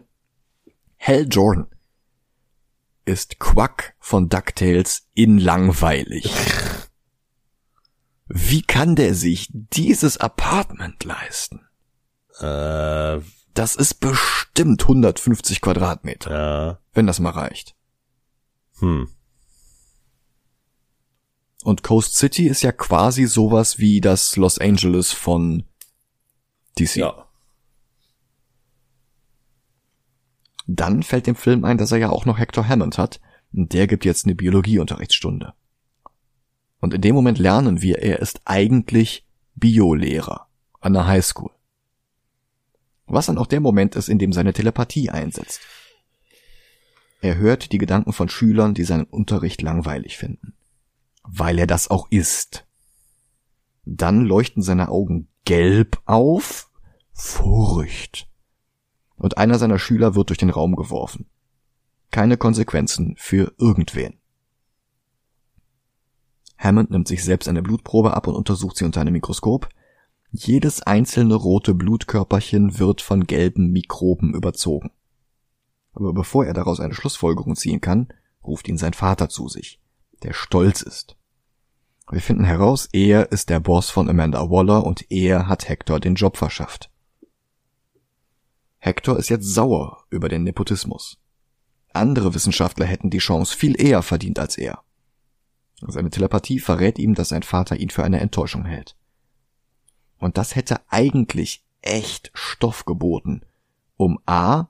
Hal 1.00 1.28
Jordan 1.30 1.68
ist 3.06 3.40
Quack 3.40 3.96
von 4.00 4.30
DuckTales 4.30 5.08
in 5.14 5.38
langweilig. 5.38 6.32
Wie 8.28 8.62
kann 8.62 8.96
der 8.96 9.14
sich 9.14 9.50
dieses 9.52 10.18
Apartment 10.18 11.04
leisten? 11.04 11.68
Äh, 12.40 13.20
Das 13.56 13.76
ist 13.76 14.00
bestimmt 14.00 14.82
150 14.84 15.62
Quadratmeter, 15.62 16.32
Ja. 16.32 16.80
wenn 16.94 17.06
das 17.06 17.20
mal 17.20 17.30
reicht. 17.32 17.76
Hm. 18.80 19.10
Und 21.64 21.82
Coast 21.82 22.16
City 22.16 22.48
ist 22.48 22.62
ja 22.62 22.74
quasi 22.74 23.26
sowas 23.26 23.80
wie 23.80 24.02
das 24.02 24.36
Los 24.36 24.60
Angeles 24.60 25.14
von 25.14 25.64
DC. 26.78 26.98
Ja. 26.98 27.26
Dann 30.68 31.04
fällt 31.04 31.28
dem 31.28 31.36
Film 31.36 31.64
ein, 31.64 31.78
dass 31.78 31.92
er 31.92 32.00
ja 32.00 32.10
auch 32.10 32.26
noch 32.26 32.38
Hector 32.38 32.68
Hammond 32.68 32.98
hat, 32.98 33.22
und 33.54 33.74
der 33.74 33.88
gibt 33.88 34.04
jetzt 34.04 34.26
eine 34.26 34.36
Biologieunterrichtsstunde. 34.36 35.54
Und 36.82 36.94
in 36.94 37.02
dem 37.02 37.16
Moment 37.16 37.38
lernen 37.38 37.82
wir, 37.82 38.00
er 38.00 38.20
ist 38.20 38.42
eigentlich 38.46 39.26
Biolehrer 39.56 40.48
an 40.82 40.94
der 40.94 41.08
Highschool. 41.08 41.52
Was 43.06 43.28
dann 43.28 43.38
auch 43.38 43.48
der 43.48 43.60
Moment 43.62 43.96
ist, 43.96 44.10
in 44.10 44.20
dem 44.20 44.34
seine 44.34 44.54
Telepathie 44.54 45.10
einsetzt. 45.10 45.62
Er 47.22 47.38
hört 47.38 47.72
die 47.72 47.78
Gedanken 47.78 48.12
von 48.12 48.28
Schülern, 48.28 48.74
die 48.74 48.84
seinen 48.84 49.06
Unterricht 49.06 49.62
langweilig 49.62 50.18
finden. 50.18 50.56
Weil 51.24 51.60
er 51.60 51.68
das 51.68 51.90
auch 51.90 52.08
ist. 52.10 52.68
Dann 53.86 54.26
leuchten 54.26 54.62
seine 54.62 54.90
Augen 54.90 55.30
gelb 55.46 56.02
auf. 56.06 56.70
Furcht. 57.12 58.30
Und 59.16 59.38
einer 59.38 59.60
seiner 59.60 59.80
Schüler 59.80 60.16
wird 60.16 60.30
durch 60.30 60.40
den 60.40 60.50
Raum 60.50 60.76
geworfen. 60.76 61.30
Keine 62.12 62.38
Konsequenzen 62.38 63.16
für 63.18 63.54
irgendwen. 63.58 64.20
Hammond 66.58 66.92
nimmt 66.92 67.08
sich 67.08 67.24
selbst 67.24 67.48
eine 67.48 67.62
Blutprobe 67.62 68.14
ab 68.14 68.28
und 68.28 68.36
untersucht 68.36 68.78
sie 68.78 68.86
unter 68.86 69.02
einem 69.02 69.14
Mikroskop. 69.14 69.70
Jedes 70.32 70.82
einzelne 70.82 71.36
rote 71.36 71.74
Blutkörperchen 71.74 72.80
wird 72.80 73.02
von 73.02 73.26
gelben 73.26 73.72
Mikroben 73.72 74.34
überzogen. 74.34 74.92
Aber 75.94 76.14
bevor 76.14 76.46
er 76.46 76.54
daraus 76.54 76.80
eine 76.80 76.94
Schlussfolgerung 76.94 77.56
ziehen 77.56 77.82
kann, 77.82 78.08
ruft 78.44 78.68
ihn 78.68 78.78
sein 78.78 78.94
Vater 78.94 79.30
zu 79.30 79.48
sich, 79.48 79.80
der 80.24 80.34
stolz 80.34 80.82
ist. 80.82 81.16
Wir 82.10 82.22
finden 82.22 82.44
heraus, 82.44 82.90
er 82.92 83.32
ist 83.32 83.50
der 83.50 83.60
Boss 83.60 83.90
von 83.90 84.10
Amanda 84.10 84.50
Waller 84.50 84.86
und 84.86 85.10
er 85.10 85.48
hat 85.48 85.70
Hector 85.70 86.00
den 86.00 86.16
Job 86.16 86.38
verschafft. 86.38 86.92
Hector 88.80 89.18
ist 89.18 89.30
jetzt 89.30 89.54
sauer 89.54 90.04
über 90.10 90.28
den 90.28 90.44
Nepotismus. 90.44 91.18
Andere 91.94 92.34
Wissenschaftler 92.34 92.86
hätten 92.86 93.10
die 93.10 93.20
Chance 93.20 93.56
viel 93.56 93.80
eher 93.80 94.02
verdient 94.02 94.40
als 94.40 94.58
er. 94.58 94.84
Seine 95.88 96.10
Telepathie 96.10 96.60
verrät 96.60 97.00
ihm, 97.00 97.14
dass 97.14 97.30
sein 97.30 97.44
Vater 97.44 97.78
ihn 97.78 97.90
für 97.90 98.04
eine 98.04 98.20
Enttäuschung 98.20 98.66
hält. 98.66 98.96
Und 100.18 100.38
das 100.38 100.56
hätte 100.56 100.82
eigentlich 100.90 101.64
echt 101.82 102.32
Stoff 102.34 102.86
geboten, 102.86 103.42
um 103.98 104.20
A. 104.26 104.68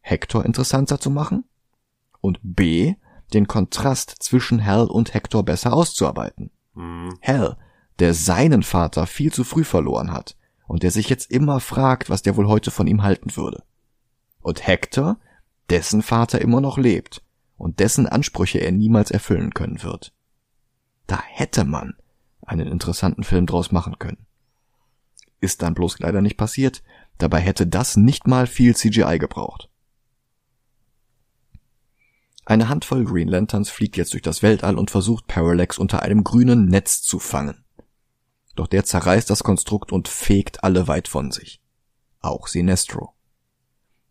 Hector 0.00 0.44
interessanter 0.44 1.00
zu 1.00 1.10
machen 1.10 1.44
und 2.20 2.38
B. 2.42 2.94
den 3.32 3.46
Kontrast 3.48 4.14
zwischen 4.20 4.64
Hal 4.64 4.86
und 4.86 5.14
Hector 5.14 5.44
besser 5.44 5.72
auszuarbeiten. 5.72 6.50
Hm. 6.74 7.18
Hal, 7.22 7.56
der 7.98 8.14
seinen 8.14 8.62
Vater 8.62 9.06
viel 9.06 9.32
zu 9.32 9.44
früh 9.44 9.64
verloren 9.64 10.12
hat 10.12 10.36
und 10.66 10.82
der 10.82 10.90
sich 10.90 11.08
jetzt 11.08 11.30
immer 11.30 11.60
fragt, 11.60 12.10
was 12.10 12.22
der 12.22 12.36
wohl 12.36 12.48
heute 12.48 12.70
von 12.70 12.86
ihm 12.86 13.02
halten 13.02 13.36
würde. 13.36 13.62
Und 14.42 14.66
Hector, 14.66 15.18
dessen 15.70 16.02
Vater 16.02 16.40
immer 16.40 16.60
noch 16.60 16.78
lebt 16.78 17.22
und 17.56 17.80
dessen 17.80 18.06
Ansprüche 18.06 18.58
er 18.58 18.72
niemals 18.72 19.10
erfüllen 19.10 19.54
können 19.54 19.82
wird. 19.82 20.12
Da 21.06 21.20
hätte 21.22 21.64
man 21.64 21.94
einen 22.42 22.68
interessanten 22.68 23.24
Film 23.24 23.46
draus 23.46 23.72
machen 23.72 23.98
können. 23.98 24.26
Ist 25.40 25.62
dann 25.62 25.74
bloß 25.74 25.98
leider 25.98 26.20
nicht 26.20 26.36
passiert, 26.36 26.82
dabei 27.18 27.40
hätte 27.40 27.66
das 27.66 27.96
nicht 27.96 28.26
mal 28.26 28.46
viel 28.46 28.74
CGI 28.74 29.18
gebraucht. 29.18 29.68
Eine 32.48 32.68
Handvoll 32.68 33.04
Green 33.04 33.26
Lanterns 33.26 33.70
fliegt 33.70 33.96
jetzt 33.96 34.12
durch 34.12 34.22
das 34.22 34.40
Weltall 34.40 34.78
und 34.78 34.92
versucht 34.92 35.26
Parallax 35.26 35.78
unter 35.78 36.02
einem 36.02 36.22
grünen 36.22 36.66
Netz 36.66 37.02
zu 37.02 37.18
fangen. 37.18 37.64
Doch 38.54 38.68
der 38.68 38.84
zerreißt 38.84 39.28
das 39.28 39.42
Konstrukt 39.42 39.90
und 39.90 40.06
fegt 40.06 40.62
alle 40.62 40.86
weit 40.86 41.08
von 41.08 41.32
sich. 41.32 41.60
Auch 42.20 42.46
Sinestro. 42.46 43.14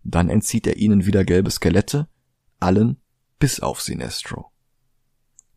Dann 0.03 0.29
entzieht 0.29 0.67
er 0.67 0.75
ihnen 0.75 1.05
wieder 1.05 1.23
gelbe 1.23 1.49
Skelette, 1.49 2.09
allen 2.59 2.97
bis 3.39 3.61
auf 3.61 3.81
Sinestro. 3.81 4.51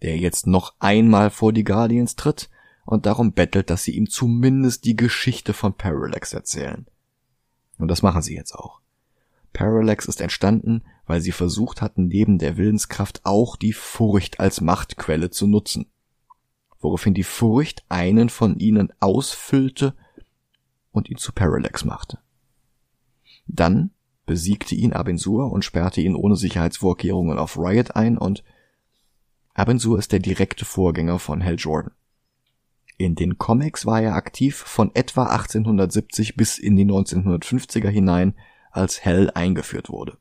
Der 0.00 0.16
jetzt 0.16 0.46
noch 0.46 0.74
einmal 0.78 1.30
vor 1.30 1.52
die 1.52 1.64
Guardians 1.64 2.14
tritt 2.14 2.48
und 2.86 3.06
darum 3.06 3.32
bettelt, 3.32 3.70
dass 3.70 3.82
sie 3.82 3.96
ihm 3.96 4.08
zumindest 4.08 4.84
die 4.84 4.94
Geschichte 4.94 5.52
von 5.52 5.74
Parallax 5.74 6.32
erzählen. 6.32 6.86
Und 7.76 7.88
das 7.88 8.02
machen 8.02 8.22
sie 8.22 8.36
jetzt 8.36 8.54
auch. 8.54 8.80
Parallax 9.58 10.04
ist 10.04 10.20
entstanden, 10.20 10.84
weil 11.04 11.20
sie 11.20 11.32
versucht 11.32 11.82
hatten, 11.82 12.06
neben 12.06 12.38
der 12.38 12.56
Willenskraft 12.56 13.22
auch 13.24 13.56
die 13.56 13.72
Furcht 13.72 14.38
als 14.38 14.60
Machtquelle 14.60 15.30
zu 15.30 15.48
nutzen. 15.48 15.90
Woraufhin 16.78 17.12
die 17.12 17.24
Furcht 17.24 17.84
einen 17.88 18.28
von 18.28 18.60
ihnen 18.60 18.92
ausfüllte 19.00 19.96
und 20.92 21.10
ihn 21.10 21.16
zu 21.16 21.32
Parallax 21.32 21.84
machte. 21.84 22.20
Dann 23.48 23.90
besiegte 24.26 24.76
ihn 24.76 24.92
Abensur 24.92 25.50
und 25.50 25.64
sperrte 25.64 26.02
ihn 26.02 26.14
ohne 26.14 26.36
Sicherheitsvorkehrungen 26.36 27.36
auf 27.36 27.58
Riot 27.58 27.96
ein 27.96 28.16
und 28.16 28.44
Abensur 29.54 29.98
ist 29.98 30.12
der 30.12 30.20
direkte 30.20 30.66
Vorgänger 30.66 31.18
von 31.18 31.42
Hal 31.42 31.56
Jordan. 31.56 31.90
In 32.96 33.16
den 33.16 33.38
Comics 33.38 33.86
war 33.86 34.00
er 34.00 34.14
aktiv 34.14 34.54
von 34.54 34.94
etwa 34.94 35.24
1870 35.24 36.36
bis 36.36 36.58
in 36.58 36.76
die 36.76 36.86
1950er 36.86 37.88
hinein, 37.88 38.36
als 38.70 39.04
Hell 39.04 39.30
eingeführt 39.34 39.88
wurde. 39.88 40.18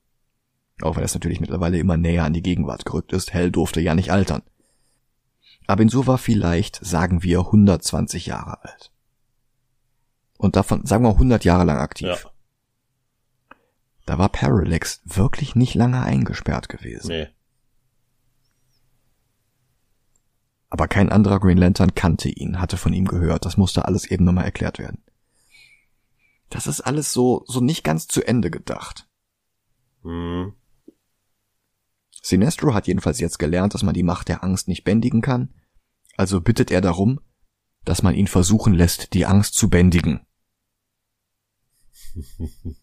Auch 0.82 0.96
wenn 0.96 1.04
es 1.04 1.14
natürlich 1.14 1.40
mittlerweile 1.40 1.80
immer 1.80 1.98
näher 1.98 2.24
an 2.24 2.34
die 2.34 2.44
Gegenwart 2.44 2.86
gerückt 2.86 3.14
ist, 3.14 3.34
Hell 3.34 3.52
durfte 3.52 3.82
ja 3.82 3.96
nicht 3.96 4.12
altern. 4.12 4.44
Abensur 5.66 6.08
war 6.08 6.18
vielleicht, 6.18 6.80
sagen 6.84 7.24
wir, 7.24 7.40
120 7.40 8.28
Jahre 8.28 8.64
alt. 8.64 8.92
Und 10.38 10.56
davon, 10.56 10.86
sagen 10.86 11.04
wir, 11.04 11.12
100 11.12 11.44
Jahre 11.44 11.66
lang 11.66 11.78
aktiv. 11.78 12.08
Ja. 12.08 12.18
Da 14.06 14.18
war 14.18 14.30
Parallax 14.30 15.02
wirklich 15.04 15.56
nicht 15.56 15.74
lange 15.74 16.02
eingesperrt 16.02 16.70
gewesen. 16.70 17.08
Nee. 17.10 17.28
Aber 20.70 20.88
kein 20.88 21.10
anderer 21.10 21.40
Green 21.40 21.58
Lantern 21.58 21.96
kannte 21.96 22.30
ihn, 22.30 22.60
hatte 22.60 22.78
von 22.78 22.94
ihm 22.94 23.06
gehört. 23.06 23.46
Das 23.46 23.58
musste 23.58 23.86
alles 23.86 24.06
eben 24.06 24.26
nochmal 24.26 24.46
erklärt 24.46 24.80
werden. 24.80 25.04
Das 26.50 26.68
ist 26.68 26.82
alles 26.82 27.12
so, 27.12 27.44
so 27.48 27.60
nicht 27.60 27.84
ganz 27.84 28.08
zu 28.08 28.24
Ende 28.24 28.50
gedacht. 28.50 29.08
Hm. 30.04 30.54
Sinestro 32.22 32.74
hat 32.74 32.88
jedenfalls 32.88 33.20
jetzt 33.20 33.40
gelernt, 33.40 33.74
dass 33.74 33.84
man 33.84 33.94
die 33.94 34.04
Macht 34.04 34.28
der 34.28 34.44
Angst 34.44 34.68
nicht 34.68 34.84
bändigen 34.84 35.22
kann. 35.22 35.54
Also 36.16 36.42
bittet 36.42 36.72
er 36.72 36.82
darum, 36.82 37.20
dass 37.86 38.04
man 38.04 38.16
ihn 38.16 38.28
versuchen 38.28 38.74
lässt, 38.74 39.14
die 39.14 39.26
Angst 39.26 39.54
zu 39.54 39.70
bändigen. 39.70 40.26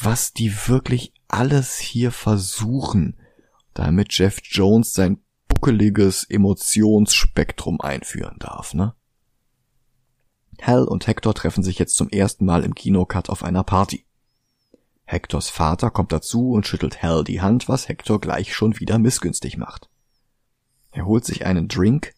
Was 0.00 0.32
die 0.32 0.52
wirklich 0.68 1.14
alles 1.28 1.78
hier 1.78 2.10
versuchen, 2.10 3.18
damit 3.74 4.12
Jeff 4.16 4.40
Jones 4.42 4.92
sein 4.92 5.20
buckeliges 5.48 6.24
Emotionsspektrum 6.24 7.80
einführen 7.80 8.38
darf, 8.38 8.74
ne? 8.74 8.94
Hal 10.62 10.84
und 10.84 11.06
Hector 11.06 11.34
treffen 11.34 11.62
sich 11.62 11.78
jetzt 11.78 11.96
zum 11.96 12.08
ersten 12.08 12.44
Mal 12.44 12.64
im 12.64 12.74
Kinocut 12.74 13.30
auf 13.30 13.42
einer 13.42 13.64
Party. 13.64 14.04
Hectors 15.04 15.50
Vater 15.50 15.90
kommt 15.90 16.12
dazu 16.12 16.52
und 16.52 16.66
schüttelt 16.66 17.02
Hal 17.02 17.24
die 17.24 17.40
Hand, 17.40 17.68
was 17.68 17.88
Hector 17.88 18.20
gleich 18.20 18.54
schon 18.54 18.78
wieder 18.80 18.98
missgünstig 18.98 19.56
macht. 19.56 19.88
Er 20.92 21.06
holt 21.06 21.24
sich 21.24 21.44
einen 21.44 21.68
Drink, 21.68 22.14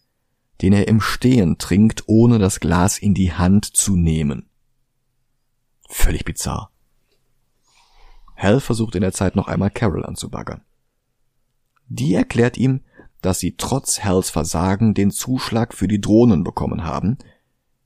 den 0.61 0.73
er 0.73 0.87
im 0.87 1.01
Stehen 1.01 1.57
trinkt, 1.57 2.03
ohne 2.07 2.39
das 2.39 2.59
Glas 2.59 2.97
in 2.97 3.13
die 3.13 3.33
Hand 3.33 3.65
zu 3.65 3.95
nehmen. 3.95 4.49
Völlig 5.89 6.25
bizarr. 6.25 6.71
Hal 8.35 8.59
versucht 8.59 8.95
in 8.95 9.01
der 9.01 9.13
Zeit 9.13 9.35
noch 9.35 9.47
einmal 9.47 9.71
Carol 9.71 10.05
anzubaggern. 10.05 10.61
Die 11.87 12.13
erklärt 12.13 12.57
ihm, 12.57 12.81
dass 13.21 13.39
sie 13.39 13.55
trotz 13.57 14.03
Hals 14.03 14.29
Versagen 14.29 14.93
den 14.93 15.11
Zuschlag 15.11 15.73
für 15.73 15.87
die 15.87 16.01
Drohnen 16.01 16.43
bekommen 16.43 16.83
haben, 16.83 17.17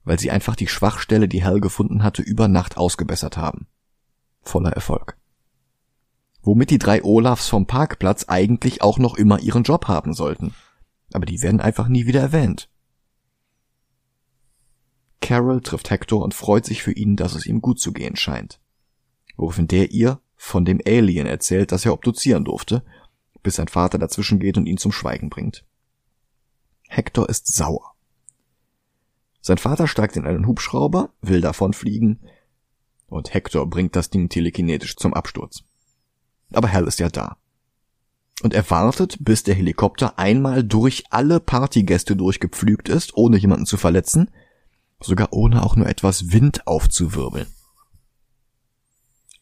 weil 0.04 0.20
sie 0.20 0.32
einfach 0.32 0.56
die 0.56 0.68
Schwachstelle, 0.68 1.28
die 1.28 1.44
Hal 1.44 1.60
gefunden 1.60 2.04
hatte, 2.04 2.22
über 2.22 2.48
Nacht 2.48 2.78
ausgebessert 2.78 3.38
haben. 3.38 3.68
Voller 4.42 4.72
Erfolg. 4.72 5.18
Womit 6.42 6.72
die 6.72 6.80
drei 6.80 7.04
Olafs 7.04 7.48
vom 7.48 7.68
Parkplatz 7.68 8.26
eigentlich 8.28 8.82
auch 8.82 8.98
noch 8.98 9.16
immer 9.16 9.40
ihren 9.40 9.64
Job 9.64 9.88
haben 9.88 10.14
sollten. 10.14 10.54
Aber 11.14 11.26
die 11.26 11.42
werden 11.42 11.62
einfach 11.62 11.88
nie 11.88 12.08
wieder 12.08 12.22
erwähnt. 12.22 12.70
Carol 15.22 15.62
trifft 15.62 15.92
Hector 15.92 16.24
und 16.24 16.34
freut 16.34 16.66
sich 16.66 16.82
für 16.82 16.92
ihn, 16.92 17.16
dass 17.16 17.36
es 17.36 17.46
ihm 17.46 17.62
gut 17.62 17.80
zu 17.80 17.94
gehen 17.94 18.16
scheint. 18.16 18.60
Woraufhin 19.38 19.68
der 19.68 19.92
ihr 19.92 20.20
von 20.36 20.66
dem 20.66 20.82
Alien 20.86 21.28
erzählt, 21.28 21.72
das 21.72 21.86
er 21.86 21.94
obduzieren 21.94 22.44
durfte, 22.44 22.84
bis 23.44 23.56
sein 23.56 23.68
Vater 23.68 24.00
dazwischen 24.00 24.40
geht 24.40 24.58
und 24.58 24.66
ihn 24.66 24.78
zum 24.78 24.92
Schweigen 24.92 25.30
bringt. 25.30 25.64
Hector 26.88 27.30
ist 27.30 27.54
sauer. 27.54 27.91
Sein 29.42 29.58
Vater 29.58 29.88
steigt 29.88 30.16
in 30.16 30.28
einen 30.28 30.46
Hubschrauber, 30.46 31.10
will 31.22 31.42
davonfliegen, 31.42 32.20
und 33.08 33.34
Hector 33.34 33.70
bringt 33.70 33.96
das 33.96 34.10
Ding 34.10 34.30
telekinetisch 34.30 34.96
zum 34.96 35.14
Absturz. 35.14 35.64
Aber 36.54 36.72
Hal 36.72 36.88
ist 36.88 37.00
ja 37.00 37.10
da. 37.10 37.38
Und 38.44 38.54
er 38.54 38.70
wartet, 38.70 39.18
bis 39.20 39.44
der 39.44 39.56
Helikopter 39.56 40.18
einmal 40.18 40.64
durch 40.64 41.04
alle 41.10 41.40
Partygäste 41.40 42.16
durchgepflügt 42.16 42.88
ist, 42.88 43.16
ohne 43.18 43.38
jemanden 43.38 43.66
zu 43.66 43.78
verletzen, 43.78 44.32
sogar 45.00 45.34
ohne 45.34 45.64
auch 45.64 45.76
nur 45.76 45.88
etwas 45.88 46.32
Wind 46.32 46.66
aufzuwirbeln. 46.68 47.48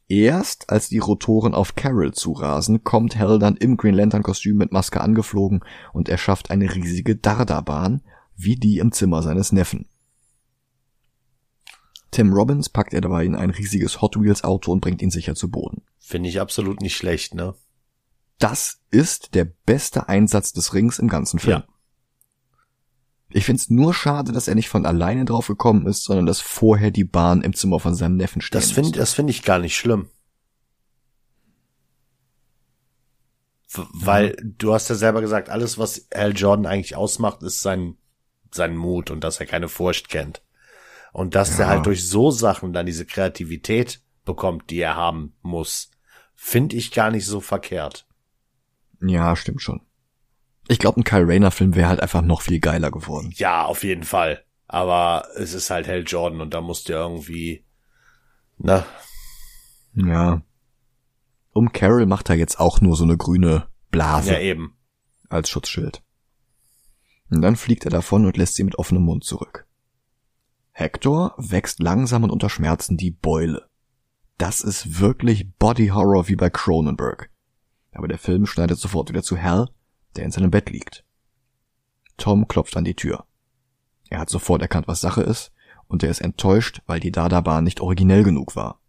Erst 0.08 0.72
als 0.72 0.90
die 0.90 0.98
Rotoren 0.98 1.54
auf 1.54 1.76
Carol 1.76 2.14
zurasen, 2.14 2.84
kommt 2.84 3.16
Hal 3.18 3.38
dann 3.38 3.58
im 3.58 3.78
Green 3.78 3.94
Lantern 3.94 4.24
Kostüm 4.24 4.58
mit 4.58 4.72
Maske 4.72 5.02
angeflogen 5.02 5.64
und 5.94 6.10
er 6.10 6.18
schafft 6.18 6.50
eine 6.50 6.74
riesige 6.74 7.16
Dardabahn, 7.16 8.02
wie 8.40 8.56
die 8.56 8.78
im 8.80 8.92
Zimmer 8.92 9.22
seines 9.22 9.52
Neffen. 9.52 9.86
Tim 12.12 12.34
Robbins 12.34 12.70
packt 12.70 12.94
er 12.94 13.02
dabei 13.02 13.26
in 13.26 13.36
ein 13.36 13.52
riesiges 13.52 14.02
Hot 14.02 14.20
Wheels 14.20 14.44
Auto 14.44 14.72
und 14.72 14.82
bringt 14.82 15.02
ihn 15.02 15.12
sicher 15.12 15.36
zu 15.36 15.52
Boden. 15.52 15.84
Finde 16.00 16.30
ich 16.30 16.40
absolut 16.40 16.82
nicht 16.82 16.96
schlecht, 16.96 17.36
ne? 17.36 17.54
Das 18.40 18.80
ist 18.90 19.36
der 19.36 19.46
beste 19.46 20.08
Einsatz 20.08 20.54
des 20.54 20.74
Rings 20.74 20.98
im 20.98 21.10
ganzen 21.10 21.40
Film. 21.40 21.60
Ja. 21.60 21.68
Ich 23.32 23.46
find's 23.46 23.70
nur 23.70 23.94
schade, 23.94 24.32
dass 24.32 24.48
er 24.48 24.56
nicht 24.56 24.70
von 24.70 24.86
alleine 24.86 25.26
drauf 25.26 25.48
gekommen 25.48 25.86
ist, 25.86 26.04
sondern 26.04 26.26
dass 26.26 26.40
vorher 26.40 26.90
die 26.90 27.04
Bahn 27.04 27.44
im 27.44 27.54
Zimmer 27.54 27.80
von 27.80 27.94
seinem 27.94 28.16
Neffen 28.16 28.42
stehen 28.42 28.60
Das 28.60 28.72
finde 28.72 28.98
das 28.98 29.14
finde 29.14 29.32
ich 29.32 29.44
gar 29.44 29.60
nicht 29.60 29.76
schlimm. 29.76 30.10
Weil 33.72 34.36
du 34.42 34.74
hast 34.74 34.90
ja 34.90 34.96
selber 34.96 35.22
gesagt, 35.22 35.50
alles, 35.50 35.78
was 35.78 36.08
Al 36.12 36.36
Jordan 36.36 36.66
eigentlich 36.66 36.96
ausmacht, 36.96 37.44
ist 37.44 37.62
sein, 37.62 37.98
sein 38.52 38.76
Mut 38.76 39.12
und 39.12 39.24
dass 39.24 39.40
er 39.40 39.46
keine 39.46 39.68
Furcht 39.70 40.10
kennt. 40.10 40.42
Und 41.14 41.36
dass 41.36 41.58
Ja. 41.58 41.66
er 41.66 41.70
halt 41.70 41.86
durch 41.86 42.08
so 42.08 42.32
Sachen 42.32 42.74
dann 42.74 42.86
diese 42.86 43.06
Kreativität 43.06 44.02
bekommt, 44.26 44.70
die 44.70 44.80
er 44.80 44.96
haben 44.96 45.34
muss, 45.42 45.90
finde 46.36 46.76
ich 46.76 46.92
gar 46.92 47.10
nicht 47.12 47.26
so 47.26 47.40
verkehrt. 47.42 48.06
Ja, 49.02 49.36
stimmt 49.36 49.62
schon. 49.62 49.82
Ich 50.68 50.78
glaube, 50.78 51.00
ein 51.00 51.04
Kyle 51.04 51.28
Rayner 51.28 51.52
Film 51.52 51.74
wäre 51.76 51.90
halt 51.90 52.00
einfach 52.00 52.22
noch 52.22 52.42
viel 52.42 52.60
geiler 52.60 52.92
geworden. 52.92 53.32
Ja, 53.36 53.66
auf 53.66 53.84
jeden 53.84 54.04
Fall. 54.04 54.44
Aber 54.68 55.28
es 55.36 55.54
ist 55.54 55.72
halt 55.72 55.88
Hal 55.88 56.04
Jordan 56.06 56.42
und 56.42 56.54
da 56.54 56.62
musst 56.62 56.90
du 56.90 56.94
irgendwie, 56.94 57.66
na, 58.58 58.86
Ja. 59.96 60.42
Um 61.54 61.74
Carol 61.74 62.06
macht 62.06 62.30
er 62.30 62.36
jetzt 62.36 62.60
auch 62.60 62.80
nur 62.80 62.96
so 62.96 63.04
eine 63.04 63.18
grüne 63.18 63.68
Blase 63.90 64.34
ja 64.34 64.40
eben. 64.40 64.78
als 65.30 65.50
Schutzschild. 65.50 66.04
Und 67.30 67.42
dann 67.42 67.56
fliegt 67.56 67.86
er 67.86 67.92
davon 67.92 68.26
und 68.26 68.38
lässt 68.38 68.56
sie 68.56 68.64
mit 68.64 68.78
offenem 68.78 69.04
Mund 69.04 69.24
zurück. 69.24 69.68
Hector 70.72 71.36
wächst 71.38 71.80
langsam 71.80 72.24
und 72.24 72.32
unter 72.32 72.50
Schmerzen 72.50 72.98
die 72.98 73.12
Beule. 73.12 73.68
Das 74.38 74.62
ist 74.62 75.00
wirklich 75.00 75.52
Body 75.58 75.88
Horror 75.88 76.28
wie 76.30 76.36
bei 76.36 76.50
Cronenberg. 76.50 77.30
Aber 77.92 78.08
der 78.08 78.18
Film 78.18 78.46
schneidet 78.46 78.80
sofort 78.80 79.10
wieder 79.10 79.24
zu 79.24 79.42
Hal, 79.42 79.70
der 80.16 80.26
in 80.26 80.32
seinem 80.32 80.52
Bett 80.52 80.70
liegt. 80.70 81.04
Tom 82.18 82.48
klopft 82.48 82.78
an 82.78 82.86
die 82.86 82.96
Tür. 82.96 83.26
Er 84.10 84.20
hat 84.20 84.30
sofort 84.30 84.62
erkannt, 84.62 84.88
was 84.88 85.02
Sache 85.02 85.22
ist, 85.22 85.52
und 85.88 86.04
er 86.04 86.10
ist 86.10 86.22
enttäuscht, 86.22 86.82
weil 86.86 87.00
die 87.00 87.12
Dada-Bahn 87.12 87.64
nicht 87.64 87.82
originell 87.82 88.24
genug 88.24 88.56
war. 88.56 88.80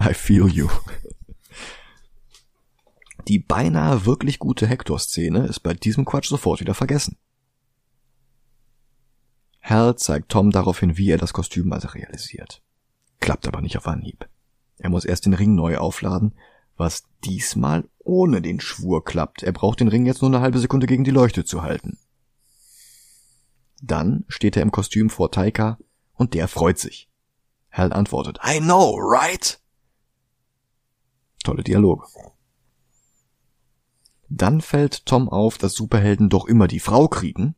I 0.00 0.12
feel 0.12 0.48
you. 0.48 0.68
Die 3.28 3.38
beinahe 3.38 4.06
wirklich 4.06 4.38
gute 4.38 4.66
Hector-Szene 4.66 5.46
ist 5.46 5.60
bei 5.60 5.74
diesem 5.74 6.04
Quatsch 6.04 6.28
sofort 6.28 6.60
wieder 6.60 6.74
vergessen. 6.74 7.16
Hal 9.62 9.96
zeigt 9.96 10.28
Tom 10.28 10.52
daraufhin, 10.52 10.96
wie 10.96 11.10
er 11.10 11.18
das 11.18 11.32
Kostüm 11.32 11.68
materialisiert. 11.68 12.62
Klappt 13.18 13.48
aber 13.48 13.60
nicht 13.60 13.76
auf 13.76 13.88
Anhieb. 13.88 14.28
Er 14.78 14.90
muss 14.90 15.04
erst 15.04 15.26
den 15.26 15.34
Ring 15.34 15.56
neu 15.56 15.78
aufladen, 15.78 16.34
was 16.76 17.04
diesmal 17.24 17.88
ohne 17.98 18.42
den 18.42 18.60
Schwur 18.60 19.04
klappt. 19.04 19.42
Er 19.42 19.52
braucht 19.52 19.80
den 19.80 19.88
Ring 19.88 20.06
jetzt 20.06 20.22
nur 20.22 20.30
eine 20.30 20.40
halbe 20.40 20.60
Sekunde 20.60 20.86
gegen 20.86 21.02
die 21.02 21.10
Leuchte 21.10 21.44
zu 21.44 21.62
halten. 21.62 21.98
Dann 23.82 24.24
steht 24.28 24.56
er 24.56 24.62
im 24.62 24.70
Kostüm 24.70 25.10
vor 25.10 25.32
Taika 25.32 25.78
und 26.14 26.34
der 26.34 26.46
freut 26.46 26.78
sich. 26.78 27.10
Hal 27.72 27.92
antwortet, 27.92 28.38
I 28.46 28.60
know, 28.60 28.96
right? 28.96 29.60
Tolle 31.42 31.64
Dialoge. 31.64 32.06
Dann 34.28 34.60
fällt 34.60 35.06
Tom 35.06 35.28
auf, 35.28 35.58
dass 35.58 35.74
Superhelden 35.74 36.28
doch 36.28 36.46
immer 36.46 36.66
die 36.66 36.80
Frau 36.80 37.08
kriegen. 37.08 37.54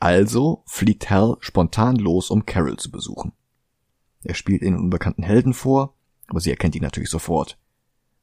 Also 0.00 0.62
fliegt 0.66 1.10
Hal 1.10 1.36
spontan 1.40 1.96
los, 1.96 2.30
um 2.30 2.44
Carol 2.44 2.76
zu 2.76 2.90
besuchen. 2.90 3.32
Er 4.24 4.34
spielt 4.34 4.62
einen 4.62 4.78
unbekannten 4.78 5.22
Helden 5.22 5.54
vor, 5.54 5.94
aber 6.28 6.40
sie 6.40 6.50
erkennt 6.50 6.74
ihn 6.74 6.82
natürlich 6.82 7.10
sofort, 7.10 7.58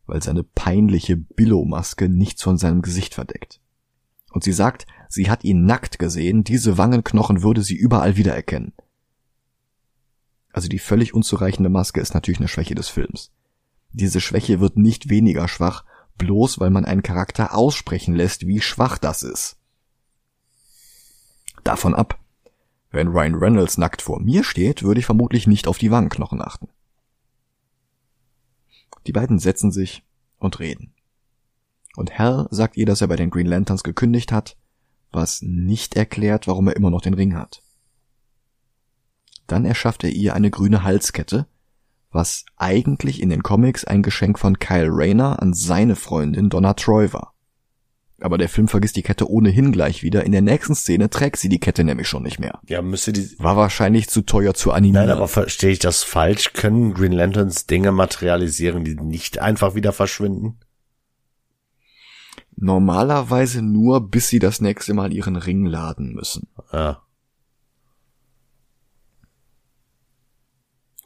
weil 0.06 0.22
seine 0.22 0.44
peinliche 0.44 1.16
Billo-Maske 1.18 2.10
nichts 2.10 2.44
von 2.44 2.58
seinem 2.58 2.82
Gesicht 2.82 3.14
verdeckt. 3.14 3.62
Und 4.32 4.44
sie 4.44 4.54
sagt, 4.54 4.86
sie 5.08 5.30
hat 5.30 5.44
ihn 5.44 5.66
nackt 5.66 6.00
gesehen, 6.00 6.44
diese 6.44 6.78
Wangenknochen 6.78 7.42
würde 7.42 7.62
sie 7.64 7.76
überall 7.76 8.16
wiedererkennen. 8.16 8.74
Also 10.52 10.68
die 10.68 10.80
völlig 10.80 11.14
unzureichende 11.14 11.70
Maske 11.70 12.02
ist 12.02 12.14
natürlich 12.14 12.40
eine 12.40 12.48
Schwäche 12.48 12.76
des 12.76 12.90
Films. 12.90 13.32
Diese 13.92 14.22
Schwäche 14.22 14.60
wird 14.60 14.78
nicht 14.78 15.10
weniger 15.10 15.48
schwach, 15.48 15.84
bloß 16.20 16.60
weil 16.60 16.70
man 16.70 16.86
einen 16.86 17.02
Charakter 17.02 17.56
aussprechen 17.56 18.16
lässt, 18.16 18.46
wie 18.46 18.62
schwach 18.62 19.00
das 19.00 19.24
ist. 19.24 19.58
Davon 21.64 21.96
ab. 21.96 22.20
Wenn 22.92 23.08
Ryan 23.08 23.36
Reynolds 23.36 23.78
nackt 23.78 24.04
vor 24.04 24.20
mir 24.20 24.44
steht, 24.44 24.84
würde 24.84 25.00
ich 25.00 25.06
vermutlich 25.06 25.48
nicht 25.48 25.68
auf 25.68 25.80
die 25.80 25.92
Wangenknochen 25.92 26.42
achten. 26.42 26.70
Die 29.08 29.12
beiden 29.12 29.40
setzen 29.40 29.72
sich 29.72 30.04
und 30.38 30.60
reden. 30.60 30.94
Und 31.96 32.18
Hal 32.18 32.48
sagt 32.52 32.78
ihr, 32.78 32.86
dass 32.86 33.02
er 33.02 33.08
bei 33.08 33.16
den 33.16 33.30
Green 33.30 33.48
Lanterns 33.48 33.84
gekündigt 33.84 34.32
hat, 34.32 34.56
was 35.12 35.42
nicht 35.42 35.96
erklärt, 35.96 36.48
warum 36.48 36.68
er 36.68 36.76
immer 36.76 36.90
noch 36.90 37.02
den 37.02 37.14
Ring 37.14 37.36
hat. 37.36 37.64
Dann 39.48 39.66
erschafft 39.66 40.04
er 40.04 40.12
ihr 40.12 40.36
eine 40.36 40.52
grüne 40.52 40.84
Halskette, 40.84 41.48
was 42.12 42.46
eigentlich 42.58 43.22
in 43.22 43.30
den 43.30 43.44
Comics 43.44 43.86
ein 43.86 44.02
Geschenk 44.02 44.40
von 44.40 44.60
Kyle 44.60 44.90
Rayner 44.90 45.42
an 45.42 45.54
seine 45.54 45.96
Freundin 45.96 46.50
Donna 46.50 46.74
Troy 46.74 47.14
war. 47.14 47.34
Aber 48.22 48.38
der 48.38 48.50
Film 48.50 48.68
vergisst 48.68 48.98
die 48.98 49.02
Kette 49.02 49.30
ohnehin 49.30 49.72
gleich 49.72 50.04
wieder. 50.04 50.26
In 50.26 50.32
der 50.32 50.42
nächsten 50.42 50.76
Szene 50.76 51.10
trägt 51.10 51.38
sie 51.38 51.48
die 51.48 51.60
Kette 51.60 51.84
nämlich 51.84 52.08
schon 52.08 52.24
nicht 52.24 52.40
mehr. 52.40 52.60
Ja, 52.68 52.82
müsste 52.82 53.14
die, 53.14 53.30
War 53.40 53.56
wahrscheinlich 53.56 54.10
zu 54.10 54.22
teuer 54.22 54.54
zu 54.54 54.72
animieren. 54.72 55.08
Nein, 55.08 55.16
aber 55.16 55.28
verstehe 55.28 55.72
ich 55.72 55.80
das 55.80 56.04
falsch? 56.04 56.54
Können 56.54 56.94
Green 56.94 57.14
Lanterns 57.14 57.66
Dinge 57.66 57.92
materialisieren, 57.92 58.84
die 58.84 58.96
nicht 58.96 59.40
einfach 59.40 59.76
wieder 59.76 59.94
verschwinden? 59.94 60.58
Normalerweise 62.58 63.62
nur, 63.62 64.10
bis 64.10 64.28
sie 64.28 64.40
das 64.40 64.60
nächste 64.60 64.94
Mal 64.94 65.14
ihren 65.14 65.38
Ring 65.38 65.66
laden 65.66 66.14
müssen. 66.14 66.50
Ja. 66.74 67.02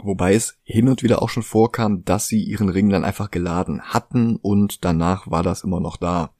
Wobei 0.03 0.33
es 0.33 0.57
hin 0.63 0.89
und 0.89 1.01
wieder 1.01 1.21
auch 1.21 1.29
schon 1.29 1.43
vorkam, 1.43 2.03
dass 2.03 2.27
sie 2.27 2.43
ihren 2.43 2.69
Ring 2.69 2.89
dann 2.89 3.05
einfach 3.05 3.31
geladen 3.31 3.81
hatten 3.81 4.35
und 4.35 4.83
danach 4.83 5.29
war 5.31 5.43
das 5.43 5.63
immer 5.63 5.79
noch 5.79 5.97
da. 5.97 6.33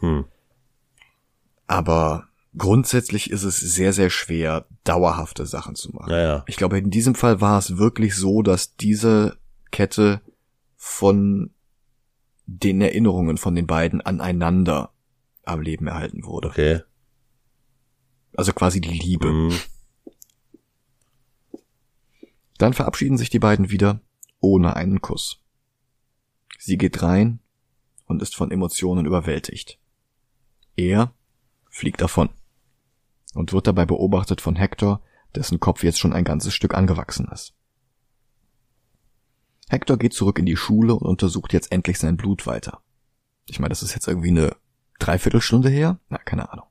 Hm. 0.00 0.24
Aber 1.68 2.28
grundsätzlich 2.56 3.30
ist 3.30 3.44
es 3.44 3.58
sehr, 3.60 3.92
sehr 3.92 4.10
schwer, 4.10 4.66
dauerhafte 4.84 5.46
Sachen 5.46 5.76
zu 5.76 5.92
machen. 5.92 6.10
Ja, 6.10 6.20
ja. 6.20 6.44
Ich 6.48 6.56
glaube, 6.56 6.78
in 6.78 6.90
diesem 6.90 7.14
Fall 7.14 7.40
war 7.40 7.58
es 7.58 7.78
wirklich 7.78 8.16
so, 8.16 8.42
dass 8.42 8.74
diese 8.76 9.38
Kette 9.70 10.20
von 10.76 11.50
den 12.46 12.80
Erinnerungen 12.80 13.36
von 13.36 13.54
den 13.54 13.66
beiden 13.66 14.00
aneinander 14.00 14.92
am 15.44 15.60
Leben 15.60 15.86
erhalten 15.86 16.24
wurde. 16.24 16.48
Okay. 16.48 16.80
Also 18.34 18.52
quasi 18.52 18.80
die 18.80 18.88
Liebe. 18.88 19.28
Hm. 19.28 19.52
Dann 22.58 22.74
verabschieden 22.74 23.16
sich 23.16 23.30
die 23.30 23.38
beiden 23.38 23.70
wieder 23.70 24.00
ohne 24.40 24.76
einen 24.76 25.00
Kuss. 25.00 25.40
Sie 26.58 26.76
geht 26.76 27.02
rein 27.02 27.40
und 28.06 28.20
ist 28.20 28.36
von 28.36 28.50
Emotionen 28.50 29.06
überwältigt. 29.06 29.78
Er 30.76 31.14
fliegt 31.70 32.00
davon 32.00 32.30
und 33.34 33.52
wird 33.52 33.66
dabei 33.66 33.86
beobachtet 33.86 34.40
von 34.40 34.56
Hector, 34.56 35.02
dessen 35.34 35.60
Kopf 35.60 35.84
jetzt 35.84 35.98
schon 35.98 36.12
ein 36.12 36.24
ganzes 36.24 36.54
Stück 36.54 36.74
angewachsen 36.74 37.28
ist. 37.28 37.54
Hector 39.68 39.98
geht 39.98 40.14
zurück 40.14 40.38
in 40.38 40.46
die 40.46 40.56
Schule 40.56 40.94
und 40.94 41.06
untersucht 41.06 41.52
jetzt 41.52 41.70
endlich 41.70 41.98
sein 41.98 42.16
Blut 42.16 42.46
weiter. 42.46 42.82
Ich 43.46 43.60
meine, 43.60 43.70
das 43.70 43.82
ist 43.82 43.94
jetzt 43.94 44.08
irgendwie 44.08 44.30
eine 44.30 44.56
Dreiviertelstunde 44.98 45.68
her? 45.68 46.00
Na, 46.08 46.18
keine 46.18 46.50
Ahnung. 46.52 46.66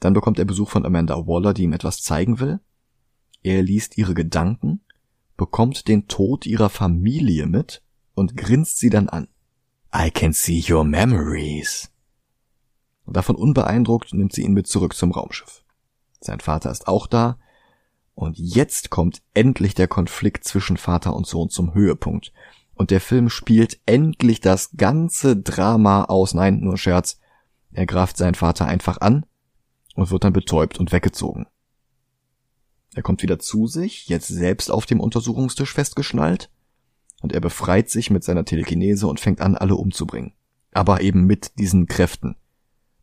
Dann 0.00 0.14
bekommt 0.14 0.38
er 0.38 0.44
Besuch 0.44 0.70
von 0.70 0.86
Amanda 0.86 1.26
Waller, 1.26 1.52
die 1.52 1.64
ihm 1.64 1.72
etwas 1.72 2.02
zeigen 2.02 2.40
will. 2.40 2.60
Er 3.44 3.62
liest 3.62 3.98
ihre 3.98 4.14
Gedanken, 4.14 4.80
bekommt 5.36 5.86
den 5.86 6.08
Tod 6.08 6.46
ihrer 6.46 6.70
Familie 6.70 7.46
mit 7.46 7.82
und 8.14 8.36
grinst 8.36 8.78
sie 8.78 8.90
dann 8.90 9.08
an. 9.08 9.28
I 9.94 10.10
can 10.10 10.32
see 10.32 10.64
your 10.68 10.82
memories. 10.82 11.92
Davon 13.06 13.36
unbeeindruckt 13.36 14.14
nimmt 14.14 14.32
sie 14.32 14.42
ihn 14.42 14.54
mit 14.54 14.66
zurück 14.66 14.94
zum 14.96 15.12
Raumschiff. 15.12 15.62
Sein 16.20 16.40
Vater 16.40 16.70
ist 16.70 16.88
auch 16.88 17.06
da, 17.06 17.38
Und 18.14 18.38
jetzt 18.38 18.90
kommt 18.90 19.22
endlich 19.34 19.74
der 19.74 19.88
Konflikt 19.88 20.44
zwischen 20.44 20.76
Vater 20.76 21.14
und 21.14 21.26
Sohn 21.26 21.50
zum 21.50 21.74
Höhepunkt. 21.74 22.32
Und 22.74 22.90
der 22.90 23.00
Film 23.00 23.28
spielt 23.28 23.78
endlich 23.86 24.40
das 24.40 24.70
ganze 24.76 25.36
Drama 25.36 26.04
aus. 26.04 26.32
Nein, 26.32 26.60
nur 26.60 26.78
Scherz. 26.78 27.20
Er 27.72 27.86
greift 27.86 28.16
seinen 28.16 28.36
Vater 28.36 28.66
einfach 28.66 29.00
an 29.00 29.26
und 29.96 30.10
wird 30.10 30.24
dann 30.24 30.32
betäubt 30.32 30.78
und 30.78 30.92
weggezogen. 30.92 31.46
Er 32.94 33.02
kommt 33.02 33.22
wieder 33.22 33.38
zu 33.38 33.66
sich, 33.66 34.08
jetzt 34.08 34.28
selbst 34.28 34.70
auf 34.70 34.86
dem 34.86 35.00
Untersuchungstisch 35.00 35.72
festgeschnallt, 35.72 36.50
und 37.20 37.32
er 37.32 37.40
befreit 37.40 37.90
sich 37.90 38.10
mit 38.10 38.22
seiner 38.22 38.44
Telekinese 38.44 39.06
und 39.06 39.18
fängt 39.18 39.40
an, 39.40 39.56
alle 39.56 39.76
umzubringen. 39.76 40.34
Aber 40.72 41.00
eben 41.00 41.24
mit 41.24 41.58
diesen 41.58 41.86
Kräften. 41.86 42.36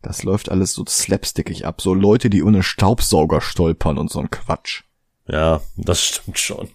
Das 0.01 0.23
läuft 0.23 0.49
alles 0.49 0.73
so 0.73 0.85
slapstickig 0.85 1.65
ab, 1.65 1.81
so 1.81 1.93
Leute, 1.93 2.29
die 2.29 2.43
ohne 2.43 2.63
Staubsauger 2.63 3.41
stolpern 3.41 3.97
und 3.97 4.09
so 4.09 4.19
ein 4.19 4.29
Quatsch. 4.29 4.83
Ja, 5.27 5.61
das 5.75 6.03
stimmt 6.03 6.39
schon. 6.39 6.69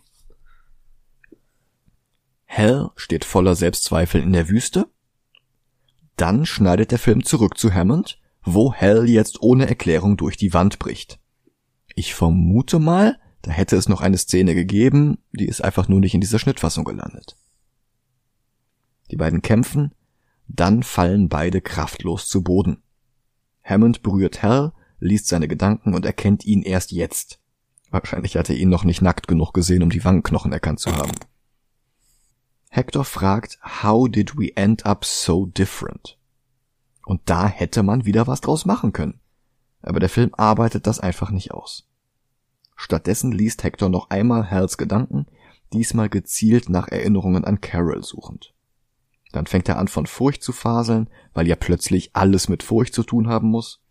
Hell 2.45 2.91
steht 2.97 3.25
voller 3.25 3.55
Selbstzweifel 3.55 4.23
in 4.23 4.33
der 4.33 4.49
Wüste. 4.49 4.89
Dann 6.17 6.47
schneidet 6.47 6.91
der 6.91 6.99
Film 6.99 7.25
zurück 7.25 7.59
zu 7.59 7.73
Hammond, 7.73 8.19
wo 8.43 8.73
Hell 8.73 9.09
jetzt 9.09 9.43
ohne 9.43 9.69
Erklärung 9.69 10.17
durch 10.17 10.37
die 10.37 10.55
Wand 10.55 10.79
bricht. 10.79 11.19
Ich 11.99 12.15
vermute 12.15 12.79
mal, 12.79 13.19
da 13.41 13.51
hätte 13.51 13.75
es 13.75 13.89
noch 13.89 14.03
eine 14.03 14.19
Szene 14.19 14.55
gegeben, 14.55 15.17
die 15.33 15.47
ist 15.47 15.65
einfach 15.65 15.89
nur 15.89 15.99
nicht 15.99 16.13
in 16.15 16.21
dieser 16.21 16.39
Schnittfassung 16.39 16.85
gelandet. 16.85 17.37
Die 19.11 19.17
beiden 19.17 19.41
kämpfen, 19.41 19.95
dann 20.47 20.83
fallen 20.83 21.31
beide 21.31 21.63
kraftlos 21.63 22.29
zu 22.29 22.45
Boden. 22.45 22.83
Hammond 23.65 24.03
berührt 24.03 24.43
Hell, 24.43 24.73
liest 25.01 25.27
seine 25.29 25.49
Gedanken 25.49 25.95
und 25.95 26.05
erkennt 26.05 26.45
ihn 26.45 26.63
erst 26.63 26.93
jetzt. 26.93 27.41
Wahrscheinlich 27.91 28.37
hat 28.37 28.51
er 28.51 28.57
ihn 28.57 28.69
noch 28.69 28.85
nicht 28.85 29.01
nackt 29.01 29.27
genug 29.27 29.55
gesehen, 29.55 29.83
um 29.83 29.89
die 29.89 30.05
Wangenknochen 30.05 30.53
erkannt 30.53 30.81
zu 30.81 30.95
haben. 30.95 31.15
Hector 32.69 33.07
fragt, 33.07 33.59
how 33.83 34.07
did 34.07 34.37
we 34.37 34.55
end 34.55 34.85
up 34.85 35.07
so 35.07 35.47
different? 35.47 36.19
Und 37.07 37.23
da 37.25 37.49
hätte 37.49 37.83
man 37.83 38.05
wieder 38.05 38.27
was 38.27 38.43
draus 38.43 38.67
machen 38.67 38.93
können. 38.93 39.19
Aber 39.83 40.01
der 40.01 40.09
Film 40.09 40.33
arbeitet 40.37 40.87
das 40.87 41.01
einfach 41.01 41.31
nicht 41.31 41.53
aus. 41.53 41.89
Stattdessen 42.77 43.33
liest 43.33 43.65
Hector 43.65 43.89
noch 43.89 44.11
einmal 44.11 44.51
Hals 44.51 44.77
Gedanken, 44.77 45.27
diesmal 45.73 46.09
gezielt 46.09 46.69
nach 46.69 46.89
Erinnerungen 46.89 47.45
an 47.45 47.61
Carol 47.61 48.05
suchend. 48.05 48.53
Dann 49.33 49.47
fängt 49.47 49.69
er 49.69 49.79
an 49.79 49.89
von 49.89 50.07
Furcht 50.07 50.43
zu 50.43 50.53
faseln, 50.53 51.11
weil 51.35 51.47
ja 51.47 51.57
plötzlich 51.57 52.11
alles 52.15 52.49
mit 52.49 52.63
Furcht 52.63 52.95
zu 52.95 53.03
tun 53.03 53.29
haben 53.29 53.49
muss. 53.49 53.83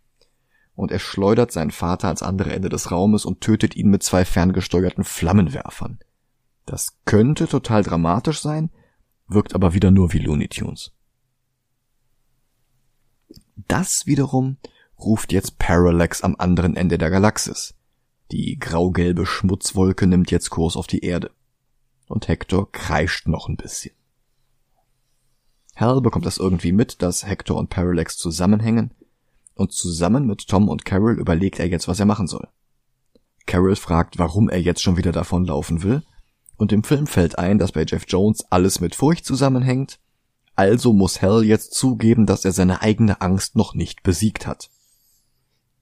Und 0.74 0.90
er 0.90 0.98
schleudert 0.98 1.52
seinen 1.52 1.70
Vater 1.70 2.08
ans 2.08 2.22
andere 2.22 2.52
Ende 2.52 2.68
des 2.68 2.90
Raumes 2.90 3.24
und 3.24 3.40
tötet 3.40 3.76
ihn 3.76 3.88
mit 3.88 4.02
zwei 4.02 4.24
ferngesteuerten 4.24 5.04
Flammenwerfern. 5.04 5.98
Das 6.66 6.98
könnte 7.04 7.46
total 7.46 7.82
dramatisch 7.82 8.40
sein, 8.40 8.70
wirkt 9.28 9.54
aber 9.54 9.72
wieder 9.72 9.90
nur 9.90 10.12
wie 10.12 10.18
Looney 10.18 10.48
Tunes. 10.48 10.92
Das 13.68 14.06
wiederum 14.06 14.58
ruft 14.98 15.32
jetzt 15.32 15.58
Parallax 15.58 16.22
am 16.22 16.36
anderen 16.38 16.76
Ende 16.76 16.98
der 16.98 17.10
Galaxis. 17.10 17.74
Die 18.32 18.58
graugelbe 18.58 19.26
Schmutzwolke 19.26 20.06
nimmt 20.06 20.30
jetzt 20.30 20.50
Kurs 20.50 20.76
auf 20.76 20.86
die 20.86 21.04
Erde. 21.04 21.30
Und 22.08 22.28
Hector 22.28 22.70
kreischt 22.72 23.28
noch 23.28 23.48
ein 23.48 23.56
bisschen. 23.56 23.94
Hal 25.76 26.00
bekommt 26.00 26.24
das 26.24 26.38
irgendwie 26.38 26.72
mit, 26.72 27.02
dass 27.02 27.26
Hector 27.26 27.58
und 27.58 27.68
Parallax 27.68 28.16
zusammenhängen, 28.16 28.90
und 29.54 29.72
zusammen 29.72 30.26
mit 30.26 30.48
Tom 30.48 30.68
und 30.68 30.84
Carol 30.84 31.18
überlegt 31.18 31.58
er 31.58 31.68
jetzt, 31.68 31.88
was 31.88 32.00
er 32.00 32.06
machen 32.06 32.26
soll. 32.26 32.48
Carol 33.46 33.76
fragt, 33.76 34.18
warum 34.18 34.48
er 34.48 34.60
jetzt 34.60 34.82
schon 34.82 34.96
wieder 34.96 35.12
davonlaufen 35.12 35.82
will, 35.82 36.02
und 36.56 36.72
im 36.72 36.82
Film 36.82 37.06
fällt 37.06 37.38
ein, 37.38 37.58
dass 37.58 37.72
bei 37.72 37.84
Jeff 37.84 38.04
Jones 38.08 38.44
alles 38.50 38.80
mit 38.80 38.94
Furcht 38.94 39.26
zusammenhängt, 39.26 39.98
also 40.54 40.94
muss 40.94 41.20
Hal 41.20 41.44
jetzt 41.44 41.74
zugeben, 41.74 42.24
dass 42.24 42.46
er 42.46 42.52
seine 42.52 42.80
eigene 42.80 43.20
Angst 43.20 43.56
noch 43.56 43.74
nicht 43.74 44.02
besiegt 44.02 44.46
hat. 44.46 44.70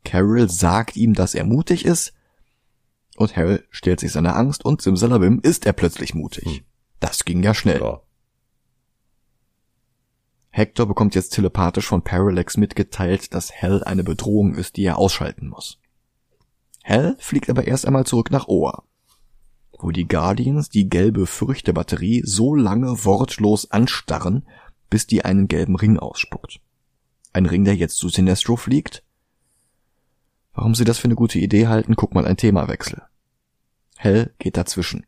Carol 0.04 0.48
sagt 0.48 0.96
ihm, 0.96 1.14
dass 1.14 1.34
er 1.34 1.44
mutig 1.44 1.84
ist, 1.84 2.12
und 3.16 3.36
Hal 3.36 3.64
stellt 3.70 4.00
sich 4.00 4.12
seine 4.12 4.34
Angst 4.34 4.64
und 4.64 4.82
simsalabim 4.82 5.40
ist 5.42 5.66
er 5.66 5.72
plötzlich 5.72 6.14
mutig. 6.14 6.44
Hm. 6.44 6.64
Das 7.00 7.24
ging 7.24 7.42
ja 7.42 7.54
schnell. 7.54 7.80
Ja. 7.80 8.00
Hector 10.50 10.86
bekommt 10.86 11.14
jetzt 11.14 11.30
telepathisch 11.30 11.86
von 11.86 12.02
Parallax 12.02 12.56
mitgeteilt, 12.56 13.34
dass 13.34 13.52
Hell 13.52 13.82
eine 13.84 14.04
Bedrohung 14.04 14.54
ist, 14.54 14.76
die 14.76 14.84
er 14.84 14.98
ausschalten 14.98 15.48
muss. 15.48 15.80
Hell 16.82 17.16
fliegt 17.18 17.50
aber 17.50 17.66
erst 17.66 17.86
einmal 17.86 18.06
zurück 18.06 18.30
nach 18.30 18.46
Oa, 18.46 18.84
wo 19.78 19.90
die 19.90 20.06
Guardians 20.06 20.68
die 20.68 20.88
gelbe 20.88 21.26
Fürchtebatterie 21.26 22.22
so 22.24 22.54
lange 22.54 23.04
wortlos 23.04 23.70
anstarren, 23.70 24.46
bis 24.90 25.06
die 25.06 25.24
einen 25.24 25.48
gelben 25.48 25.76
Ring 25.76 25.98
ausspuckt. 25.98 26.60
Ein 27.32 27.46
Ring, 27.46 27.64
der 27.64 27.74
jetzt 27.74 27.96
zu 27.96 28.08
Sinestro 28.08 28.56
fliegt. 28.56 29.02
Warum 30.54 30.74
sie 30.74 30.84
das 30.84 30.98
für 30.98 31.06
eine 31.06 31.16
gute 31.16 31.38
Idee 31.38 31.66
halten, 31.66 31.96
guck 31.96 32.14
mal 32.14 32.26
ein 32.26 32.36
Themawechsel. 32.36 33.02
Hell 33.96 34.32
geht 34.38 34.56
dazwischen. 34.56 35.06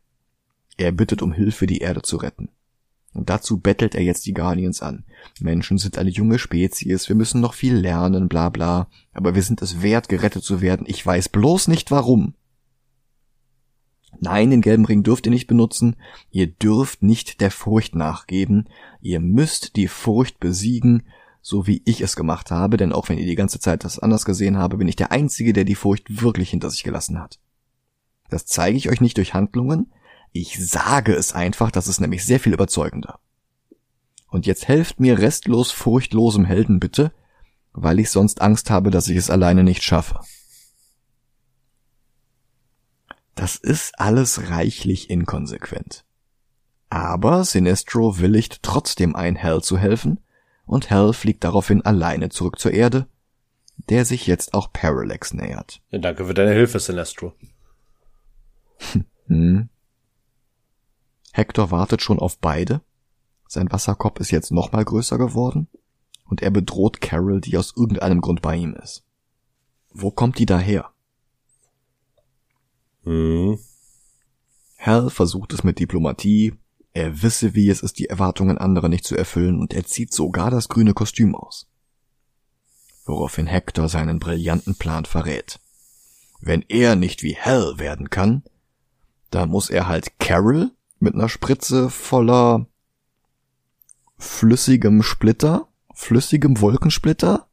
Er 0.75 0.91
bittet 0.91 1.21
um 1.21 1.31
Hilfe, 1.31 1.65
die 1.65 1.79
Erde 1.79 2.01
zu 2.01 2.17
retten. 2.17 2.49
Und 3.13 3.29
dazu 3.29 3.59
bettelt 3.59 3.95
er 3.95 4.03
jetzt 4.03 4.25
die 4.27 4.33
Guardians 4.33 4.83
an. 4.83 5.05
Menschen 5.39 5.79
sind 5.79 5.97
eine 5.97 6.11
junge 6.11 6.37
Spezies, 6.37 7.09
wir 7.09 7.15
müssen 7.15 7.41
noch 7.41 7.55
viel 7.55 7.75
lernen, 7.75 8.27
bla 8.27 8.49
bla, 8.49 8.87
aber 9.11 9.33
wir 9.33 9.41
sind 9.41 9.61
es 9.63 9.81
wert, 9.81 10.07
gerettet 10.07 10.43
zu 10.43 10.61
werden. 10.61 10.85
Ich 10.87 11.03
weiß 11.03 11.29
bloß 11.29 11.67
nicht 11.67 11.89
warum. 11.89 12.35
Nein, 14.19 14.51
den 14.51 14.61
gelben 14.61 14.85
Ring 14.85 15.03
dürft 15.03 15.25
ihr 15.25 15.31
nicht 15.31 15.47
benutzen. 15.47 15.95
Ihr 16.31 16.47
dürft 16.47 17.03
nicht 17.03 17.41
der 17.41 17.51
Furcht 17.51 17.95
nachgeben. 17.95 18.67
Ihr 19.01 19.19
müsst 19.19 19.75
die 19.75 19.87
Furcht 19.87 20.39
besiegen, 20.39 21.03
so 21.47 21.65
wie 21.65 21.81
ich 21.85 22.01
es 22.01 22.17
gemacht 22.17 22.51
habe, 22.51 22.75
denn 22.75 22.91
auch 22.91 23.07
wenn 23.07 23.17
ihr 23.17 23.25
die 23.25 23.35
ganze 23.35 23.57
Zeit 23.61 23.85
das 23.85 23.99
anders 23.99 24.25
gesehen 24.25 24.57
habe, 24.57 24.75
bin 24.75 24.89
ich 24.89 24.97
der 24.97 25.13
Einzige, 25.13 25.53
der 25.53 25.63
die 25.63 25.75
Furcht 25.75 26.21
wirklich 26.21 26.49
hinter 26.49 26.69
sich 26.69 26.83
gelassen 26.83 27.21
hat. 27.21 27.39
Das 28.29 28.45
zeige 28.45 28.75
ich 28.75 28.89
euch 28.89 28.99
nicht 28.99 29.15
durch 29.15 29.33
Handlungen, 29.33 29.93
ich 30.33 30.59
sage 30.59 31.13
es 31.13 31.31
einfach, 31.31 31.71
das 31.71 31.87
ist 31.87 32.01
nämlich 32.01 32.25
sehr 32.25 32.41
viel 32.41 32.51
überzeugender. 32.51 33.21
Und 34.27 34.45
jetzt 34.45 34.67
helft 34.67 34.99
mir 34.99 35.19
restlos 35.19 35.71
furchtlosem 35.71 36.43
Helden 36.43 36.81
bitte, 36.81 37.13
weil 37.71 37.99
ich 37.99 38.11
sonst 38.11 38.41
Angst 38.41 38.69
habe, 38.69 38.91
dass 38.91 39.07
ich 39.07 39.15
es 39.15 39.29
alleine 39.29 39.63
nicht 39.63 39.83
schaffe. 39.83 40.19
Das 43.35 43.55
ist 43.55 43.97
alles 44.01 44.49
reichlich 44.49 45.09
inkonsequent. 45.09 46.03
Aber 46.89 47.45
Sinestro 47.45 48.19
willigt 48.19 48.63
trotzdem 48.63 49.15
ein, 49.15 49.41
Hal 49.41 49.63
zu 49.63 49.77
helfen, 49.77 50.19
und 50.67 50.91
Hal 50.91 51.13
fliegt 51.13 51.43
daraufhin 51.43 51.83
alleine 51.83 52.29
zurück 52.29 52.59
zur 52.59 52.73
Erde, 52.73 53.07
der 53.89 54.05
sich 54.05 54.27
jetzt 54.27 54.53
auch 54.53 54.71
Parallax 54.71 55.33
nähert. 55.33 55.81
Ja, 55.89 55.99
danke 55.99 56.25
für 56.25 56.33
deine 56.33 56.51
Hilfe, 56.51 56.79
Sinestro. 56.79 57.33
hm. 59.27 59.69
Hector 61.31 61.71
wartet 61.71 62.01
schon 62.01 62.19
auf 62.19 62.37
beide. 62.39 62.81
Sein 63.47 63.71
Wasserkopf 63.71 64.19
ist 64.19 64.31
jetzt 64.31 64.51
nochmal 64.51 64.83
größer 64.83 65.17
geworden 65.17 65.67
und 66.25 66.41
er 66.41 66.51
bedroht 66.51 66.99
Carol, 66.99 67.39
die 67.39 67.57
aus 67.57 67.73
irgendeinem 67.75 68.21
Grund 68.21 68.41
bei 68.41 68.55
ihm 68.55 68.73
ist. 68.75 69.03
Wo 69.93 70.11
kommt 70.11 70.37
die 70.37 70.45
daher? 70.45 70.91
Hm. 73.03 73.57
Hal 74.79 75.09
versucht 75.09 75.53
es 75.53 75.63
mit 75.63 75.79
Diplomatie, 75.79 76.55
er 76.93 77.21
wisse, 77.21 77.53
wie 77.53 77.69
es 77.69 77.81
ist, 77.81 77.99
die 77.99 78.09
Erwartungen 78.09 78.57
anderer 78.57 78.89
nicht 78.89 79.05
zu 79.05 79.15
erfüllen, 79.15 79.59
und 79.59 79.73
er 79.73 79.85
zieht 79.85 80.13
sogar 80.13 80.51
das 80.51 80.69
grüne 80.69 80.93
Kostüm 80.93 81.35
aus. 81.35 81.69
Woraufhin 83.05 83.47
Hector 83.47 83.87
seinen 83.87 84.19
brillanten 84.19 84.75
Plan 84.75 85.05
verrät. 85.05 85.59
Wenn 86.41 86.63
er 86.67 86.95
nicht 86.95 87.23
wie 87.23 87.37
Hal 87.37 87.79
werden 87.79 88.09
kann, 88.09 88.43
dann 89.31 89.49
muss 89.49 89.69
er 89.69 89.87
halt 89.87 90.19
Carol 90.19 90.71
mit 90.99 91.13
einer 91.13 91.29
Spritze 91.29 91.89
voller 91.89 92.67
flüssigem 94.17 95.03
Splitter, 95.03 95.67
flüssigem 95.93 96.59
Wolkensplitter 96.61 97.47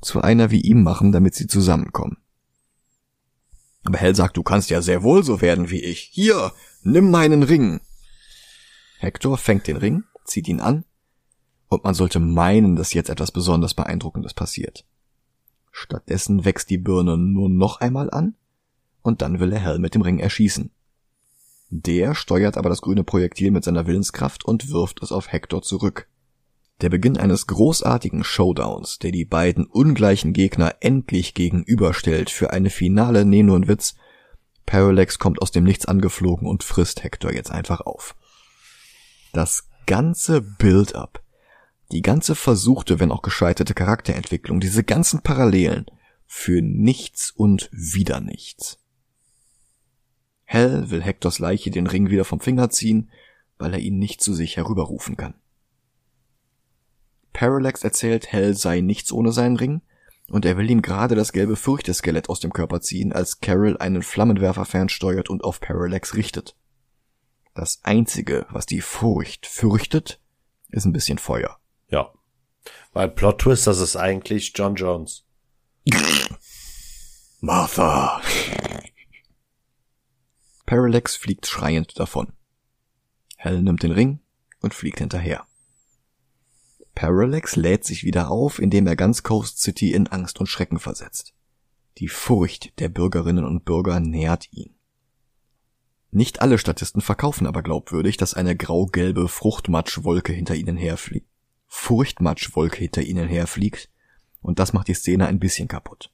zu 0.00 0.20
einer 0.20 0.50
wie 0.50 0.60
ihm 0.60 0.82
machen, 0.82 1.12
damit 1.12 1.34
sie 1.34 1.46
zusammenkommen. 1.46 2.18
Aber 3.84 3.98
Hell 3.98 4.14
sagt, 4.14 4.36
du 4.36 4.42
kannst 4.42 4.70
ja 4.70 4.82
sehr 4.82 5.02
wohl 5.02 5.24
so 5.24 5.40
werden 5.40 5.70
wie 5.70 5.82
ich. 5.82 6.10
Hier, 6.12 6.52
nimm 6.82 7.10
meinen 7.10 7.42
Ring. 7.42 7.80
Hector 8.98 9.38
fängt 9.38 9.66
den 9.68 9.76
Ring, 9.76 10.04
zieht 10.24 10.48
ihn 10.48 10.60
an, 10.60 10.84
und 11.68 11.84
man 11.84 11.94
sollte 11.94 12.18
meinen, 12.18 12.76
dass 12.76 12.94
jetzt 12.94 13.10
etwas 13.10 13.30
besonders 13.30 13.74
Beeindruckendes 13.74 14.34
passiert. 14.34 14.84
Stattdessen 15.70 16.44
wächst 16.44 16.70
die 16.70 16.78
Birne 16.78 17.16
nur 17.16 17.48
noch 17.48 17.80
einmal 17.80 18.10
an, 18.10 18.34
und 19.02 19.22
dann 19.22 19.38
will 19.38 19.52
er 19.52 19.60
Hell 19.60 19.78
mit 19.78 19.94
dem 19.94 20.02
Ring 20.02 20.18
erschießen. 20.18 20.70
Der 21.70 22.14
steuert 22.14 22.56
aber 22.56 22.70
das 22.70 22.80
grüne 22.80 23.04
Projektil 23.04 23.50
mit 23.50 23.62
seiner 23.62 23.86
Willenskraft 23.86 24.44
und 24.44 24.70
wirft 24.70 25.02
es 25.02 25.12
auf 25.12 25.30
Hector 25.30 25.62
zurück. 25.62 26.08
Der 26.80 26.88
Beginn 26.88 27.16
eines 27.16 27.46
großartigen 27.46 28.24
Showdowns, 28.24 28.98
der 28.98 29.12
die 29.12 29.24
beiden 29.24 29.66
ungleichen 29.66 30.32
Gegner 30.32 30.76
endlich 30.80 31.34
gegenüberstellt 31.34 32.30
für 32.30 32.50
eine 32.50 32.70
finale 32.70 33.24
Nenunwitz, 33.24 33.94
Parallax 34.66 35.18
kommt 35.18 35.40
aus 35.40 35.50
dem 35.50 35.64
Nichts 35.64 35.86
angeflogen 35.86 36.48
und 36.48 36.64
frisst 36.64 37.04
Hector 37.04 37.32
jetzt 37.32 37.50
einfach 37.50 37.80
auf. 37.80 38.16
Das 39.32 39.68
ganze 39.86 40.40
Build-up, 40.40 41.22
die 41.92 42.02
ganze 42.02 42.34
versuchte, 42.34 43.00
wenn 43.00 43.12
auch 43.12 43.22
gescheiterte 43.22 43.74
Charakterentwicklung, 43.74 44.60
diese 44.60 44.84
ganzen 44.84 45.22
Parallelen, 45.22 45.86
für 46.26 46.60
nichts 46.60 47.30
und 47.30 47.70
wieder 47.72 48.20
nichts. 48.20 48.78
Hell 50.44 50.90
will 50.90 51.02
Hectors 51.02 51.38
Leiche 51.38 51.70
den 51.70 51.86
Ring 51.86 52.10
wieder 52.10 52.24
vom 52.24 52.40
Finger 52.40 52.70
ziehen, 52.70 53.10
weil 53.58 53.72
er 53.72 53.80
ihn 53.80 53.98
nicht 53.98 54.20
zu 54.20 54.34
sich 54.34 54.56
herüberrufen 54.56 55.16
kann. 55.16 55.34
Parallax 57.32 57.84
erzählt, 57.84 58.32
Hell 58.32 58.54
sei 58.54 58.80
nichts 58.80 59.12
ohne 59.12 59.32
seinen 59.32 59.56
Ring, 59.56 59.82
und 60.28 60.44
er 60.44 60.58
will 60.58 60.70
ihm 60.70 60.82
gerade 60.82 61.14
das 61.14 61.32
gelbe 61.32 61.56
Fürchteskelett 61.56 62.28
aus 62.28 62.40
dem 62.40 62.52
Körper 62.52 62.80
ziehen, 62.80 63.12
als 63.12 63.40
Carol 63.40 63.78
einen 63.78 64.02
Flammenwerfer 64.02 64.66
fernsteuert 64.66 65.30
und 65.30 65.44
auf 65.44 65.60
Parallax 65.60 66.14
richtet. 66.14 66.56
Das 67.58 67.80
einzige, 67.82 68.46
was 68.50 68.66
die 68.66 68.80
Furcht 68.80 69.44
fürchtet, 69.44 70.20
ist 70.68 70.84
ein 70.84 70.92
bisschen 70.92 71.18
Feuer. 71.18 71.58
Ja. 71.88 72.12
Weil 72.92 73.08
Plot 73.08 73.40
Twist, 73.40 73.66
das 73.66 73.80
ist 73.80 73.96
eigentlich 73.96 74.52
John 74.54 74.76
Jones. 74.76 75.26
Martha. 77.40 78.22
Parallax 80.66 81.16
fliegt 81.16 81.48
schreiend 81.48 81.98
davon. 81.98 82.32
Hell 83.36 83.60
nimmt 83.60 83.82
den 83.82 83.90
Ring 83.90 84.20
und 84.60 84.72
fliegt 84.72 85.00
hinterher. 85.00 85.44
Parallax 86.94 87.56
lädt 87.56 87.84
sich 87.84 88.04
wieder 88.04 88.30
auf, 88.30 88.60
indem 88.60 88.86
er 88.86 88.94
ganz 88.94 89.24
Coast 89.24 89.58
City 89.58 89.94
in 89.94 90.06
Angst 90.06 90.38
und 90.38 90.46
Schrecken 90.46 90.78
versetzt. 90.78 91.34
Die 91.96 92.08
Furcht 92.08 92.78
der 92.78 92.88
Bürgerinnen 92.88 93.44
und 93.44 93.64
Bürger 93.64 93.98
nährt 93.98 94.52
ihn. 94.52 94.77
Nicht 96.10 96.40
alle 96.40 96.58
Statisten 96.58 97.02
verkaufen 97.02 97.46
aber 97.46 97.62
glaubwürdig, 97.62 98.16
dass 98.16 98.34
eine 98.34 98.56
grau-gelbe 98.56 99.28
Fruchtmatschwolke 99.28 100.32
hinter 100.32 100.54
ihnen 100.54 100.76
herfliegt. 100.76 101.28
Furchtmatschwolke 101.66 102.78
hinter 102.78 103.02
ihnen 103.02 103.28
herfliegt, 103.28 103.90
und 104.40 104.58
das 104.58 104.72
macht 104.72 104.88
die 104.88 104.94
Szene 104.94 105.26
ein 105.26 105.38
bisschen 105.38 105.68
kaputt. 105.68 106.10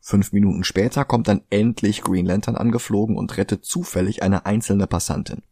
Fünf 0.00 0.32
Minuten 0.32 0.64
später 0.64 1.06
kommt 1.06 1.28
dann 1.28 1.40
endlich 1.48 2.02
Green 2.02 2.26
Lantern 2.26 2.56
angeflogen 2.56 3.16
und 3.16 3.38
rettet 3.38 3.64
zufällig 3.64 4.22
eine 4.22 4.44
einzelne 4.44 4.86
Passantin. 4.86 5.42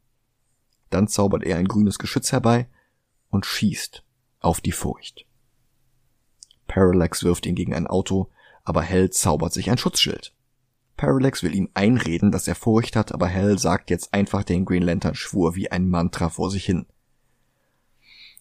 Dann 0.91 1.09
zaubert 1.09 1.43
er 1.43 1.57
ein 1.57 1.69
grünes 1.69 1.99
Geschütz 1.99 2.33
herbei 2.33 2.69
und 3.31 3.47
schießt 3.47 4.05
auf 4.41 4.61
die 4.61 4.73
Furcht. 4.73 5.25
Parallax 6.67 7.25
wirft 7.25 7.47
ihn 7.47 7.55
gegen 7.55 7.73
ein 7.73 7.87
Auto, 7.87 8.29
aber 8.63 8.83
Hell 8.83 9.09
zaubert 9.09 9.55
sich 9.55 9.71
ein 9.71 9.79
Schutzschild. 9.79 10.35
Parallax 11.03 11.43
will 11.43 11.57
ihm 11.57 11.69
einreden, 11.75 12.31
dass 12.31 12.47
er 12.47 12.55
Furcht 12.55 12.95
hat, 12.95 13.11
aber 13.11 13.27
Hell 13.27 13.59
sagt 13.59 13.91
jetzt 13.91 14.15
einfach 14.15 14.45
den 14.45 14.65
Green 14.65 14.85
Lantern 14.85 15.17
Schwur 15.17 15.57
wie 15.57 15.69
ein 15.69 15.89
Mantra 15.89 16.29
vor 16.29 16.49
sich 16.49 16.65
hin. 16.65 16.87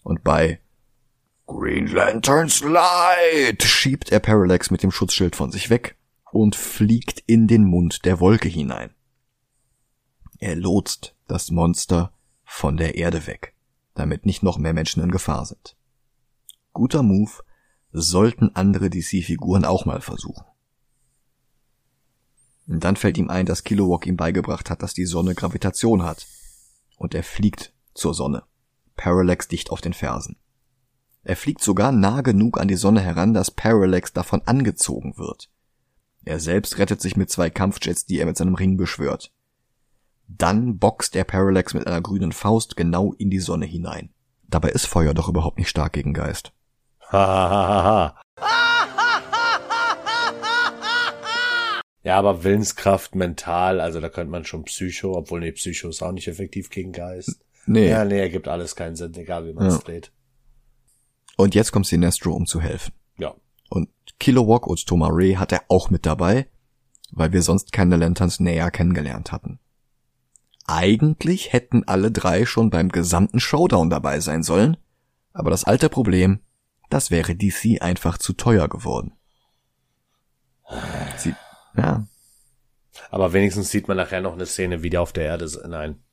Und 0.03 0.23
bei 0.23 0.59
Green 1.47 1.87
Lanterns 1.87 2.61
Light 2.61 3.63
schiebt 3.63 4.11
er 4.11 4.19
Parallax 4.19 4.69
mit 4.69 4.83
dem 4.83 4.91
Schutzschild 4.91 5.35
von 5.35 5.51
sich 5.51 5.71
weg 5.71 5.97
und 6.31 6.55
fliegt 6.55 7.23
in 7.25 7.47
den 7.47 7.63
Mund 7.63 8.05
der 8.05 8.19
Wolke 8.19 8.47
hinein. 8.47 8.93
Er 10.37 10.55
lotst 10.55 11.15
das 11.27 11.49
Monster 11.49 12.13
von 12.43 12.77
der 12.77 12.93
Erde 12.93 13.25
weg, 13.25 13.55
damit 13.95 14.27
nicht 14.27 14.43
noch 14.43 14.59
mehr 14.59 14.73
Menschen 14.73 15.01
in 15.01 15.09
Gefahr 15.09 15.47
sind. 15.47 15.75
Guter 16.73 17.01
Move, 17.01 17.41
sollten 17.91 18.55
andere 18.55 18.91
DC-Figuren 18.91 19.65
auch 19.65 19.85
mal 19.85 20.01
versuchen. 20.01 20.45
Und 22.71 22.85
dann 22.85 22.95
fällt 22.95 23.17
ihm 23.17 23.29
ein, 23.29 23.45
dass 23.45 23.65
Kilowog 23.65 24.07
ihm 24.07 24.15
beigebracht 24.15 24.69
hat, 24.69 24.81
dass 24.81 24.93
die 24.93 25.05
Sonne 25.05 25.35
Gravitation 25.35 26.03
hat. 26.03 26.25
Und 26.95 27.13
er 27.13 27.21
fliegt 27.21 27.73
zur 27.93 28.13
Sonne. 28.13 28.43
Parallax 28.95 29.49
dicht 29.49 29.71
auf 29.71 29.81
den 29.81 29.91
Fersen. 29.91 30.37
Er 31.23 31.35
fliegt 31.35 31.61
sogar 31.61 31.91
nah 31.91 32.21
genug 32.21 32.57
an 32.61 32.69
die 32.69 32.77
Sonne 32.77 33.01
heran, 33.01 33.33
dass 33.33 33.51
Parallax 33.51 34.13
davon 34.13 34.41
angezogen 34.45 35.17
wird. 35.17 35.49
Er 36.23 36.39
selbst 36.39 36.77
rettet 36.77 37.01
sich 37.01 37.17
mit 37.17 37.29
zwei 37.29 37.49
Kampfjets, 37.49 38.05
die 38.05 38.19
er 38.19 38.25
mit 38.25 38.37
seinem 38.37 38.55
Ring 38.55 38.77
beschwört. 38.77 39.33
Dann 40.29 40.77
boxt 40.77 41.17
er 41.17 41.25
Parallax 41.25 41.73
mit 41.73 41.87
einer 41.87 41.99
grünen 41.99 42.31
Faust 42.31 42.77
genau 42.77 43.11
in 43.17 43.29
die 43.29 43.39
Sonne 43.39 43.65
hinein. 43.65 44.13
Dabei 44.47 44.69
ist 44.69 44.85
Feuer 44.85 45.13
doch 45.13 45.27
überhaupt 45.27 45.57
nicht 45.57 45.69
stark 45.69 45.91
gegen 45.91 46.13
Geist. 46.13 46.53
Hahaha. 47.09 48.15
Ja, 52.03 52.17
aber 52.17 52.43
Willenskraft 52.43 53.15
mental, 53.15 53.79
also 53.79 53.99
da 53.99 54.09
könnte 54.09 54.31
man 54.31 54.43
schon 54.43 54.63
Psycho, 54.63 55.15
obwohl 55.15 55.39
nee, 55.41 55.51
Psycho 55.51 55.89
ist 55.89 56.01
auch 56.01 56.11
nicht 56.11 56.27
effektiv 56.27 56.69
gegen 56.69 56.91
Geist. 56.91 57.39
Nee. 57.65 57.89
Ja, 57.89 58.05
nee, 58.05 58.19
ergibt 58.19 58.47
alles 58.47 58.75
keinen 58.75 58.95
Sinn, 58.95 59.13
egal 59.15 59.45
wie 59.45 59.53
man 59.53 59.67
es 59.67 59.75
Ja. 59.75 59.81
dreht. 59.81 60.11
Und 61.37 61.55
jetzt 61.55 61.71
kommt 61.71 61.85
Sinestro, 61.85 62.31
um 62.33 62.45
zu 62.45 62.59
helfen. 62.59 62.93
Ja. 63.17 63.35
Und 63.69 63.89
Kilowog 64.19 64.67
und 64.67 64.85
Thomas 64.85 65.09
Ray 65.11 65.33
hat 65.35 65.51
er 65.51 65.63
auch 65.67 65.89
mit 65.89 66.05
dabei, 66.05 66.47
weil 67.11 67.31
wir 67.33 67.41
sonst 67.41 67.71
keine 67.71 67.97
Lanterns 67.97 68.39
näher 68.39 68.71
kennengelernt 68.71 69.31
hatten. 69.31 69.59
Eigentlich 70.65 71.53
hätten 71.53 71.83
alle 71.87 72.11
drei 72.11 72.45
schon 72.45 72.69
beim 72.69 72.89
gesamten 72.89 73.39
Showdown 73.39 73.89
dabei 73.89 74.19
sein 74.19 74.43
sollen, 74.43 74.77
aber 75.33 75.49
das 75.49 75.63
alte 75.63 75.89
Problem, 75.89 76.39
das 76.89 77.11
wäre 77.11 77.35
DC 77.35 77.81
einfach 77.81 78.17
zu 78.17 78.33
teuer 78.33 78.67
geworden. 78.67 79.13
Sie, 81.17 81.33
ja, 81.75 82.05
Aber 83.09 83.33
wenigstens 83.33 83.71
sieht 83.71 83.87
man 83.87 83.97
nachher 83.97 84.21
noch 84.21 84.33
eine 84.33 84.45
Szene, 84.45 84.83
wie 84.83 84.89
die 84.89 84.97
auf 84.97 85.13
der 85.13 85.25
Erde 85.25 85.47
sind. 85.47 85.69
Nein. 85.69 86.03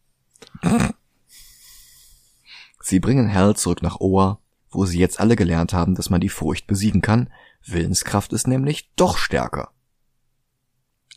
sie 2.81 3.01
bringen 3.01 3.33
Hal 3.33 3.57
zurück 3.57 3.83
nach 3.83 4.01
Oa, 4.01 4.41
wo 4.71 4.87
sie 4.87 4.99
jetzt 4.99 5.21
alle 5.21 5.37
gelernt 5.37 5.73
haben, 5.73 5.95
dass 5.95 6.11
man 6.11 6.21
die 6.21 6.29
Furcht 6.29 6.67
besiegen 6.67 7.03
kann. 7.03 7.31
Willenskraft 7.65 8.33
ist 8.33 8.47
nämlich 8.47 8.91
doch 8.97 9.19
stärker. 9.19 9.73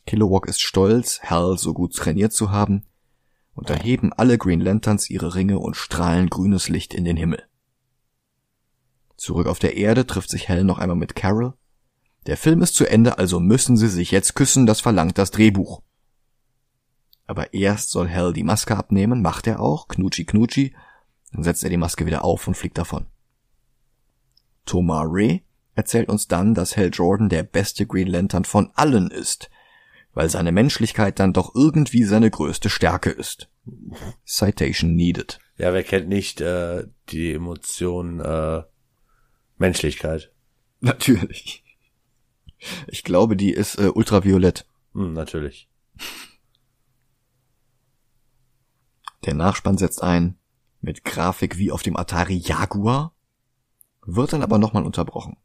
Kilowog 0.05 0.47
ist 0.47 0.61
stolz, 0.61 1.21
Hal 1.23 1.57
so 1.57 1.73
gut 1.73 1.95
trainiert 1.95 2.33
zu 2.33 2.51
haben, 2.51 2.85
und 3.53 3.69
da 3.69 3.75
heben 3.75 4.13
alle 4.13 4.37
Green 4.37 4.59
Lanterns 4.59 5.09
ihre 5.09 5.35
Ringe 5.35 5.59
und 5.59 5.75
strahlen 5.75 6.29
grünes 6.29 6.69
Licht 6.69 6.93
in 6.93 7.05
den 7.05 7.17
Himmel. 7.17 7.43
Zurück 9.17 9.47
auf 9.47 9.59
der 9.59 9.77
Erde 9.77 10.07
trifft 10.07 10.29
sich 10.29 10.49
Hal 10.49 10.63
noch 10.63 10.79
einmal 10.79 10.97
mit 10.97 11.15
Carol. 11.15 11.53
Der 12.27 12.37
Film 12.37 12.61
ist 12.61 12.75
zu 12.75 12.85
Ende, 12.85 13.17
also 13.17 13.39
müssen 13.39 13.77
sie 13.77 13.87
sich 13.87 14.11
jetzt 14.11 14.35
küssen, 14.35 14.65
das 14.65 14.79
verlangt 14.79 15.17
das 15.17 15.31
Drehbuch. 15.31 15.81
Aber 17.25 17.53
erst 17.53 17.91
soll 17.91 18.09
Hal 18.09 18.33
die 18.33 18.43
Maske 18.43 18.75
abnehmen, 18.75 19.21
macht 19.21 19.47
er 19.47 19.59
auch, 19.59 19.87
knutschi 19.87 20.25
knutschi, 20.25 20.75
dann 21.31 21.43
setzt 21.43 21.63
er 21.63 21.69
die 21.69 21.77
Maske 21.77 22.05
wieder 22.05 22.23
auf 22.23 22.47
und 22.47 22.55
fliegt 22.55 22.77
davon. 22.77 23.07
Thomas 24.65 25.07
Ray 25.09 25.43
erzählt 25.73 26.09
uns 26.09 26.27
dann, 26.27 26.53
dass 26.53 26.77
Hal 26.77 26.89
Jordan 26.91 27.29
der 27.29 27.43
beste 27.43 27.87
Green 27.87 28.07
Lantern 28.07 28.45
von 28.45 28.69
allen 28.75 29.09
ist, 29.09 29.49
weil 30.13 30.29
seine 30.29 30.51
Menschlichkeit 30.51 31.19
dann 31.19 31.33
doch 31.33 31.55
irgendwie 31.55 32.03
seine 32.03 32.29
größte 32.29 32.69
Stärke 32.69 33.09
ist. 33.09 33.49
Citation 34.25 34.95
needed. 34.95 35.39
Ja, 35.57 35.73
wer 35.73 35.83
kennt 35.83 36.09
nicht 36.09 36.41
äh, 36.41 36.85
die 37.09 37.33
Emotion 37.33 38.19
äh, 38.19 38.63
Menschlichkeit? 39.57 40.31
Natürlich. 40.79 41.63
Ich 42.87 43.03
glaube, 43.03 43.35
die 43.35 43.51
ist 43.51 43.77
äh, 43.79 43.91
ultraviolett. 43.93 44.65
Hm, 44.93 45.13
natürlich. 45.13 45.69
Der 49.25 49.33
Nachspann 49.35 49.77
setzt 49.77 50.01
ein, 50.01 50.37
mit 50.81 51.03
Grafik 51.03 51.57
wie 51.57 51.71
auf 51.71 51.83
dem 51.83 51.95
Atari 51.95 52.37
Jaguar, 52.37 53.13
wird 54.03 54.33
dann 54.33 54.41
aber 54.41 54.57
nochmal 54.57 54.83
unterbrochen. 54.83 55.37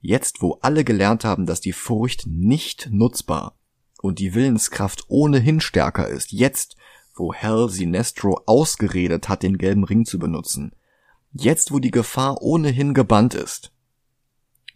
Jetzt, 0.00 0.42
wo 0.42 0.58
alle 0.62 0.84
gelernt 0.84 1.24
haben, 1.24 1.46
dass 1.46 1.60
die 1.60 1.72
Furcht 1.72 2.26
nicht 2.26 2.88
nutzbar 2.90 3.56
und 4.00 4.18
die 4.18 4.34
Willenskraft 4.34 5.04
ohnehin 5.08 5.60
stärker 5.60 6.08
ist, 6.08 6.32
jetzt, 6.32 6.76
wo 7.14 7.32
Hell 7.32 7.68
Sinestro 7.68 8.42
ausgeredet 8.46 9.28
hat, 9.28 9.42
den 9.42 9.58
gelben 9.58 9.84
Ring 9.84 10.04
zu 10.04 10.18
benutzen, 10.18 10.74
jetzt, 11.32 11.72
wo 11.72 11.78
die 11.78 11.90
Gefahr 11.90 12.42
ohnehin 12.42 12.94
gebannt 12.94 13.34
ist, 13.34 13.72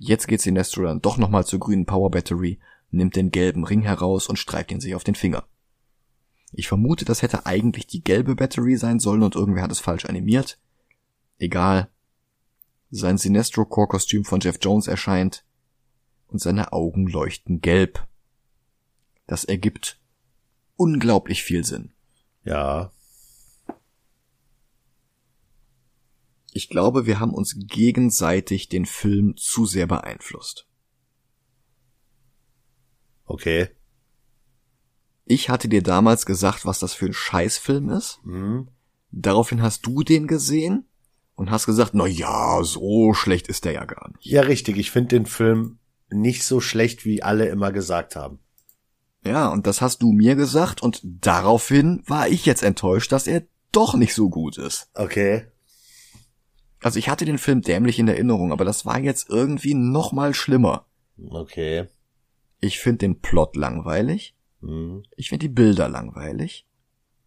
jetzt 0.00 0.26
geht 0.26 0.40
Sinestro 0.40 0.82
dann 0.82 1.02
doch 1.02 1.18
nochmal 1.18 1.44
zur 1.46 1.60
grünen 1.60 1.86
Power 1.86 2.10
Battery, 2.10 2.58
nimmt 2.90 3.14
den 3.14 3.30
gelben 3.30 3.64
Ring 3.64 3.82
heraus 3.82 4.28
und 4.28 4.38
streift 4.38 4.72
ihn 4.72 4.80
sich 4.80 4.94
auf 4.94 5.04
den 5.04 5.14
Finger. 5.14 5.44
Ich 6.52 6.66
vermute, 6.66 7.04
das 7.04 7.22
hätte 7.22 7.46
eigentlich 7.46 7.86
die 7.86 8.02
gelbe 8.02 8.34
Battery 8.34 8.76
sein 8.76 8.98
sollen 8.98 9.22
und 9.22 9.36
irgendwer 9.36 9.62
hat 9.62 9.70
es 9.70 9.78
falsch 9.78 10.06
animiert. 10.06 10.58
Egal. 11.38 11.88
Sein 12.90 13.18
Sinestro 13.18 13.64
Core 13.64 13.86
Kostüm 13.86 14.24
von 14.24 14.40
Jeff 14.40 14.58
Jones 14.60 14.88
erscheint 14.88 15.44
und 16.26 16.40
seine 16.40 16.72
Augen 16.72 17.06
leuchten 17.06 17.60
gelb. 17.60 18.04
Das 19.28 19.44
ergibt 19.44 20.00
unglaublich 20.76 21.44
viel 21.44 21.64
Sinn. 21.64 21.92
Ja. 22.42 22.90
Ich 26.52 26.68
glaube, 26.68 27.06
wir 27.06 27.20
haben 27.20 27.34
uns 27.34 27.56
gegenseitig 27.58 28.68
den 28.68 28.86
Film 28.86 29.36
zu 29.36 29.66
sehr 29.66 29.86
beeinflusst. 29.86 30.66
Okay. 33.24 33.68
Ich 35.24 35.48
hatte 35.48 35.68
dir 35.68 35.82
damals 35.82 36.26
gesagt, 36.26 36.66
was 36.66 36.80
das 36.80 36.92
für 36.92 37.06
ein 37.06 37.12
Scheißfilm 37.12 37.88
ist. 37.90 38.20
Hm? 38.24 38.68
Daraufhin 39.12 39.62
hast 39.62 39.86
du 39.86 40.02
den 40.02 40.26
gesehen 40.26 40.88
und 41.36 41.50
hast 41.50 41.66
gesagt, 41.66 41.94
na 41.94 42.06
ja, 42.06 42.62
so 42.64 43.14
schlecht 43.14 43.48
ist 43.48 43.64
der 43.64 43.72
ja 43.72 43.84
gar 43.84 44.10
nicht. 44.10 44.26
Ja, 44.26 44.42
richtig. 44.42 44.76
Ich 44.76 44.90
finde 44.90 45.10
den 45.10 45.26
Film 45.26 45.78
nicht 46.10 46.44
so 46.44 46.60
schlecht, 46.60 47.04
wie 47.04 47.22
alle 47.22 47.48
immer 47.48 47.70
gesagt 47.70 48.16
haben. 48.16 48.40
Ja, 49.24 49.48
und 49.48 49.66
das 49.66 49.80
hast 49.80 50.02
du 50.02 50.12
mir 50.12 50.34
gesagt 50.34 50.82
und 50.82 51.00
daraufhin 51.04 52.02
war 52.06 52.28
ich 52.28 52.46
jetzt 52.46 52.62
enttäuscht, 52.62 53.12
dass 53.12 53.26
er 53.26 53.44
doch 53.70 53.94
nicht 53.94 54.14
so 54.14 54.30
gut 54.30 54.58
ist. 54.58 54.90
Okay. 54.94 55.46
Also 56.82 56.98
ich 56.98 57.08
hatte 57.08 57.24
den 57.24 57.38
Film 57.38 57.60
dämlich 57.60 57.98
in 57.98 58.08
Erinnerung, 58.08 58.52
aber 58.52 58.64
das 58.64 58.86
war 58.86 58.98
jetzt 58.98 59.28
irgendwie 59.28 59.74
noch 59.74 60.12
mal 60.12 60.34
schlimmer. 60.34 60.86
Okay. 61.28 61.88
Ich 62.60 62.78
finde 62.78 62.98
den 62.98 63.20
Plot 63.20 63.56
langweilig. 63.56 64.34
Hm. 64.60 65.02
Ich 65.16 65.28
finde 65.28 65.48
die 65.48 65.52
Bilder 65.52 65.88
langweilig. 65.88 66.66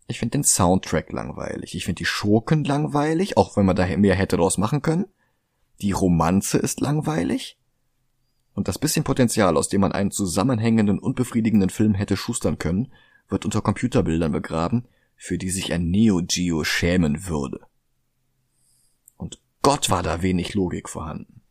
Ich 0.08 0.20
finde 0.20 0.38
den 0.38 0.44
Soundtrack 0.44 1.12
langweilig. 1.12 1.76
Ich 1.76 1.86
finde 1.86 2.00
die 2.00 2.06
Schurken 2.06 2.64
langweilig, 2.64 3.38
auch 3.38 3.56
wenn 3.56 3.66
man 3.66 3.76
da 3.76 3.86
mehr 3.98 4.16
hätte 4.16 4.38
draus 4.38 4.58
machen 4.58 4.82
können. 4.82 5.06
Die 5.82 5.92
Romanze 5.92 6.58
ist 6.58 6.82
langweilig. 6.82 7.58
Und 8.54 8.68
das 8.68 8.78
bisschen 8.78 9.04
Potenzial, 9.04 9.58
aus 9.58 9.70
dem 9.70 9.82
man 9.82 9.92
einen 9.92 10.12
zusammenhängenden 10.12 11.00
und 11.00 11.16
befriedigenden 11.16 11.70
Film 11.70 11.96
hätte 11.96 12.18
schustern 12.18 12.60
können, 12.60 12.92
wird 13.30 13.46
unter 13.46 13.62
Computerbildern 13.62 14.32
begraben, 14.32 14.86
für 15.16 15.38
die 15.38 15.50
sich 15.50 15.74
ein 15.74 15.90
Neo 15.90 16.22
Geo 16.24 16.64
schämen 16.64 17.28
würde. 17.28 17.62
Gott 19.64 19.90
war 19.90 20.04
da 20.04 20.22
wenig 20.22 20.54
Logik 20.54 20.90
vorhanden. 20.90 21.42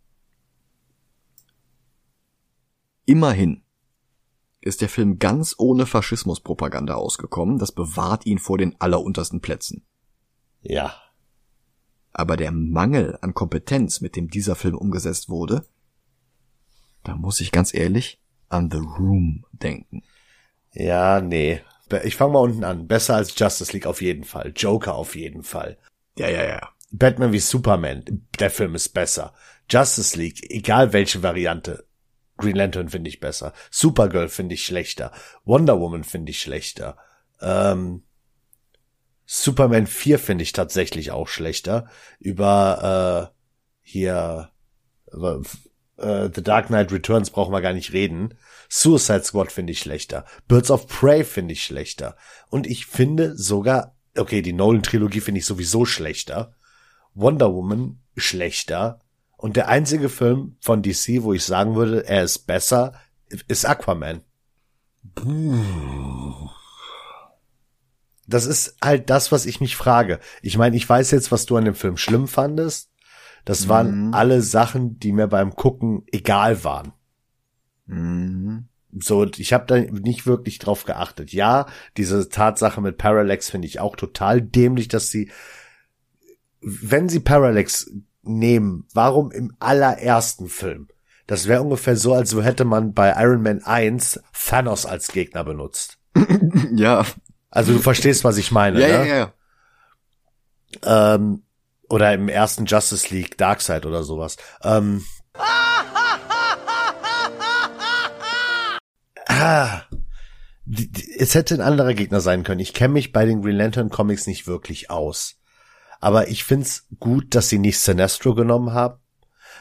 Immerhin 3.04 3.64
ist 4.60 4.80
der 4.80 4.88
Film 4.88 5.18
ganz 5.18 5.56
ohne 5.58 5.86
Faschismuspropaganda 5.86 6.94
ausgekommen, 6.94 7.58
das 7.58 7.72
bewahrt 7.72 8.26
ihn 8.26 8.38
vor 8.38 8.58
den 8.58 8.80
alleruntersten 8.80 9.40
Plätzen. 9.40 9.84
Ja. 10.60 10.94
Aber 12.12 12.36
der 12.36 12.52
Mangel 12.52 13.18
an 13.22 13.34
Kompetenz, 13.34 14.00
mit 14.00 14.14
dem 14.14 14.28
dieser 14.28 14.54
Film 14.54 14.76
umgesetzt 14.76 15.28
wurde, 15.28 15.66
da 17.02 17.16
muss 17.16 17.40
ich 17.40 17.50
ganz 17.50 17.74
ehrlich 17.74 18.20
an 18.48 18.70
The 18.70 18.78
Room 18.78 19.46
denken. 19.52 20.02
Ja, 20.72 21.20
nee. 21.20 21.62
Ich 22.04 22.16
fange 22.16 22.34
mal 22.34 22.40
unten 22.40 22.64
an. 22.64 22.86
Besser 22.86 23.16
als 23.16 23.36
Justice 23.36 23.72
League 23.72 23.86
auf 23.86 24.00
jeden 24.00 24.24
Fall. 24.24 24.52
Joker 24.54 24.94
auf 24.94 25.16
jeden 25.16 25.42
Fall. 25.42 25.78
Ja, 26.16 26.28
ja, 26.28 26.44
ja. 26.44 26.71
Batman 26.93 27.32
wie 27.32 27.40
Superman. 27.40 28.05
Der 28.38 28.51
Film 28.51 28.74
ist 28.74 28.90
besser. 28.90 29.34
Justice 29.68 30.16
League, 30.16 30.51
egal 30.51 30.93
welche 30.93 31.22
Variante. 31.22 31.86
Green 32.36 32.57
Lantern 32.57 32.88
finde 32.88 33.09
ich 33.09 33.20
besser. 33.20 33.53
Supergirl 33.70 34.28
finde 34.28 34.55
ich 34.55 34.64
schlechter. 34.64 35.12
Wonder 35.45 35.80
Woman 35.80 36.05
finde 36.05 36.30
ich 36.30 36.40
schlechter. 36.40 36.97
Ähm, 37.40 38.03
Superman 39.24 39.86
4 39.86 40.18
finde 40.18 40.43
ich 40.43 40.53
tatsächlich 40.53 41.11
auch 41.11 41.28
schlechter. 41.28 41.88
Über 42.18 43.32
äh, 43.32 43.38
hier 43.80 44.51
äh, 45.12 46.28
The 46.34 46.43
Dark 46.43 46.66
Knight 46.66 46.93
Returns 46.93 47.30
brauchen 47.30 47.53
wir 47.53 47.62
gar 47.62 47.72
nicht 47.72 47.93
reden. 47.93 48.34
Suicide 48.68 49.24
Squad 49.24 49.53
finde 49.53 49.72
ich 49.72 49.80
schlechter. 49.80 50.24
Birds 50.49 50.70
of 50.70 50.86
Prey 50.86 51.24
finde 51.24 51.53
ich 51.53 51.62
schlechter. 51.62 52.16
Und 52.49 52.66
ich 52.66 52.86
finde 52.86 53.36
sogar, 53.36 53.97
okay, 54.16 54.43
die 54.43 54.53
Nolan-Trilogie 54.53 55.20
finde 55.20 55.38
ich 55.38 55.47
sowieso 55.47 55.84
schlechter. 55.84 56.55
Wonder 57.14 57.52
Woman 57.52 57.98
schlechter. 58.16 59.00
Und 59.36 59.56
der 59.56 59.68
einzige 59.68 60.08
Film 60.08 60.56
von 60.60 60.82
DC, 60.82 61.22
wo 61.22 61.32
ich 61.32 61.44
sagen 61.44 61.74
würde, 61.74 62.06
er 62.06 62.22
ist 62.22 62.40
besser, 62.46 62.92
ist 63.48 63.66
Aquaman. 63.66 64.20
Das 68.26 68.46
ist 68.46 68.76
halt 68.82 69.10
das, 69.10 69.32
was 69.32 69.46
ich 69.46 69.60
mich 69.60 69.76
frage. 69.76 70.20
Ich 70.42 70.56
meine, 70.56 70.76
ich 70.76 70.88
weiß 70.88 71.10
jetzt, 71.10 71.32
was 71.32 71.44
du 71.46 71.56
an 71.56 71.64
dem 71.64 71.74
Film 71.74 71.96
schlimm 71.96 72.28
fandest. 72.28 72.90
Das 73.44 73.68
waren 73.68 74.08
Mhm. 74.08 74.14
alle 74.14 74.40
Sachen, 74.42 74.98
die 75.00 75.12
mir 75.12 75.26
beim 75.26 75.56
Gucken 75.56 76.04
egal 76.12 76.62
waren. 76.62 76.92
Mhm. 77.86 78.68
So, 79.00 79.24
ich 79.24 79.52
habe 79.52 79.66
da 79.66 79.78
nicht 79.80 80.26
wirklich 80.26 80.58
drauf 80.60 80.84
geachtet. 80.84 81.32
Ja, 81.32 81.66
diese 81.96 82.28
Tatsache 82.28 82.80
mit 82.80 82.98
Parallax 82.98 83.50
finde 83.50 83.66
ich 83.66 83.80
auch 83.80 83.96
total 83.96 84.40
dämlich, 84.40 84.86
dass 84.88 85.08
sie, 85.10 85.30
wenn 86.62 87.08
sie 87.08 87.20
Parallax 87.20 87.90
nehmen, 88.22 88.86
warum 88.94 89.30
im 89.32 89.54
allerersten 89.58 90.48
Film? 90.48 90.88
Das 91.26 91.46
wäre 91.48 91.62
ungefähr 91.62 91.96
so, 91.96 92.14
als 92.14 92.34
hätte 92.34 92.64
man 92.64 92.94
bei 92.94 93.14
Iron 93.16 93.42
Man 93.42 93.62
1 93.62 94.20
Thanos 94.32 94.86
als 94.86 95.08
Gegner 95.08 95.44
benutzt. 95.44 95.98
Ja. 96.74 97.04
Also 97.50 97.72
du 97.74 97.78
verstehst, 97.80 98.24
was 98.24 98.38
ich 98.38 98.50
meine, 98.50 98.80
Ja, 98.80 98.98
ne? 99.02 99.08
ja, 99.08 99.32
ja. 100.84 101.14
Ähm, 101.14 101.42
oder 101.88 102.14
im 102.14 102.28
ersten 102.28 102.64
Justice 102.64 103.12
League 103.14 103.36
Darkseid 103.36 103.84
oder 103.84 104.02
sowas. 104.04 104.36
Ähm, 104.62 105.04
ah, 109.28 109.82
es 111.18 111.34
hätte 111.34 111.54
ein 111.54 111.60
anderer 111.60 111.92
Gegner 111.94 112.20
sein 112.20 112.42
können. 112.42 112.60
Ich 112.60 112.72
kenne 112.72 112.94
mich 112.94 113.12
bei 113.12 113.24
den 113.26 113.42
Green 113.42 113.56
Lantern 113.56 113.90
Comics 113.90 114.26
nicht 114.26 114.46
wirklich 114.46 114.90
aus. 114.90 115.36
Aber 116.03 116.26
ich 116.26 116.42
find's 116.42 116.88
gut, 116.98 117.32
dass 117.36 117.48
sie 117.48 117.59
nicht 117.61 117.78
Sinestro 117.78 118.34
genommen 118.34 118.72
haben. 118.72 118.98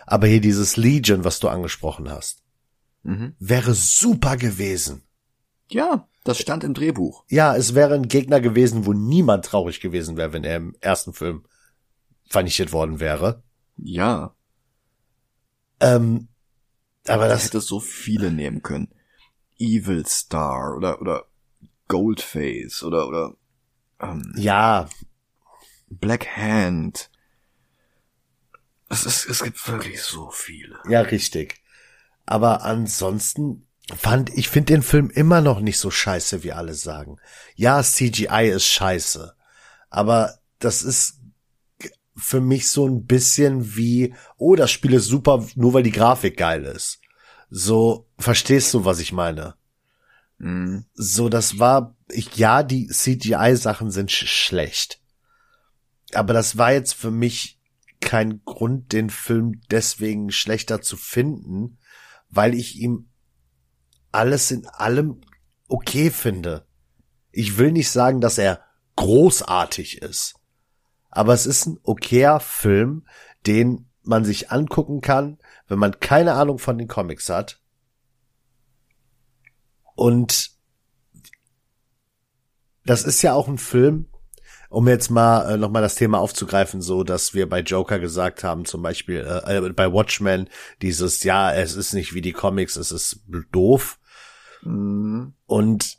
Aber 0.08 0.26
hier 0.26 0.42
dieses 0.42 0.76
Legion, 0.76 1.24
was 1.24 1.40
du 1.40 1.48
angesprochen 1.48 2.10
hast, 2.10 2.44
Mhm. 3.04 3.36
wäre 3.40 3.76
super 3.76 4.38
gewesen. 4.38 5.04
Ja, 5.70 6.08
das 6.24 6.40
stand 6.40 6.64
im 6.64 6.74
Drehbuch. 6.74 7.24
Ja, 7.30 7.56
es 7.56 7.76
wäre 7.76 7.94
ein 7.94 8.08
Gegner 8.08 8.42
gewesen, 8.42 8.86
wo 8.88 8.94
niemand 8.94 9.46
traurig 9.46 9.82
gewesen 9.82 10.18
wäre, 10.18 10.34
wenn 10.34 10.44
er 10.44 10.58
im 10.58 10.76
ersten 10.82 11.14
Film 11.14 11.46
vernichtet 12.28 12.72
worden 12.74 13.00
wäre. 13.00 13.44
Ja. 13.78 14.36
Ähm, 15.80 16.28
aber 17.08 17.28
Das 17.28 17.38
das, 17.40 17.46
hätte 17.46 17.62
so 17.62 17.80
viele 17.80 18.32
nehmen 18.32 18.64
können. 18.64 18.90
Evil 19.60 20.06
Star 20.08 20.76
oder, 20.76 21.02
oder 21.02 21.26
Goldface 21.88 22.84
oder, 22.84 23.08
oder, 23.08 23.36
ähm, 24.00 24.34
ja, 24.38 24.90
Black 25.92 26.36
Hand. 26.36 27.10
Es, 28.90 29.06
ist, 29.06 29.26
es 29.26 29.44
gibt 29.44 29.66
wirklich 29.68 30.02
so 30.02 30.32
viele. 30.32 30.80
ja, 30.90 31.02
richtig. 31.02 31.62
Aber 32.26 32.64
ansonsten 32.64 33.68
fand, 33.96 34.30
ich 34.36 34.50
finde 34.50 34.74
den 34.74 34.84
Film 34.84 35.10
immer 35.10 35.42
noch 35.42 35.60
nicht 35.60 35.78
so 35.78 35.92
scheiße, 35.92 36.44
wie 36.44 36.52
alle 36.52 36.74
sagen. 36.74 37.18
Ja, 37.56 37.82
CGI 37.84 38.50
ist 38.50 38.66
scheiße. 38.66 39.34
Aber 39.90 40.40
das 40.60 40.84
ist 40.84 41.20
für 42.16 42.42
mich 42.42 42.70
so 42.70 42.88
ein 42.88 43.06
bisschen 43.06 43.76
wie, 43.76 44.14
oh, 44.38 44.56
das 44.56 44.72
Spiel 44.72 44.94
ist 44.94 45.06
super, 45.06 45.46
nur 45.56 45.74
weil 45.74 45.84
die 45.84 45.92
Grafik 45.92 46.38
geil 46.38 46.66
ist. 46.66 47.00
So, 47.50 48.08
verstehst 48.18 48.74
du, 48.74 48.86
was 48.86 49.00
ich 49.00 49.12
meine? 49.12 49.56
Mhm. 50.38 50.86
so, 50.94 51.30
das 51.30 51.60
war, 51.60 51.96
ich, 52.10 52.36
ja, 52.38 52.64
die 52.64 52.88
CGI-Sachen 52.88 53.92
sind 53.92 54.12
sch 54.12 54.26
schlecht. 54.28 55.01
Aber 56.14 56.34
das 56.34 56.58
war 56.58 56.74
jetzt 56.74 56.94
für 56.94 57.12
mich 57.12 57.60
kein 58.00 58.44
Grund, 58.44 58.92
den 58.92 59.10
Film 59.10 59.62
deswegen 59.70 60.32
schlechter 60.32 60.82
zu 60.82 60.98
finden, 60.98 61.78
weil 62.30 62.54
ich 62.56 62.78
ihm 62.78 63.10
alles 64.12 64.52
in 64.52 64.66
allem 64.68 65.22
okay 65.68 66.10
finde. 66.10 66.66
Ich 67.32 67.58
will 67.58 67.72
nicht 67.72 67.90
sagen, 67.90 68.20
dass 68.20 68.38
er 68.38 68.64
großartig 68.96 70.02
ist. 70.02 70.36
Aber 71.10 71.34
es 71.34 71.46
ist 71.46 71.66
ein 71.66 71.80
okayer 71.84 72.40
Film, 72.40 73.06
den 73.46 73.90
man 74.04 74.26
sich 74.26 74.52
angucken 74.52 75.02
kann, 75.02 75.38
wenn 75.68 75.80
man 75.80 76.00
keine 76.00 76.34
Ahnung 76.34 76.58
von 76.58 76.78
den 76.78 76.88
Comics 76.88 77.30
hat. 77.30 77.62
Und 79.96 80.52
das 82.86 83.04
ist 83.04 83.22
ja 83.22 83.34
auch 83.34 83.48
ein 83.48 83.58
Film, 83.58 84.11
um 84.72 84.88
jetzt 84.88 85.10
mal 85.10 85.54
äh, 85.54 85.58
nochmal 85.58 85.82
das 85.82 85.96
Thema 85.96 86.20
aufzugreifen, 86.20 86.82
so 86.82 87.04
dass 87.04 87.34
wir 87.34 87.48
bei 87.48 87.60
Joker 87.60 88.00
gesagt 88.00 88.44
haben, 88.44 88.64
zum 88.64 88.82
Beispiel 88.82 89.18
äh, 89.46 89.58
äh, 89.58 89.70
bei 89.72 89.92
Watchmen, 89.92 90.50
dieses, 90.82 91.24
ja, 91.24 91.54
es 91.54 91.76
ist 91.76 91.94
nicht 91.94 92.14
wie 92.14 92.22
die 92.22 92.32
Comics, 92.32 92.78
es 92.78 92.92
ist 92.92 93.20
doof. 93.52 94.00
Mhm. 94.64 95.34
Und 95.46 95.98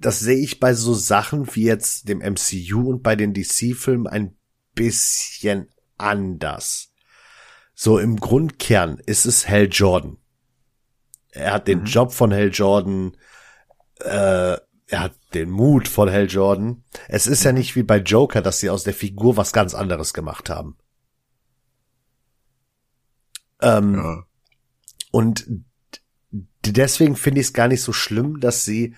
das 0.00 0.18
sehe 0.18 0.38
ich 0.38 0.58
bei 0.58 0.74
so 0.74 0.94
Sachen 0.94 1.54
wie 1.54 1.64
jetzt 1.64 2.08
dem 2.08 2.18
MCU 2.18 2.90
und 2.90 3.02
bei 3.04 3.14
den 3.14 3.34
DC-Filmen 3.34 4.08
ein 4.08 4.36
bisschen 4.74 5.68
anders. 5.98 6.92
So 7.72 8.00
im 8.00 8.16
Grundkern 8.16 8.98
ist 9.06 9.26
es 9.26 9.48
Hal 9.48 9.68
Jordan. 9.70 10.16
Er 11.30 11.52
hat 11.52 11.68
den 11.68 11.80
Mhm. 11.80 11.86
Job 11.86 12.12
von 12.12 12.32
Hal 12.32 12.50
Jordan, 12.52 13.16
äh, 14.00 14.56
er 14.88 15.00
hat 15.00 15.14
den 15.34 15.50
Mut 15.50 15.88
von 15.88 16.10
Hal 16.10 16.26
Jordan. 16.26 16.84
Es 17.08 17.26
ist 17.26 17.44
ja 17.44 17.52
nicht 17.52 17.74
wie 17.76 17.82
bei 17.82 17.98
Joker, 17.98 18.40
dass 18.42 18.60
sie 18.60 18.70
aus 18.70 18.84
der 18.84 18.94
Figur 18.94 19.36
was 19.36 19.52
ganz 19.52 19.74
anderes 19.74 20.14
gemacht 20.14 20.48
haben. 20.50 20.76
Ähm, 23.60 23.94
Ja. 23.94 24.22
und 25.12 25.46
deswegen 26.64 27.16
finde 27.16 27.40
ich 27.40 27.48
es 27.48 27.52
gar 27.52 27.68
nicht 27.68 27.82
so 27.82 27.92
schlimm, 27.92 28.40
dass 28.40 28.64
sie 28.64 28.94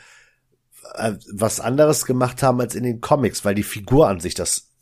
äh, 0.94 1.12
was 1.32 1.60
anderes 1.60 2.06
gemacht 2.06 2.42
haben 2.42 2.60
als 2.60 2.74
in 2.74 2.82
den 2.82 3.00
Comics, 3.00 3.44
weil 3.44 3.54
die 3.54 3.62
Figur 3.62 4.08
an 4.08 4.20
sich 4.20 4.34
das 4.34 4.72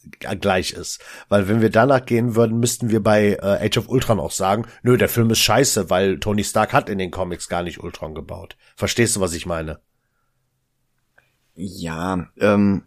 gleich 0.40 0.72
ist. 0.72 1.00
Weil 1.28 1.48
wenn 1.48 1.60
wir 1.60 1.68
danach 1.70 2.06
gehen 2.06 2.36
würden, 2.36 2.58
müssten 2.58 2.90
wir 2.90 3.02
bei 3.02 3.34
äh, 3.34 3.66
Age 3.66 3.78
of 3.78 3.88
Ultron 3.88 4.20
auch 4.20 4.30
sagen, 4.30 4.66
nö, 4.82 4.96
der 4.96 5.08
Film 5.08 5.30
ist 5.30 5.40
scheiße, 5.40 5.90
weil 5.90 6.20
Tony 6.20 6.44
Stark 6.44 6.72
hat 6.72 6.88
in 6.88 6.98
den 6.98 7.10
Comics 7.10 7.48
gar 7.48 7.62
nicht 7.62 7.80
Ultron 7.82 8.14
gebaut. 8.14 8.56
Verstehst 8.76 9.16
du, 9.16 9.20
was 9.20 9.34
ich 9.34 9.46
meine? 9.46 9.80
Ja, 11.56 12.28
ähm, 12.38 12.82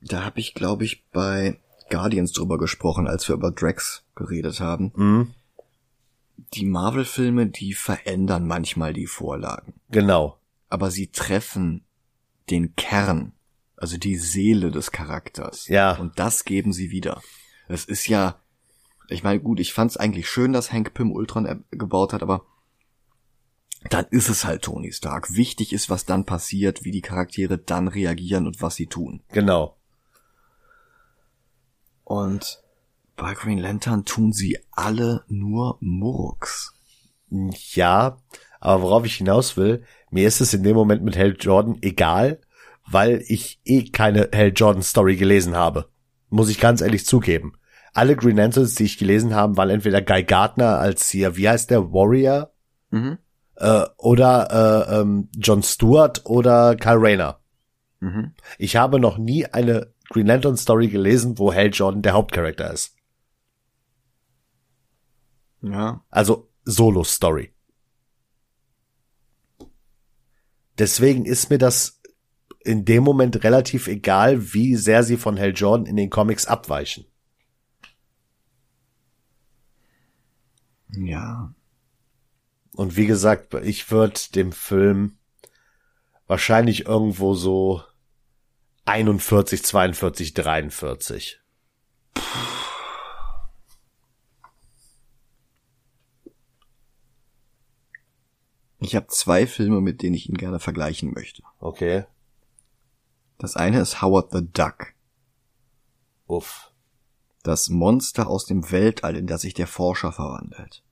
da 0.00 0.24
habe 0.24 0.40
ich, 0.40 0.54
glaube 0.54 0.84
ich, 0.84 1.06
bei 1.10 1.58
Guardians 1.90 2.32
drüber 2.32 2.58
gesprochen, 2.58 3.06
als 3.06 3.28
wir 3.28 3.34
über 3.34 3.50
Drax 3.50 4.04
geredet 4.14 4.60
haben. 4.60 4.92
Mhm. 4.94 5.34
Die 6.54 6.66
Marvel-Filme, 6.66 7.46
die 7.46 7.72
verändern 7.74 8.46
manchmal 8.46 8.92
die 8.92 9.06
Vorlagen. 9.06 9.74
Genau. 9.90 10.38
Aber 10.68 10.90
sie 10.90 11.08
treffen 11.08 11.84
den 12.50 12.74
Kern, 12.76 13.32
also 13.76 13.96
die 13.96 14.16
Seele 14.16 14.70
des 14.70 14.92
Charakters. 14.92 15.68
Ja. 15.68 15.96
Und 15.96 16.18
das 16.18 16.44
geben 16.44 16.72
sie 16.72 16.90
wieder. 16.90 17.22
Es 17.68 17.84
ist 17.84 18.06
ja, 18.08 18.40
ich 19.08 19.22
meine, 19.22 19.40
gut, 19.40 19.60
ich 19.60 19.72
fand 19.72 19.90
es 19.90 19.96
eigentlich 19.96 20.28
schön, 20.28 20.52
dass 20.52 20.72
Hank 20.72 20.94
Pym 20.94 21.12
Ultron 21.12 21.64
gebaut 21.70 22.12
hat, 22.12 22.22
aber 22.22 22.44
dann 23.90 24.06
ist 24.10 24.28
es 24.28 24.44
halt 24.44 24.62
Tony 24.62 24.92
Stark. 24.92 25.34
Wichtig 25.34 25.72
ist, 25.72 25.88
was 25.88 26.04
dann 26.04 26.24
passiert, 26.24 26.84
wie 26.84 26.90
die 26.90 27.00
Charaktere 27.00 27.58
dann 27.58 27.88
reagieren 27.88 28.46
und 28.46 28.60
was 28.60 28.74
sie 28.74 28.86
tun. 28.86 29.22
Genau. 29.30 29.76
Und 32.04 32.62
bei 33.16 33.34
Green 33.34 33.58
Lantern 33.58 34.04
tun 34.04 34.32
sie 34.32 34.58
alle 34.72 35.24
nur 35.28 35.76
Murks. 35.80 36.72
Ja, 37.30 38.18
aber 38.60 38.82
worauf 38.82 39.04
ich 39.04 39.16
hinaus 39.16 39.56
will, 39.56 39.84
mir 40.10 40.26
ist 40.26 40.40
es 40.40 40.54
in 40.54 40.62
dem 40.62 40.74
Moment 40.74 41.02
mit 41.02 41.16
Hal 41.16 41.36
Jordan 41.38 41.78
egal, 41.82 42.40
weil 42.86 43.22
ich 43.26 43.60
eh 43.64 43.84
keine 43.90 44.30
Hal 44.34 44.52
Jordan 44.54 44.82
Story 44.82 45.16
gelesen 45.16 45.54
habe. 45.54 45.90
Muss 46.30 46.48
ich 46.48 46.60
ganz 46.60 46.80
ehrlich 46.80 47.06
zugeben. 47.06 47.54
Alle 47.92 48.16
Green 48.16 48.36
Lanterns, 48.36 48.74
die 48.74 48.84
ich 48.84 48.98
gelesen 48.98 49.34
habe, 49.34 49.56
waren 49.56 49.70
entweder 49.70 50.00
Guy 50.00 50.22
Gardner 50.22 50.78
als 50.78 51.08
hier, 51.10 51.36
wie 51.36 51.48
heißt 51.48 51.70
der, 51.70 51.92
Warrior? 51.92 52.52
Mhm. 52.90 53.18
Äh, 53.58 53.86
oder 53.96 54.86
äh, 54.88 55.00
ähm, 55.00 55.28
John 55.36 55.62
Stewart 55.64 56.24
oder 56.24 56.76
Kyle 56.76 57.00
Rayner. 57.00 57.40
Mhm. 58.00 58.32
Ich 58.56 58.76
habe 58.76 59.00
noch 59.00 59.18
nie 59.18 59.46
eine 59.46 59.92
Green 60.10 60.26
Lantern 60.26 60.56
Story 60.56 60.88
gelesen, 60.88 61.38
wo 61.38 61.52
Hal 61.52 61.70
Jordan 61.72 62.02
der 62.02 62.12
Hauptcharakter 62.12 62.72
ist. 62.72 62.94
Ja. 65.60 66.04
Also 66.08 66.48
Solo-Story. 66.64 67.52
Deswegen 70.78 71.24
ist 71.24 71.50
mir 71.50 71.58
das 71.58 72.00
in 72.60 72.84
dem 72.84 73.02
Moment 73.02 73.42
relativ 73.42 73.88
egal, 73.88 74.54
wie 74.54 74.76
sehr 74.76 75.02
sie 75.02 75.16
von 75.16 75.36
Hal 75.36 75.52
Jordan 75.52 75.86
in 75.86 75.96
den 75.96 76.10
Comics 76.10 76.46
abweichen. 76.46 77.06
Ja. 80.90 81.52
Und 82.78 82.94
wie 82.94 83.06
gesagt, 83.06 83.54
ich 83.54 83.90
würde 83.90 84.20
dem 84.36 84.52
Film 84.52 85.18
wahrscheinlich 86.28 86.86
irgendwo 86.86 87.34
so 87.34 87.82
41, 88.84 89.64
42, 89.64 90.32
43. 90.32 91.40
Ich 98.78 98.94
habe 98.94 99.08
zwei 99.08 99.48
Filme, 99.48 99.80
mit 99.80 100.00
denen 100.02 100.14
ich 100.14 100.28
ihn 100.28 100.36
gerne 100.36 100.60
vergleichen 100.60 101.12
möchte. 101.12 101.42
Okay. 101.58 102.04
Das 103.38 103.56
eine 103.56 103.80
ist 103.80 104.02
Howard 104.02 104.30
the 104.30 104.46
Duck. 104.52 104.94
Uff. 106.28 106.70
Das 107.42 107.70
Monster 107.70 108.28
aus 108.28 108.46
dem 108.46 108.70
Weltall, 108.70 109.16
in 109.16 109.26
das 109.26 109.40
sich 109.40 109.54
der 109.54 109.66
Forscher 109.66 110.12
verwandelt. 110.12 110.84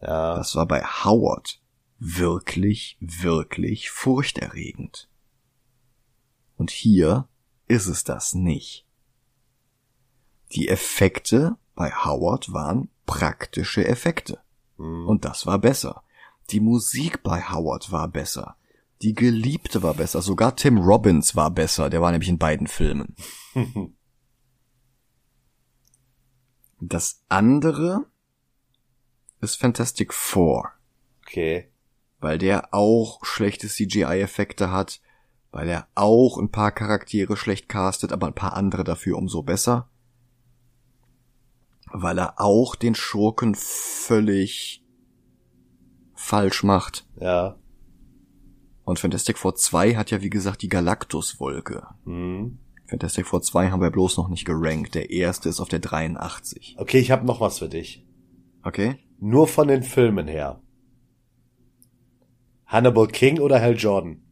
Ja. 0.00 0.36
Das 0.36 0.54
war 0.56 0.66
bei 0.66 0.82
Howard 0.82 1.60
wirklich, 1.98 2.96
wirklich 3.00 3.90
furchterregend. 3.90 5.08
Und 6.56 6.70
hier 6.70 7.28
ist 7.68 7.86
es 7.86 8.04
das 8.04 8.34
nicht. 8.34 8.86
Die 10.52 10.68
Effekte 10.68 11.56
bei 11.74 11.90
Howard 11.90 12.52
waren 12.52 12.88
praktische 13.06 13.86
Effekte. 13.86 14.40
Hm. 14.76 15.06
Und 15.06 15.24
das 15.24 15.46
war 15.46 15.58
besser. 15.58 16.02
Die 16.50 16.60
Musik 16.60 17.22
bei 17.22 17.42
Howard 17.42 17.92
war 17.92 18.08
besser. 18.08 18.56
Die 19.02 19.14
Geliebte 19.14 19.82
war 19.82 19.94
besser. 19.94 20.20
Sogar 20.20 20.56
Tim 20.56 20.78
Robbins 20.78 21.36
war 21.36 21.50
besser. 21.50 21.88
Der 21.88 22.02
war 22.02 22.10
nämlich 22.10 22.28
in 22.28 22.38
beiden 22.38 22.66
Filmen. 22.66 23.14
Das 26.82 27.22
andere 27.28 28.06
ist 29.40 29.56
Fantastic 29.56 30.12
Four, 30.12 30.70
okay. 31.22 31.70
weil 32.20 32.38
der 32.38 32.74
auch 32.74 33.24
schlechte 33.24 33.68
CGI-Effekte 33.68 34.70
hat, 34.70 35.00
weil 35.50 35.68
er 35.68 35.88
auch 35.94 36.38
ein 36.38 36.50
paar 36.50 36.72
Charaktere 36.72 37.36
schlecht 37.36 37.68
castet, 37.68 38.12
aber 38.12 38.26
ein 38.26 38.34
paar 38.34 38.54
andere 38.54 38.84
dafür 38.84 39.16
umso 39.16 39.42
besser. 39.42 39.88
Weil 41.92 42.18
er 42.18 42.40
auch 42.40 42.76
den 42.76 42.94
Schurken 42.94 43.56
völlig 43.56 44.84
falsch 46.14 46.62
macht. 46.62 47.06
Ja. 47.18 47.56
Und 48.84 48.98
Fantastic 48.98 49.38
Four 49.38 49.56
2 49.56 49.96
hat 49.96 50.10
ja 50.10 50.22
wie 50.22 50.30
gesagt 50.30 50.62
die 50.62 50.68
Galactus-Wolke. 50.68 51.86
Hm. 52.04 52.58
Fantastic 52.86 53.26
Four 53.26 53.42
2 53.42 53.70
haben 53.70 53.80
wir 53.80 53.90
bloß 53.90 54.16
noch 54.16 54.28
nicht 54.28 54.44
gerankt. 54.44 54.94
Der 54.94 55.10
erste 55.10 55.48
ist 55.48 55.60
auf 55.60 55.68
der 55.68 55.78
83. 55.78 56.76
Okay, 56.78 56.98
ich 56.98 57.10
habe 57.10 57.26
noch 57.26 57.40
was 57.40 57.58
für 57.58 57.68
dich. 57.68 58.06
Okay? 58.62 58.98
Nur 59.22 59.46
von 59.46 59.68
den 59.68 59.82
Filmen 59.82 60.28
her. 60.28 60.62
Hannibal 62.64 63.06
King 63.06 63.38
oder 63.38 63.60
Hal 63.60 63.76
Jordan? 63.76 64.22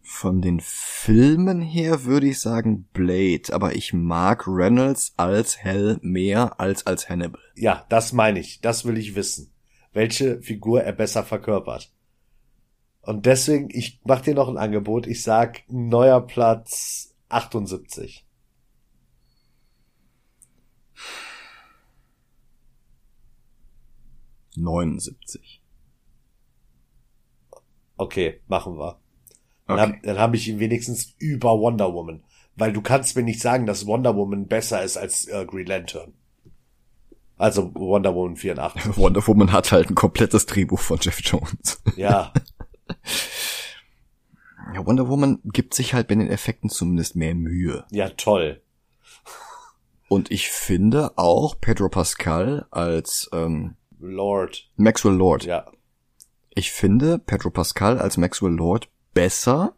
Von 0.00 0.40
den 0.40 0.60
Filmen 0.60 1.60
her 1.60 2.04
würde 2.04 2.28
ich 2.28 2.38
sagen 2.38 2.84
Blade, 2.92 3.52
aber 3.52 3.74
ich 3.74 3.92
mag 3.92 4.44
Reynolds 4.46 5.14
als 5.16 5.58
Hell 5.58 5.98
mehr 6.02 6.60
als 6.60 6.86
als 6.86 7.08
Hannibal. 7.08 7.42
Ja, 7.56 7.84
das 7.88 8.12
meine 8.12 8.38
ich. 8.38 8.60
Das 8.60 8.84
will 8.84 8.96
ich 8.96 9.16
wissen. 9.16 9.52
Welche 9.92 10.40
Figur 10.40 10.84
er 10.84 10.92
besser 10.92 11.24
verkörpert. 11.24 11.92
Und 13.02 13.26
deswegen, 13.26 13.68
ich 13.70 14.00
mach 14.04 14.20
dir 14.20 14.34
noch 14.34 14.48
ein 14.48 14.56
Angebot. 14.56 15.06
Ich 15.06 15.22
sag 15.22 15.62
neuer 15.68 16.20
Platz 16.20 17.14
78. 17.28 18.24
Neunundsiebzig. 24.56 25.62
Okay, 27.96 28.40
machen 28.48 28.78
wir. 28.78 28.98
Dann, 29.66 29.92
Okay. 29.94 30.10
hab, 30.10 30.18
habe 30.18 30.36
ich 30.36 30.48
ihn 30.48 30.58
wenigstens 30.58 31.14
über 31.18 31.58
Wonder 31.58 31.94
Woman. 31.94 32.22
Weil 32.56 32.72
du 32.72 32.82
kannst 32.82 33.16
mir 33.16 33.22
nicht 33.22 33.40
sagen, 33.40 33.66
dass 33.66 33.86
Wonder 33.86 34.16
Woman 34.16 34.46
besser 34.46 34.82
ist 34.82 34.96
als 34.98 35.26
äh, 35.26 35.46
Green 35.46 35.66
Lantern. 35.66 36.12
Also 37.38 37.74
Wonder 37.74 38.14
Woman 38.14 38.36
84. 38.36 38.96
Wonder 38.96 39.26
Woman 39.26 39.52
hat 39.52 39.72
halt 39.72 39.88
ein 39.90 39.94
komplettes 39.94 40.46
Drehbuch 40.46 40.80
von 40.80 40.98
Jeff 41.00 41.20
Jones. 41.22 41.82
Ja, 41.96 42.32
Wonder 44.74 45.08
Woman 45.08 45.40
gibt 45.44 45.74
sich 45.74 45.94
halt 45.94 46.08
bei 46.08 46.14
den 46.14 46.28
Effekten 46.28 46.70
zumindest 46.70 47.16
mehr 47.16 47.34
Mühe. 47.34 47.84
ja, 47.90 48.08
toll. 48.10 48.60
Und 50.08 50.30
ich 50.30 50.50
finde 50.50 51.16
auch 51.16 51.58
Pedro 51.58 51.88
Pascal 51.88 52.66
als 52.70 53.30
ähm, 53.32 53.76
Lord. 53.98 54.68
Maxwell 54.76 55.14
Lord. 55.14 55.44
Ja. 55.44 55.70
Ich 56.50 56.70
finde 56.70 57.18
Pedro 57.18 57.48
Pascal 57.50 57.98
als 57.98 58.18
Maxwell 58.18 58.52
Lord 58.52 58.90
besser 59.14 59.74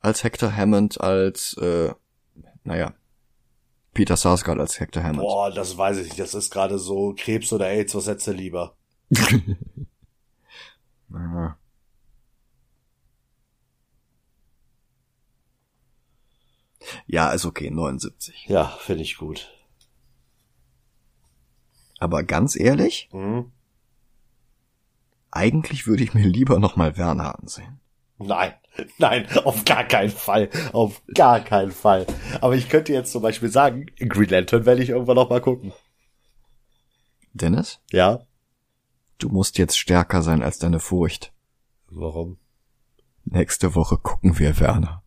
als 0.00 0.24
Hector 0.24 0.56
Hammond 0.56 1.00
als, 1.00 1.54
äh, 1.58 1.92
naja, 2.64 2.94
Peter 3.92 4.16
Sarsgaard 4.16 4.58
als 4.58 4.78
Hector 4.80 5.02
Hammond. 5.02 5.20
Boah, 5.20 5.50
das 5.50 5.76
weiß 5.76 5.98
ich 5.98 6.04
nicht. 6.04 6.18
Das 6.20 6.34
ist 6.34 6.50
gerade 6.50 6.78
so 6.78 7.14
Krebs 7.16 7.52
oder 7.52 7.66
AIDS, 7.66 7.94
was 7.94 8.06
hättest 8.06 8.28
du 8.28 8.32
lieber? 8.32 8.76
Ja, 17.06 17.30
ist 17.30 17.44
okay, 17.44 17.70
79. 17.70 18.46
Ja, 18.48 18.64
finde 18.66 19.02
ich 19.02 19.16
gut. 19.16 19.52
Aber 21.98 22.22
ganz 22.24 22.56
ehrlich, 22.56 23.08
Hm? 23.12 23.50
eigentlich 25.30 25.86
würde 25.86 26.02
ich 26.04 26.14
mir 26.14 26.26
lieber 26.26 26.58
nochmal 26.58 26.96
Werner 26.96 27.38
ansehen. 27.38 27.80
Nein, 28.18 28.54
nein, 28.98 29.26
auf 29.44 29.64
gar 29.64 29.84
keinen 29.84 30.10
Fall. 30.10 30.48
Auf 30.72 31.02
gar 31.14 31.40
keinen 31.40 31.72
Fall. 31.72 32.06
Aber 32.40 32.54
ich 32.56 32.68
könnte 32.68 32.92
jetzt 32.92 33.12
zum 33.12 33.22
Beispiel 33.22 33.50
sagen, 33.50 33.86
Green 33.98 34.28
Lantern 34.30 34.64
werde 34.66 34.82
ich 34.82 34.90
irgendwann 34.90 35.16
noch 35.16 35.30
mal 35.30 35.40
gucken. 35.40 35.72
Dennis, 37.32 37.80
Ja? 37.90 38.20
du 39.18 39.28
musst 39.28 39.58
jetzt 39.58 39.78
stärker 39.78 40.22
sein 40.22 40.42
als 40.42 40.58
deine 40.58 40.80
Furcht. 40.80 41.32
Warum? 41.88 42.38
Nächste 43.24 43.74
Woche 43.74 43.96
gucken 43.98 44.38
wir 44.38 44.58
Werner. 44.60 45.02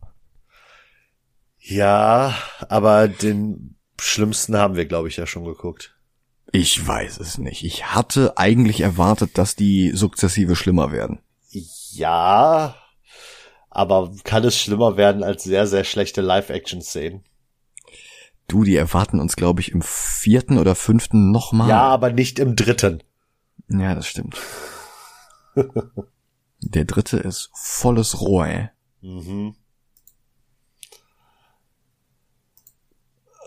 Ja, 1.70 2.34
aber 2.68 3.06
den 3.06 3.76
schlimmsten 4.00 4.56
haben 4.56 4.74
wir, 4.74 4.86
glaube 4.86 5.06
ich, 5.06 5.16
ja 5.16 5.26
schon 5.26 5.44
geguckt. 5.44 5.94
Ich 6.50 6.84
weiß 6.84 7.20
es 7.20 7.38
nicht. 7.38 7.62
Ich 7.62 7.94
hatte 7.94 8.36
eigentlich 8.36 8.80
erwartet, 8.80 9.38
dass 9.38 9.54
die 9.54 9.92
sukzessive 9.94 10.56
schlimmer 10.56 10.90
werden. 10.90 11.20
Ja, 11.92 12.74
aber 13.68 14.12
kann 14.24 14.42
es 14.42 14.58
schlimmer 14.58 14.96
werden 14.96 15.22
als 15.22 15.44
sehr, 15.44 15.68
sehr 15.68 15.84
schlechte 15.84 16.22
Live-Action-Szenen? 16.22 17.22
Du, 18.48 18.64
die 18.64 18.74
erwarten 18.74 19.20
uns, 19.20 19.36
glaube 19.36 19.60
ich, 19.60 19.70
im 19.70 19.82
vierten 19.82 20.58
oder 20.58 20.74
fünften 20.74 21.30
nochmal. 21.30 21.68
Ja, 21.68 21.82
aber 21.82 22.10
nicht 22.12 22.40
im 22.40 22.56
dritten. 22.56 23.00
Ja, 23.68 23.94
das 23.94 24.08
stimmt. 24.08 24.36
Der 26.62 26.84
dritte 26.84 27.18
ist 27.18 27.50
volles 27.54 28.20
Rohr, 28.20 28.46
ey. 28.48 28.68
Mhm. 29.02 29.54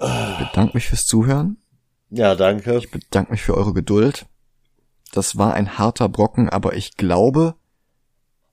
Ich 0.03 0.47
bedanke 0.47 0.75
mich 0.75 0.88
fürs 0.88 1.05
Zuhören. 1.05 1.57
Ja, 2.09 2.35
danke. 2.35 2.77
Ich 2.77 2.91
bedanke 2.91 3.31
mich 3.31 3.41
für 3.41 3.55
eure 3.55 3.73
Geduld. 3.73 4.25
Das 5.11 5.38
war 5.38 5.53
ein 5.53 5.77
harter 5.77 6.09
Brocken, 6.09 6.49
aber 6.49 6.75
ich 6.75 6.97
glaube, 6.97 7.55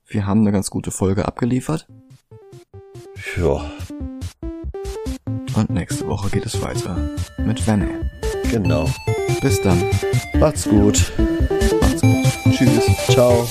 wir 0.07 0.25
haben 0.25 0.41
eine 0.41 0.51
ganz 0.51 0.69
gute 0.69 0.91
Folge 0.91 1.25
abgeliefert. 1.25 1.87
Ja, 3.37 3.71
Und 5.55 5.69
nächste 5.69 6.07
Woche 6.07 6.29
geht 6.29 6.45
es 6.45 6.61
weiter 6.61 6.97
mit 7.37 7.65
Vanne. 7.67 8.09
genau. 8.49 8.89
Bis 9.41 9.61
dann. 9.61 9.83
Macht's 10.39 10.67
gut. 10.67 11.11
Macht's 11.81 12.01
gut. 12.01 12.27
Tschüss. 12.53 12.85
Ciao. 13.09 13.47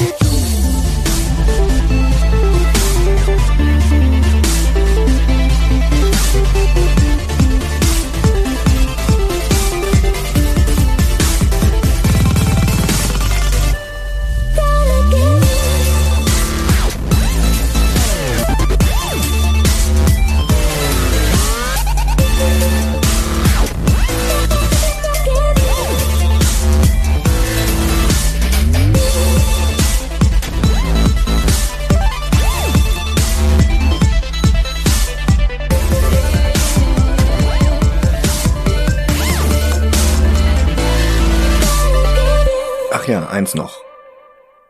Ja, 43.10 43.28
eins 43.28 43.54
noch. 43.54 43.82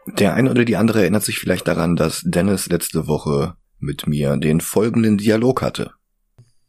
Der 0.07 0.35
eine 0.35 0.51
oder 0.51 0.65
die 0.65 0.77
andere 0.77 1.03
erinnert 1.03 1.25
sich 1.25 1.39
vielleicht 1.39 1.69
daran, 1.69 1.95
dass 1.95 2.23
Dennis 2.25 2.69
letzte 2.69 3.07
Woche 3.07 3.55
mit 3.79 4.07
mir 4.07 4.37
den 4.37 4.61
folgenden 4.61 5.19
Dialog 5.19 5.62
hatte. 5.62 5.93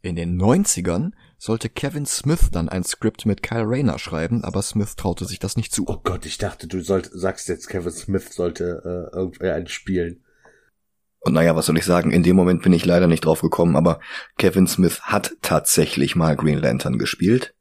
In 0.02 0.16
den 0.16 0.40
90ern 0.40 1.12
sollte 1.38 1.68
Kevin 1.68 2.06
Smith 2.06 2.50
dann 2.50 2.68
ein 2.68 2.84
Skript 2.84 3.24
mit 3.24 3.42
Kyle 3.42 3.64
Rayner 3.66 3.98
schreiben, 3.98 4.44
aber 4.44 4.62
Smith 4.62 4.96
traute 4.96 5.24
sich 5.24 5.38
das 5.38 5.56
nicht 5.56 5.72
zu. 5.72 5.84
Oh 5.88 5.98
Gott, 6.02 6.26
ich 6.26 6.38
dachte, 6.38 6.66
du 6.66 6.82
sollt, 6.82 7.10
sagst 7.12 7.48
jetzt, 7.48 7.68
Kevin 7.68 7.92
Smith 7.92 8.32
sollte 8.32 8.82
äh, 8.84 9.16
irgendwer 9.16 9.54
einen 9.54 9.68
spielen. 9.68 10.22
Und 11.20 11.34
naja, 11.34 11.54
was 11.54 11.66
soll 11.66 11.78
ich 11.78 11.84
sagen, 11.84 12.10
in 12.10 12.24
dem 12.24 12.34
Moment 12.34 12.62
bin 12.62 12.72
ich 12.72 12.84
leider 12.84 13.06
nicht 13.06 13.24
drauf 13.24 13.40
gekommen, 13.40 13.76
aber 13.76 14.00
Kevin 14.38 14.66
Smith 14.66 15.02
hat 15.02 15.36
tatsächlich 15.40 16.16
mal 16.16 16.36
Green 16.36 16.58
Lantern 16.58 16.98
gespielt. 16.98 17.54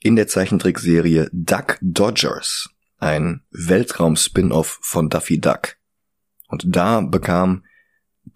In 0.00 0.16
der 0.16 0.26
Zeichentrickserie 0.26 1.28
Duck 1.32 1.78
Dodgers, 1.82 2.70
ein 3.02 3.42
Weltraum-Spin-off 3.50 4.78
von 4.80 5.10
Duffy 5.10 5.40
Duck. 5.40 5.76
Und 6.48 6.64
da 6.64 7.00
bekam 7.00 7.64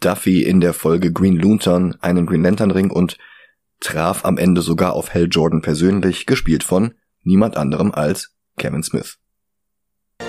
Duffy 0.00 0.42
in 0.42 0.60
der 0.60 0.74
Folge 0.74 1.12
Green 1.12 1.36
Lantern 1.36 1.96
einen 2.00 2.26
Green 2.26 2.42
Lantern 2.42 2.72
Ring 2.72 2.90
und 2.90 3.16
traf 3.80 4.24
am 4.24 4.38
Ende 4.38 4.62
sogar 4.62 4.94
auf 4.94 5.14
Hal 5.14 5.28
Jordan 5.30 5.62
persönlich, 5.62 6.26
gespielt 6.26 6.64
von 6.64 6.94
niemand 7.22 7.56
anderem 7.56 7.92
als 7.92 8.34
Kevin 8.58 8.82
Smith. 8.82 9.18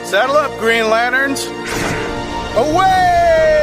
Saddle 0.04 0.40
up, 0.40 0.60
Green 0.60 0.88
Lanterns. 0.88 1.48
Away! 2.56 3.57